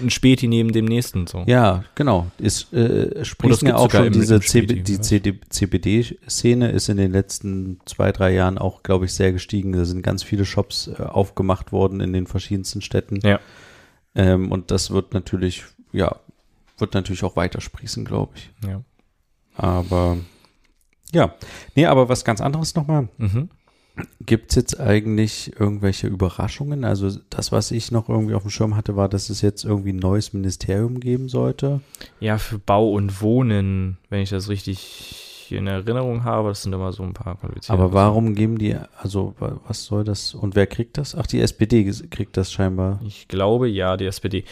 ein 0.00 0.10
Späti 0.10 0.46
neben 0.46 0.70
dem 0.70 0.84
nächsten. 0.84 1.26
So. 1.26 1.42
Ja, 1.46 1.84
genau. 1.96 2.28
Ist, 2.38 2.72
äh, 2.72 3.24
sprießen 3.24 3.66
ja 3.66 3.76
auch 3.76 3.90
schon 3.90 4.12
diese 4.12 4.40
Späti, 4.40 4.68
CB, 4.68 4.82
die? 4.82 5.00
CD, 5.00 5.40
CBD-Szene 5.48 6.70
ist 6.70 6.88
in 6.88 6.96
den 6.96 7.10
letzten 7.10 7.80
zwei, 7.84 8.12
drei 8.12 8.32
Jahren 8.32 8.58
auch, 8.58 8.84
glaube 8.84 9.06
ich, 9.06 9.14
sehr 9.14 9.32
gestiegen. 9.32 9.72
Da 9.72 9.84
sind 9.84 10.02
ganz 10.02 10.22
viele 10.22 10.44
Shops 10.44 10.86
äh, 10.86 11.02
aufgemacht 11.02 11.72
worden 11.72 12.00
in 12.00 12.12
den 12.12 12.28
verschiedensten 12.28 12.80
Städten. 12.80 13.18
Ja. 13.24 13.40
Ähm, 14.14 14.52
und 14.52 14.70
das 14.70 14.92
wird 14.92 15.12
natürlich, 15.12 15.64
ja, 15.92 16.16
wird 16.78 16.94
natürlich 16.94 17.24
auch 17.24 17.34
weiter 17.34 17.60
sprießen, 17.60 18.04
glaube 18.04 18.34
ich. 18.36 18.50
Ja. 18.68 18.82
Aber 19.56 20.16
ja, 21.12 21.34
nee, 21.74 21.86
aber 21.86 22.08
was 22.08 22.24
ganz 22.24 22.40
anderes 22.40 22.76
nochmal. 22.76 23.08
Mhm. 23.18 23.50
Gibt 24.24 24.50
es 24.50 24.56
jetzt 24.56 24.80
eigentlich 24.80 25.52
irgendwelche 25.58 26.06
Überraschungen? 26.06 26.84
Also 26.84 27.10
das, 27.28 27.52
was 27.52 27.70
ich 27.70 27.90
noch 27.90 28.08
irgendwie 28.08 28.34
auf 28.34 28.42
dem 28.42 28.50
Schirm 28.50 28.74
hatte, 28.74 28.96
war, 28.96 29.08
dass 29.08 29.28
es 29.30 29.42
jetzt 29.42 29.64
irgendwie 29.64 29.92
ein 29.92 29.96
neues 29.98 30.32
Ministerium 30.32 30.98
geben 31.00 31.28
sollte. 31.28 31.80
Ja, 32.18 32.38
für 32.38 32.58
Bau 32.58 32.90
und 32.92 33.20
Wohnen, 33.20 33.98
wenn 34.08 34.20
ich 34.22 34.30
das 34.30 34.48
richtig 34.48 35.48
in 35.50 35.66
Erinnerung 35.66 36.24
habe, 36.24 36.48
das 36.48 36.62
sind 36.62 36.72
immer 36.72 36.92
so 36.92 37.02
ein 37.02 37.12
paar 37.12 37.36
qualifizierte. 37.36 37.72
Aber 37.74 37.92
warum 37.92 38.34
geben 38.34 38.56
die, 38.56 38.74
also 38.96 39.34
wa- 39.38 39.60
was 39.68 39.84
soll 39.84 40.04
das 40.04 40.32
und 40.34 40.54
wer 40.54 40.66
kriegt 40.66 40.96
das? 40.96 41.14
Ach, 41.14 41.26
die 41.26 41.40
SPD 41.42 41.84
kriegt 42.10 42.38
das 42.38 42.50
scheinbar. 42.50 42.98
Ich 43.04 43.28
glaube, 43.28 43.68
ja, 43.68 43.98
die 43.98 44.06
SPD. 44.06 44.44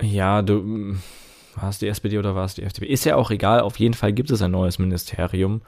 Ja, 0.00 0.42
du. 0.42 0.96
War 1.54 1.68
es 1.68 1.78
die 1.78 1.88
SPD 1.88 2.16
oder 2.18 2.34
war 2.34 2.44
es 2.46 2.54
die 2.54 2.62
FDP? 2.62 2.86
Ist 2.86 3.04
ja 3.04 3.16
auch 3.16 3.30
egal. 3.30 3.60
Auf 3.60 3.78
jeden 3.78 3.94
Fall 3.94 4.12
gibt 4.12 4.30
es 4.30 4.40
ein 4.40 4.52
neues 4.52 4.78
Ministerium, 4.78 5.60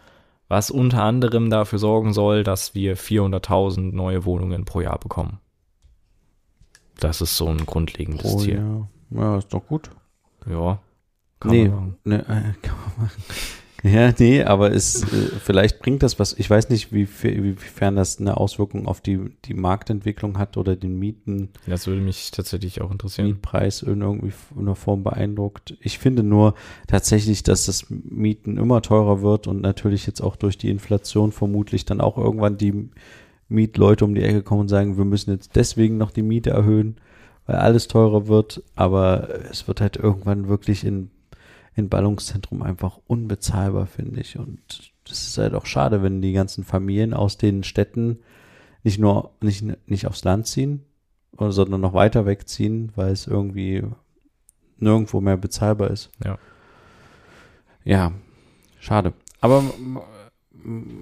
was 0.49 0.71
unter 0.71 1.03
anderem 1.03 1.51
dafür 1.51 1.79
sorgen 1.79 2.13
soll, 2.13 2.45
dass 2.45 2.75
wir 2.75 2.97
400.000 2.97 3.95
neue 3.95 4.25
Wohnungen 4.25 4.65
pro 4.65 4.81
Jahr 4.81 4.99
bekommen. 4.99 5.41
Das 7.01 7.21
ist 7.21 7.37
so 7.37 7.49
ein 7.49 7.67
grundlegendes 7.67 8.33
Oh 8.33 8.39
Ziel. 8.39 8.57
ja. 9.11 9.21
ja, 9.21 9.39
ist 9.39 9.53
doch 9.53 9.67
gut. 9.67 9.91
Ja. 10.49 10.79
Kann 11.41 11.51
nee, 11.51 11.69
man 11.69 11.77
machen. 11.77 11.97
ne, 12.05 12.19
äh, 12.21 12.53
kann 12.63 12.77
man 12.97 13.07
machen. 13.07 13.23
Ja, 13.85 14.15
nee, 14.19 14.43
aber 14.43 14.73
es, 14.73 15.03
äh, 15.03 15.29
vielleicht 15.39 15.81
bringt 15.81 16.03
das 16.03 16.19
was. 16.19 16.33
Ich 16.39 16.49
weiß 16.49 16.71
nicht, 16.71 16.91
wie, 16.91 17.07
wiefern 17.23 17.97
das 17.97 18.19
eine 18.19 18.39
Auswirkung 18.39 18.87
auf 18.87 19.03
die, 19.03 19.21
die 19.45 19.53
Marktentwicklung 19.53 20.39
hat 20.39 20.57
oder 20.57 20.75
den 20.75 20.99
Mieten, 20.99 21.51
Das 21.67 21.87
würde 21.87 22.01
mich 22.01 22.31
tatsächlich 22.31 22.81
auch 22.81 22.91
interessieren. 22.91 23.29
Mietpreis 23.29 23.83
in 23.83 24.01
irgendwie 24.01 24.33
in 24.55 24.63
einer 24.63 24.75
Form 24.75 25.05
beeindruckt. 25.05 25.77
Ich 25.83 25.99
finde 25.99 26.23
nur 26.23 26.55
tatsächlich, 26.87 27.43
dass 27.43 27.67
das 27.67 27.85
Mieten 27.91 28.57
immer 28.57 28.81
teurer 28.81 29.21
wird 29.21 29.47
und 29.47 29.61
natürlich 29.61 30.07
jetzt 30.07 30.23
auch 30.23 30.37
durch 30.37 30.57
die 30.57 30.71
Inflation 30.71 31.31
vermutlich 31.31 31.85
dann 31.85 32.01
auch 32.01 32.17
irgendwann 32.17 32.57
die 32.57 32.89
Mietleute 33.51 34.07
um 34.07 34.15
die 34.15 34.23
Ecke 34.23 34.43
kommen 34.43 34.63
und 34.63 34.69
sagen, 34.69 34.97
wir 34.97 35.05
müssen 35.05 35.31
jetzt 35.31 35.57
deswegen 35.57 35.99
noch 35.99 36.11
die 36.11 36.23
Miete 36.23 36.49
erhöhen, 36.49 36.97
weil 37.45 37.57
alles 37.57 37.87
teurer 37.89 38.29
wird. 38.29 38.63
Aber 38.77 39.29
es 39.51 39.69
wird 39.69 39.83
halt 39.83 39.97
irgendwann 39.97 40.49
wirklich 40.49 40.85
in, 40.85 41.11
in 41.77 41.89
Ballungszentrum 41.89 42.63
einfach 42.63 42.99
unbezahlbar, 43.07 43.87
finde 43.87 44.21
ich. 44.21 44.39
Und 44.39 44.93
das 45.05 45.27
ist 45.27 45.39
halt 45.39 45.55
auch 45.55 45.67
schade, 45.67 46.03
wenn 46.03 46.23
die 46.23 46.33
ganzen 46.33 46.65
Familien 46.65 47.15
aus 47.15 47.37
den 47.37 47.63
Städten 47.65 48.21
nicht 48.83 48.99
nur 48.99 49.31
nicht, 49.41 49.65
nicht 49.89 50.07
aufs 50.07 50.25
Land 50.25 50.47
ziehen, 50.47 50.83
sondern 51.39 51.81
noch 51.81 51.95
weiter 51.95 52.27
wegziehen, 52.27 52.93
weil 52.95 53.13
es 53.13 53.27
irgendwie 53.27 53.83
nirgendwo 54.79 55.21
mehr 55.21 55.37
bezahlbar 55.37 55.91
ist. 55.91 56.11
Ja. 56.25 56.39
Ja, 57.85 58.13
schade. 58.79 59.13
Aber 59.41 59.63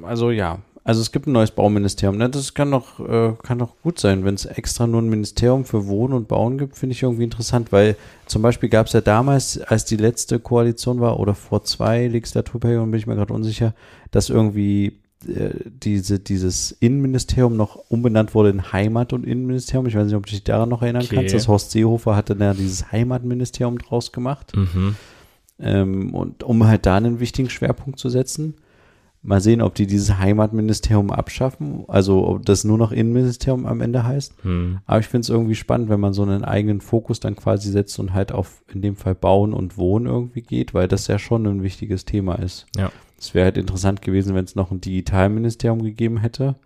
also 0.02 0.30
ja, 0.30 0.60
also 0.84 1.00
es 1.00 1.12
gibt 1.12 1.26
ein 1.26 1.32
neues 1.32 1.52
Bauministerium. 1.52 2.18
Ne? 2.18 2.28
Das 2.28 2.54
kann 2.54 2.70
doch, 2.70 2.98
äh, 3.00 3.34
kann 3.42 3.58
doch 3.58 3.74
gut 3.82 4.00
sein, 4.00 4.24
wenn 4.24 4.34
es 4.34 4.46
extra 4.46 4.86
nur 4.86 5.00
ein 5.00 5.08
Ministerium 5.08 5.64
für 5.64 5.86
Wohnen 5.86 6.12
und 6.14 6.26
Bauen 6.28 6.58
gibt, 6.58 6.76
finde 6.76 6.94
ich 6.94 7.02
irgendwie 7.02 7.24
interessant, 7.24 7.70
weil 7.72 7.96
zum 8.26 8.42
Beispiel 8.42 8.68
gab 8.68 8.86
es 8.88 8.92
ja 8.92 9.00
damals, 9.00 9.60
als 9.60 9.84
die 9.84 9.96
letzte 9.96 10.40
Koalition 10.40 11.00
war, 11.00 11.20
oder 11.20 11.34
vor 11.34 11.62
zwei 11.64 12.06
Legislaturperioden, 12.08 12.90
bin 12.90 12.98
ich 12.98 13.06
mir 13.06 13.14
gerade 13.14 13.32
unsicher, 13.32 13.74
dass 14.10 14.28
irgendwie 14.28 14.98
äh, 15.28 15.50
diese, 15.84 16.18
dieses 16.18 16.72
Innenministerium 16.72 17.56
noch 17.56 17.76
umbenannt 17.88 18.34
wurde 18.34 18.50
in 18.50 18.72
Heimat- 18.72 19.12
und 19.12 19.24
Innenministerium. 19.24 19.86
Ich 19.86 19.94
weiß 19.94 20.06
nicht, 20.06 20.16
ob 20.16 20.26
du 20.26 20.30
dich 20.32 20.42
daran 20.42 20.68
noch 20.68 20.82
erinnern 20.82 21.04
Okay. 21.04 21.14
kannst. 21.14 21.34
Das 21.34 21.46
Horst 21.46 21.70
Seehofer 21.70 22.16
hatte 22.16 22.34
dann 22.34 22.48
ja 22.48 22.54
dieses 22.54 22.90
Heimatministerium 22.90 23.78
draus 23.78 24.10
gemacht 24.10 24.52
Mhm. 24.56 24.96
ähm, 25.60 26.14
und 26.14 26.42
um 26.42 26.66
halt 26.66 26.86
da 26.86 26.96
einen 26.96 27.20
wichtigen 27.20 27.50
Schwerpunkt 27.50 28.00
zu 28.00 28.08
setzen. 28.08 28.54
Mal 29.24 29.40
sehen, 29.40 29.62
ob 29.62 29.76
die 29.76 29.86
dieses 29.86 30.18
Heimatministerium 30.18 31.12
abschaffen, 31.12 31.84
also 31.86 32.26
ob 32.26 32.44
das 32.44 32.64
nur 32.64 32.76
noch 32.76 32.90
Innenministerium 32.90 33.66
am 33.66 33.80
Ende 33.80 34.04
heißt. 34.04 34.34
Hm. 34.42 34.80
Aber 34.84 34.98
ich 34.98 35.06
finde 35.06 35.22
es 35.22 35.28
irgendwie 35.28 35.54
spannend, 35.54 35.88
wenn 35.90 36.00
man 36.00 36.12
so 36.12 36.22
einen 36.22 36.44
eigenen 36.44 36.80
Fokus 36.80 37.20
dann 37.20 37.36
quasi 37.36 37.70
setzt 37.70 38.00
und 38.00 38.14
halt 38.14 38.32
auf 38.32 38.64
in 38.74 38.82
dem 38.82 38.96
Fall 38.96 39.14
Bauen 39.14 39.54
und 39.54 39.76
Wohnen 39.76 40.06
irgendwie 40.06 40.42
geht, 40.42 40.74
weil 40.74 40.88
das 40.88 41.06
ja 41.06 41.20
schon 41.20 41.46
ein 41.46 41.62
wichtiges 41.62 42.04
Thema 42.04 42.34
ist. 42.34 42.66
Ja. 42.76 42.90
Es 43.16 43.32
wäre 43.32 43.44
halt 43.44 43.58
interessant 43.58 44.02
gewesen, 44.02 44.34
wenn 44.34 44.44
es 44.44 44.56
noch 44.56 44.72
ein 44.72 44.80
Digitalministerium 44.80 45.84
gegeben 45.84 46.18
hätte, 46.18 46.56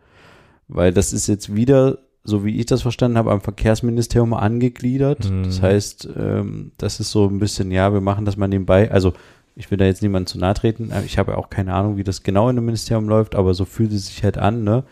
weil 0.67 0.95
das 0.95 1.13
ist 1.13 1.27
jetzt 1.27 1.55
wieder, 1.55 1.99
so 2.25 2.47
wie 2.47 2.59
ich 2.59 2.65
das 2.65 2.81
verstanden 2.81 3.19
habe, 3.19 3.33
am 3.33 3.43
Verkehrsministerium 3.43 4.33
angegliedert. 4.33 5.31
Mhm. 5.31 5.43
Das 5.43 5.61
heißt, 5.61 6.09
ähm, 6.17 6.73
das 6.79 7.01
ist 7.01 7.11
so 7.11 7.27
ein 7.29 7.39
bisschen, 7.39 7.71
ja, 7.71 7.93
wir 7.93 8.01
machen 8.01 8.25
das 8.25 8.39
mal 8.39 8.49
nebenbei. 8.49 8.91
Also 8.91 9.13
ich 9.57 9.71
will 9.71 9.79
da 9.79 9.87
jetzt 9.87 10.03
niemandem 10.03 10.27
zu 10.27 10.39
nahe 10.39 10.55
treten. 10.55 10.93
aber 10.93 11.05
Ich 11.05 11.19
habe 11.19 11.33
ja 11.33 11.39
auch 11.39 11.51
keine 11.51 11.73
Ahnung, 11.75 11.97
wie 11.97 12.05
das 12.05 12.23
genau 12.23 12.49
in 12.49 12.57
einem 12.57 12.67
Ministerium 12.67 13.09
läuft, 13.09 13.35
aber 13.35 13.55
so 13.55 13.65
fühlt 13.65 13.93
es 13.93 14.07
sich 14.07 14.23
halt 14.23 14.39
an, 14.39 14.63
ne? 14.65 14.85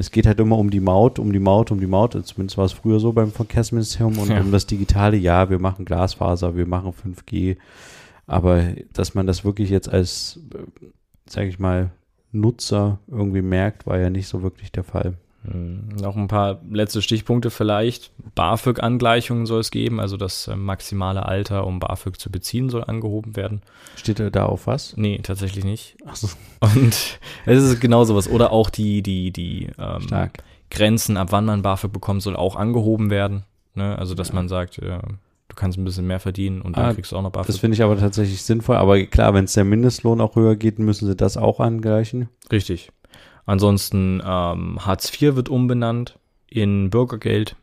Es 0.00 0.10
geht 0.12 0.26
halt 0.26 0.38
immer 0.38 0.56
um 0.56 0.70
die 0.70 0.80
Maut, 0.80 1.18
um 1.18 1.32
die 1.32 1.40
Maut, 1.40 1.72
um 1.72 1.80
die 1.80 1.88
Maut. 1.88 2.12
Zumindest 2.24 2.56
war 2.56 2.64
es 2.64 2.72
früher 2.72 3.00
so 3.00 3.12
beim 3.12 3.32
Verkehrsministerium 3.32 4.16
und 4.18 4.28
Ja. 4.30 4.40
um 4.40 4.52
das 4.52 4.66
Digitale. 4.66 5.16
Ja, 5.16 5.50
wir 5.50 5.58
machen 5.58 5.84
Glasfaser, 5.84 6.56
wir 6.56 6.66
machen 6.66 6.92
5G. 6.92 7.56
Aber 8.26 8.62
dass 8.92 9.14
man 9.14 9.26
das 9.26 9.44
wirklich 9.44 9.70
jetzt 9.70 9.88
als, 9.88 10.38
sage 11.28 11.48
ich 11.48 11.58
mal, 11.58 11.90
Nutzer 12.30 13.00
irgendwie 13.08 13.42
merkt, 13.42 13.86
war 13.86 13.98
ja 13.98 14.08
nicht 14.08 14.28
so 14.28 14.42
wirklich 14.42 14.70
der 14.70 14.84
Fall. 14.84 15.14
Hm, 15.44 15.88
Noch 16.00 16.16
ein 16.16 16.26
paar 16.28 16.60
letzte 16.70 17.00
Stichpunkte 17.00 17.50
vielleicht. 17.50 18.10
BAföG-Angleichungen 18.34 19.46
soll 19.46 19.60
es 19.60 19.70
geben, 19.70 20.00
also 20.00 20.16
das 20.16 20.48
äh, 20.48 20.56
maximale 20.56 21.24
Alter, 21.26 21.66
um 21.66 21.78
BAföG 21.78 22.18
zu 22.18 22.30
beziehen, 22.30 22.70
soll 22.70 22.84
angehoben 22.84 23.36
werden. 23.36 23.62
Steht 23.96 24.18
da 24.34 24.46
auf 24.46 24.66
was? 24.66 24.96
Nee, 24.96 25.20
tatsächlich 25.22 25.64
nicht. 25.64 25.96
Achso, 26.06 26.28
Und 26.60 27.18
es 27.46 27.62
ist 27.62 27.80
genau 27.80 28.04
sowas. 28.04 28.28
Oder 28.28 28.52
auch 28.52 28.70
die, 28.70 29.02
die, 29.02 29.30
die 29.32 29.68
ähm. 29.78 30.30
Grenzen, 30.70 31.16
ab 31.16 31.28
wann 31.30 31.46
man 31.46 31.62
BAföG 31.62 31.92
bekommt, 31.92 32.20
soll 32.22 32.36
auch 32.36 32.54
angehoben 32.56 33.08
werden. 33.08 33.44
Ne? 33.74 33.96
Also, 33.98 34.14
dass 34.14 34.34
man 34.34 34.48
sagt, 34.48 34.78
äh, 34.78 34.98
du 34.98 35.54
kannst 35.56 35.78
ein 35.78 35.84
bisschen 35.84 36.06
mehr 36.06 36.20
verdienen 36.20 36.60
und 36.60 36.76
dann 36.76 36.86
Ah, 36.86 36.92
kriegst 36.94 37.12
du 37.12 37.16
auch 37.16 37.22
noch 37.22 37.32
Das 37.32 37.46
BAföG. 37.46 37.60
finde 37.60 37.74
ich 37.76 37.82
aber 37.82 37.96
tatsächlich 37.98 38.42
sinnvoll. 38.42 38.76
Aber 38.76 39.00
klar, 39.06 39.32
wenn 39.32 39.44
es 39.46 39.54
der 39.54 39.64
Mindestlohn 39.64 40.20
auch 40.20 40.36
höher 40.36 40.56
geht, 40.56 40.78
müssen 40.78 41.06
sie 41.06 41.16
das 41.16 41.38
auch 41.38 41.60
angleichen. 41.60 42.28
Richtig. 42.52 42.90
Ansonsten 43.48 44.20
ähm, 44.22 44.78
Hartz 44.84 45.10
IV 45.10 45.34
wird 45.34 45.48
umbenannt 45.48 46.18
in 46.48 46.90
Bürgergeld. 46.90 47.56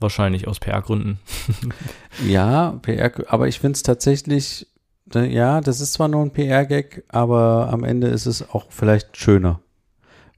Wahrscheinlich 0.00 0.48
aus 0.48 0.58
PR-Gründen. 0.58 1.20
Ja, 2.26 2.80
PR, 2.82 3.12
aber 3.28 3.46
ich 3.46 3.60
finde 3.60 3.76
es 3.76 3.84
tatsächlich, 3.84 4.66
äh, 5.14 5.32
ja, 5.32 5.60
das 5.60 5.80
ist 5.80 5.92
zwar 5.92 6.08
nur 6.08 6.22
ein 6.22 6.32
PR-Gag, 6.32 7.04
aber 7.06 7.68
am 7.72 7.84
Ende 7.84 8.08
ist 8.08 8.26
es 8.26 8.50
auch 8.50 8.66
vielleicht 8.70 9.16
schöner, 9.16 9.60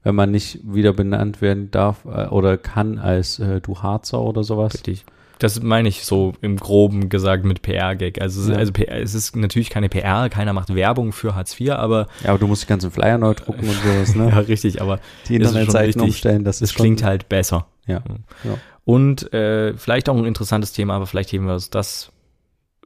wenn 0.03 0.13
man 0.13 0.29
nicht 0.29 0.59
wieder 0.63 0.93
benannt 0.93 1.41
werden 1.41 1.71
darf 1.71 2.05
äh, 2.05 2.27
oder 2.27 2.59
kann 2.59 2.99
als 2.99 3.39
äh, 3.39 3.61
du 3.61 3.81
Harzer 3.81 4.21
oder 4.21 4.43
sowas. 4.43 4.75
Richtig. 4.75 5.03
Das 5.39 5.61
meine 5.61 5.89
ich 5.89 6.05
so 6.05 6.33
im 6.41 6.55
Groben 6.57 7.09
gesagt 7.09 7.43
mit 7.45 7.61
PR-Gag. 7.61 8.21
Also, 8.21 8.51
Ja. 8.51 8.57
also 8.57 8.71
PR, 8.71 9.01
es 9.01 9.13
ist 9.13 9.35
natürlich 9.35 9.69
keine 9.69 9.89
PR, 9.89 10.29
keiner 10.29 10.53
macht 10.53 10.73
Werbung 10.73 11.11
für 11.11 11.35
Hartz 11.35 11.59
IV, 11.59 11.71
aber 11.71 12.07
Ja, 12.23 12.29
aber 12.29 12.39
du 12.39 12.47
musst 12.47 12.63
die 12.63 12.67
ganzen 12.67 12.89
Flyer 12.91 13.17
neu 13.17 13.33
drucken 13.33 13.67
und 13.67 13.75
sowas, 13.83 14.15
ne? 14.15 14.29
ja, 14.29 14.39
richtig, 14.39 14.81
aber 14.81 14.99
die 15.27 15.35
Internetseiten 15.35 16.01
umstellen, 16.01 16.43
das 16.43 16.57
es 16.57 16.71
ist 16.71 16.75
klingt 16.75 17.01
schon, 17.01 17.09
halt 17.09 17.27
besser. 17.29 17.67
Ja, 17.85 18.01
ja. 18.43 18.57
Und 18.85 19.33
äh, 19.33 19.75
vielleicht 19.77 20.09
auch 20.09 20.17
ein 20.17 20.25
interessantes 20.25 20.71
Thema, 20.71 20.95
aber 20.95 21.07
vielleicht 21.07 21.31
heben 21.31 21.47
wir 21.47 21.53
uns 21.55 21.69
das 21.69 22.11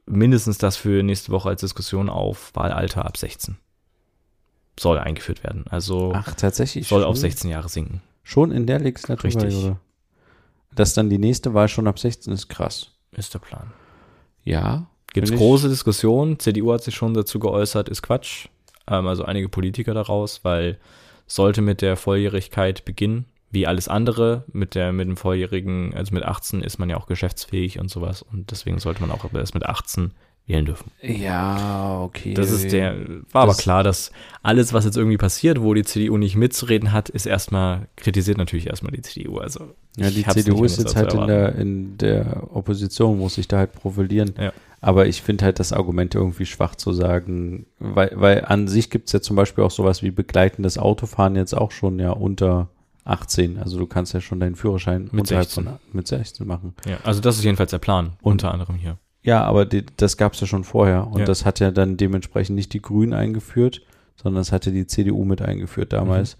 mindestens 0.06 0.58
das 0.58 0.76
für 0.76 1.02
nächste 1.02 1.30
Woche 1.30 1.50
als 1.50 1.60
Diskussion 1.60 2.08
auf. 2.08 2.50
Wahlalter 2.54 3.04
ab 3.04 3.16
16 3.16 3.56
soll 4.78 4.98
eingeführt 4.98 5.44
werden. 5.44 5.66
Also 5.68 6.12
Ach, 6.14 6.34
tatsächlich. 6.34 6.88
soll 6.88 7.02
schon, 7.02 7.10
auf 7.10 7.16
16 7.16 7.50
Jahre 7.50 7.68
sinken. 7.68 8.00
Schon 8.22 8.50
in 8.50 8.66
der 8.66 8.80
Legislatur, 8.80 9.24
Richtig. 9.24 9.54
oder? 9.54 9.78
Dass 10.74 10.94
dann 10.94 11.10
die 11.10 11.18
nächste 11.18 11.54
Wahl 11.54 11.68
schon 11.68 11.86
ab 11.86 11.98
16 11.98 12.32
ist 12.32 12.48
krass. 12.48 12.92
Ist 13.12 13.34
der 13.34 13.40
Plan. 13.40 13.72
Ja. 14.44 14.86
Gibt 15.12 15.28
es 15.28 15.36
große 15.36 15.68
Diskussionen. 15.68 16.38
CDU 16.38 16.72
hat 16.72 16.84
sich 16.84 16.94
schon 16.94 17.14
dazu 17.14 17.40
geäußert, 17.40 17.88
ist 17.88 18.02
Quatsch. 18.02 18.48
Ähm, 18.86 19.06
also 19.06 19.24
einige 19.24 19.48
Politiker 19.48 19.94
daraus, 19.94 20.44
weil 20.44 20.78
sollte 21.26 21.62
mit 21.62 21.82
der 21.82 21.96
Volljährigkeit 21.96 22.84
beginnen, 22.84 23.26
wie 23.50 23.66
alles 23.66 23.88
andere, 23.88 24.44
mit 24.52 24.74
der, 24.74 24.92
mit 24.92 25.08
dem 25.08 25.16
Volljährigen, 25.16 25.94
also 25.94 26.14
mit 26.14 26.24
18 26.24 26.62
ist 26.62 26.78
man 26.78 26.88
ja 26.88 26.96
auch 26.96 27.06
geschäftsfähig 27.06 27.80
und 27.80 27.90
sowas. 27.90 28.22
Und 28.22 28.50
deswegen 28.50 28.78
sollte 28.78 29.00
man 29.00 29.10
auch 29.10 29.24
erst 29.32 29.54
mit 29.54 29.66
18 29.66 30.12
wählen 30.50 30.66
dürfen. 30.66 30.90
Ja, 31.02 32.00
okay. 32.02 32.34
Das 32.34 32.50
ist 32.50 32.72
der, 32.72 32.94
war 33.32 33.42
aber 33.42 33.52
Das- 33.52 33.58
klar, 33.58 33.82
dass 33.82 34.10
alles, 34.42 34.72
was 34.72 34.84
jetzt 34.84 34.96
irgendwie 34.96 35.16
passiert, 35.16 35.60
wo 35.62 35.72
die 35.74 35.84
CDU 35.84 36.16
nicht 36.18 36.36
mitzureden 36.36 36.92
hat, 36.92 37.08
ist 37.08 37.26
erstmal, 37.26 37.86
kritisiert 37.96 38.38
natürlich 38.38 38.66
erstmal 38.66 38.92
die 38.92 39.02
CDU. 39.02 39.38
Also 39.38 39.68
Ja, 39.96 40.10
die 40.10 40.24
CDU 40.24 40.64
ist 40.64 40.78
jetzt 40.78 40.96
halt 40.96 41.12
in 41.14 41.26
der, 41.26 41.54
in 41.56 41.98
der 41.98 42.48
Opposition, 42.54 43.18
muss 43.18 43.34
sich 43.36 43.48
da 43.48 43.58
halt 43.58 43.72
profilieren. 43.72 44.32
Ja. 44.38 44.52
Aber 44.82 45.06
ich 45.06 45.20
finde 45.20 45.44
halt 45.44 45.58
das 45.60 45.72
Argument 45.74 46.14
irgendwie 46.14 46.46
schwach 46.46 46.74
zu 46.74 46.92
sagen, 46.92 47.66
weil, 47.78 48.12
weil 48.14 48.44
an 48.46 48.66
sich 48.66 48.88
gibt 48.88 49.08
es 49.08 49.12
ja 49.12 49.20
zum 49.20 49.36
Beispiel 49.36 49.62
auch 49.62 49.70
sowas 49.70 50.02
wie 50.02 50.10
begleitendes 50.10 50.78
Autofahren 50.78 51.36
jetzt 51.36 51.54
auch 51.54 51.70
schon 51.70 51.98
ja 51.98 52.12
unter 52.12 52.68
18. 53.04 53.58
Also 53.58 53.78
du 53.78 53.86
kannst 53.86 54.14
ja 54.14 54.20
schon 54.22 54.40
deinen 54.40 54.54
Führerschein 54.56 55.04
Mit 55.12 55.20
unterhalb 55.22 55.44
16. 55.48 55.64
von 55.64 55.74
mit 55.92 56.06
16 56.08 56.46
machen. 56.46 56.74
Ja, 56.88 56.96
also 57.04 57.20
das 57.20 57.36
ist 57.36 57.44
jedenfalls 57.44 57.70
der 57.72 57.78
Plan, 57.78 58.12
Und- 58.22 58.32
unter 58.32 58.52
anderem 58.52 58.76
hier. 58.76 58.96
Ja, 59.22 59.42
aber 59.44 59.66
die, 59.66 59.84
das 59.96 60.16
gab 60.16 60.32
es 60.32 60.40
ja 60.40 60.46
schon 60.46 60.64
vorher 60.64 61.06
und 61.08 61.20
Ja. 61.20 61.24
das 61.24 61.44
hat 61.44 61.60
ja 61.60 61.70
dann 61.70 61.96
dementsprechend 61.96 62.56
nicht 62.56 62.72
die 62.72 62.80
Grünen 62.82 63.12
eingeführt, 63.12 63.82
sondern 64.16 64.40
das 64.40 64.52
hatte 64.52 64.72
die 64.72 64.86
CDU 64.86 65.24
mit 65.24 65.42
eingeführt 65.42 65.92
damals. 65.92 66.36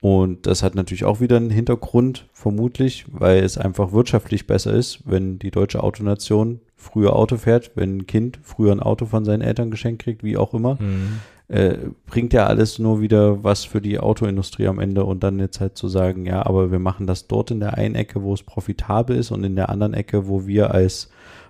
Und 0.00 0.46
das 0.46 0.62
hat 0.62 0.74
natürlich 0.74 1.04
auch 1.04 1.20
wieder 1.20 1.36
einen 1.36 1.50
Hintergrund, 1.50 2.28
vermutlich, 2.32 3.06
weil 3.10 3.42
es 3.42 3.56
einfach 3.58 3.92
wirtschaftlich 3.92 4.46
besser 4.46 4.72
ist, 4.74 5.00
wenn 5.04 5.38
die 5.38 5.50
deutsche 5.50 5.82
Autonation 5.82 6.60
früher 6.76 7.16
Auto 7.16 7.36
fährt, 7.36 7.72
wenn 7.76 7.96
ein 7.98 8.06
Kind 8.06 8.38
früher 8.42 8.72
ein 8.72 8.80
Auto 8.80 9.06
von 9.06 9.24
seinen 9.24 9.40
Eltern 9.40 9.70
geschenkt 9.70 10.02
kriegt, 10.02 10.22
wie 10.22 10.36
auch 10.36 10.52
immer. 10.52 10.74
Mhm. 10.80 11.20
Äh, 11.48 11.76
bringt 12.06 12.32
ja 12.32 12.46
alles 12.46 12.78
nur 12.78 13.00
wieder 13.00 13.42
was 13.44 13.64
für 13.64 13.80
die 13.80 13.98
Autoindustrie 14.00 14.66
am 14.66 14.80
Ende 14.80 15.04
und 15.04 15.22
dann 15.22 15.38
jetzt 15.38 15.60
halt 15.60 15.76
zu 15.78 15.88
sagen, 15.88 16.26
ja, 16.26 16.44
aber 16.44 16.72
wir 16.72 16.80
machen 16.80 17.06
das 17.06 17.28
dort 17.28 17.50
in 17.52 17.60
der 17.60 17.74
einen 17.74 17.94
Ecke, 17.94 18.22
wo 18.22 18.34
es 18.34 18.42
profitabel 18.42 19.16
ist 19.16 19.30
und 19.30 19.44
in 19.44 19.54
der 19.56 19.70
anderen 19.70 19.94
Ecke, 19.94 20.26
wo 20.28 20.46
wir 20.46 20.72
als 20.74 21.08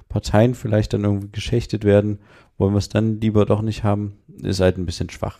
Parteien 0.08 0.54
vielleicht 0.54 0.92
dann 0.92 1.04
irgendwie 1.04 1.28
geschächtet 1.32 1.84
werden, 1.84 2.18
wollen 2.58 2.72
wir 2.74 2.78
es 2.78 2.88
dann 2.88 3.20
lieber 3.20 3.44
doch 3.46 3.62
nicht 3.62 3.84
haben, 3.84 4.14
ist 4.42 4.60
halt 4.60 4.78
ein 4.78 4.86
bisschen 4.86 5.10
schwach. 5.10 5.38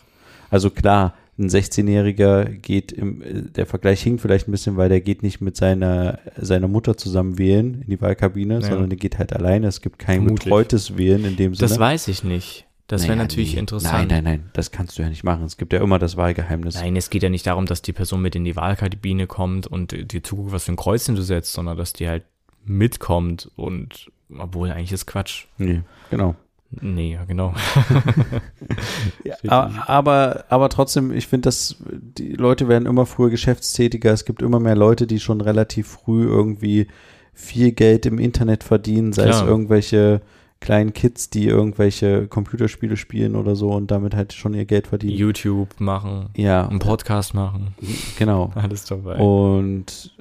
Also 0.51 0.71
klar, 0.71 1.15
ein 1.39 1.49
16-Jähriger 1.49 2.45
geht 2.47 2.93
im, 2.93 3.21
äh, 3.23 3.43
der 3.43 3.67
Vergleich 3.67 4.03
hinkt 4.03 4.21
vielleicht 4.23 4.49
ein 4.49 4.53
bisschen, 4.53 4.77
weil 4.77 4.89
der 4.89 5.01
geht 5.01 5.23
nicht 5.23 5.41
mit 5.41 5.57
seiner, 5.57 6.19
seiner 6.37 6.69
Mutter 6.69 6.97
zusammen 6.97 7.37
wählen 7.39 7.83
in 7.83 7.91
die 7.91 8.01
Wahlkabine, 8.01 8.55
Ja. 8.55 8.61
sondern 8.63 8.89
der 8.91 8.99
geht 8.99 9.19
halt 9.19 9.33
alleine. 9.35 9.67
Es 9.67 9.81
gibt 9.83 9.99
kein 9.99 10.21
Vermutlich. 10.23 10.45
betreutes 10.45 10.97
Wählen 10.97 11.25
in 11.25 11.37
dem 11.37 11.55
Sinne. 11.55 11.69
Das 11.69 11.79
weiß 11.79 12.09
ich 12.09 12.25
nicht. 12.25 12.65
Das 12.87 13.03
wäre 13.03 13.17
Naja, 13.17 13.25
natürlich 13.25 13.55
nee. 13.55 13.59
interessant. 13.61 14.09
Nein, 14.11 14.25
nein, 14.25 14.25
nein, 14.41 14.51
das 14.53 14.71
kannst 14.71 14.97
du 14.97 15.03
ja 15.03 15.09
nicht 15.09 15.25
machen. 15.25 15.45
Es 15.45 15.57
gibt 15.57 15.73
ja 15.73 15.83
immer 15.83 15.99
das 15.99 16.17
Wahlgeheimnis. 16.17 16.77
Nein, 16.77 16.95
es 16.95 17.11
geht 17.11 17.25
ja 17.25 17.29
nicht 17.29 17.45
darum, 17.47 17.67
dass 17.67 17.83
die 17.83 17.93
Person 17.93 18.23
mit 18.23 18.37
in 18.37 18.45
die 18.45 18.55
Wahlkabine 18.55 19.27
kommt 19.27 19.67
und 19.67 20.13
dir 20.13 20.23
zuguckt, 20.23 20.53
was 20.53 20.65
für 20.65 20.73
ein 20.73 20.77
Kreuzchen 20.77 21.17
du 21.17 21.23
setzt, 21.23 21.53
sondern 21.53 21.77
dass 21.77 21.93
die 21.93 22.09
halt 22.09 22.23
mitkommt 22.65 23.51
und, 23.57 24.11
obwohl 24.37 24.71
eigentlich 24.71 24.93
ist 24.93 25.07
Quatsch. 25.07 25.47
Nee, 25.59 25.83
genau. 26.11 26.35
Nee, 26.81 27.15
ja, 27.15 27.25
genau. 27.25 27.55
Aber, 29.47 29.89
aber, 29.89 30.45
aber 30.49 30.69
trotzdem, 30.69 31.13
ich 31.13 31.27
finde, 31.27 31.47
dass 31.47 31.77
die 31.91 32.33
Leute 32.33 32.69
werden 32.69 32.87
immer 32.87 33.07
früher 33.07 33.31
geschäftstätiger. 33.31 34.13
Es 34.13 34.25
gibt 34.25 34.43
immer 34.43 34.59
mehr 34.61 34.75
Leute, 34.77 35.07
die 35.07 35.21
schon 35.21 35.41
relativ 35.41 35.87
früh 35.89 36.25
irgendwie 36.25 36.89
viel 37.33 37.73
Geld 37.73 38.07
im 38.07 38.19
Internet 38.19 38.65
verdienen, 38.65 39.13
sei 39.13 39.29
es 39.29 39.37
Klar. 39.37 39.49
irgendwelche 39.49 40.23
kleinen 40.61 40.95
Kids, 40.95 41.29
die 41.31 41.47
irgendwelche 41.47 42.27
Computerspiele 42.29 42.97
spielen 42.97 43.37
oder 43.37 43.55
so 43.55 43.71
und 43.71 43.91
damit 43.91 44.15
halt 44.15 44.33
schon 44.33 44.55
ihr 44.55 44.65
Geld 44.65 44.87
verdienen. 44.87 45.17
YouTube 45.17 45.79
machen, 45.79 46.31
Ja, 46.35 46.67
einen 46.67 46.79
Podcast 46.79 47.35
machen, 47.35 47.75
genau. 48.19 48.51
alles 48.55 48.85
dabei. 48.87 49.17
Und 49.19 50.16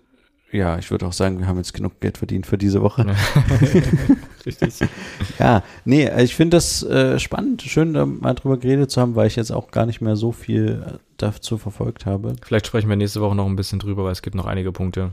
ja, 0.56 0.78
ich 0.78 0.89
würde 0.91 1.06
auch 1.08 1.14
sagen, 1.14 1.39
wir 1.39 1.47
haben 1.47 1.58
jetzt 1.58 1.74
genug 1.74 1.99
Geld 1.99 2.18
verdient 2.18 2.45
für 2.45 2.58
diese 2.58 2.82
Woche. 2.82 3.06
Richtig. 4.45 4.80
Ja, 5.39 5.64
nee, 5.84 6.10
ich 6.22 6.36
finde 6.36 6.58
das 6.58 6.82
äh, 6.84 7.20
spannend, 7.20 7.62
schön 7.64 7.93
da 7.93 8.06
mal 8.06 8.34
drüber 8.36 8.58
geredet 8.58 8.91
zu 8.91 9.01
haben, 9.01 9.16
weil 9.16 9.28
ich 9.28 9.36
jetzt 9.36 9.51
auch 9.51 9.70
gar 9.72 9.86
nicht 9.86 10.01
mehr 10.01 10.16
so 10.16 10.32
viel 10.32 10.84
äh, 10.86 10.97
dazu 11.18 11.58
verfolgt 11.58 12.06
habe. 12.06 12.36
Vielleicht 12.41 12.68
sprechen 12.68 12.88
wir 12.89 12.95
nächste 12.95 13.22
Woche 13.22 13.36
noch 13.36 13.47
ein 13.47 13.56
bisschen 13.56 13.80
drüber, 13.80 14.03
weil 14.06 14.12
es 14.12 14.22
gibt 14.22 14.36
noch 14.36 14.45
einige 14.45 14.72
Punkte, 14.72 15.12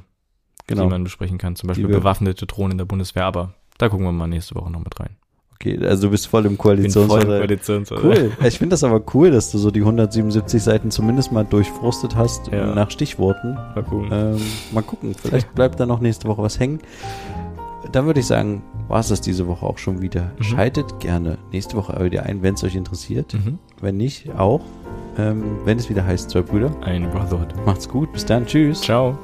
Genau. 0.69 0.85
die 0.85 0.91
man 0.91 1.03
besprechen 1.05 1.39
kann. 1.39 1.57
Zum 1.57 1.67
Beispiel 1.69 1.89
bewaffnete 1.89 2.47
Drohnen 2.47 2.73
in 2.73 2.79
der 2.79 2.85
Bundeswehr, 2.85 3.25
aber 3.25 3.55
da 3.79 3.89
gucken 3.89 4.07
wir 4.07 4.13
mal 4.13 4.29
nächste 4.29 4.55
Woche 4.55 4.71
noch 4.71 4.79
mit 4.85 4.99
rein. 5.01 5.17
Okay, 5.63 5.79
also 5.87 6.09
du 6.09 6.11
bist 6.11 6.27
voll 6.27 6.45
im 6.47 6.59
Koalitionsvertrag. 6.59 7.25
Koalitionsvertrag. 7.39 8.05
Cool. 8.05 8.33
Ich 8.45 8.59
finde 8.59 8.75
das 8.75 8.83
aber 8.83 9.01
cool, 9.15 9.31
dass 9.31 9.53
du 9.53 9.59
so 9.59 9.71
die 9.71 9.81
177 9.81 10.61
Seiten 10.61 10.91
zumindest 10.91 11.31
mal 11.31 11.45
durchfrustet 11.45 12.17
hast 12.17 12.49
Ja. 12.49 12.75
nach 12.75 12.91
Stichworten. 12.91 13.55
War 13.75 13.85
cool. 13.93 14.09
Ähm, 14.11 14.41
mal 14.73 14.83
gucken, 14.83 15.15
vielleicht 15.15 15.55
bleibt 15.55 15.79
da 15.79 15.87
noch 15.87 16.01
nächste 16.01 16.27
Woche 16.29 16.43
was 16.43 16.59
hängen. 16.59 16.81
Dann 17.93 18.07
würde 18.07 18.21
ich 18.21 18.27
sagen, 18.27 18.63
war 18.89 19.01
es 19.01 19.09
das 19.09 19.21
diese 19.21 19.47
Woche 19.47 19.65
auch 19.65 19.79
schon 19.79 20.03
wieder. 20.03 20.33
Mhm. 20.39 20.43
Schaltet 20.43 20.99
gerne 20.99 21.39
nächste 21.53 21.77
Woche 21.77 22.03
wieder 22.05 22.25
ein, 22.25 22.43
wenn 22.43 22.55
es 22.55 22.65
euch 22.65 22.75
interessiert. 22.75 23.35
Mhm. 23.35 23.59
Wenn 23.81 23.97
nicht, 23.97 24.31
auch. 24.37 24.63
Ähm, 25.19 25.45
wenn 25.65 25.79
es 25.79 25.89
wieder 25.91 26.05
heißt, 26.05 26.31
zwei 26.31 26.43
Brüder. 26.43 26.71
Ein 26.81 27.09
Brotherhood. 27.11 27.55
Macht's 27.67 27.89
gut, 27.89 28.13
bis 28.13 28.25
dann, 28.25 28.47
tschüss. 28.47 28.81
Ciao. 28.81 29.17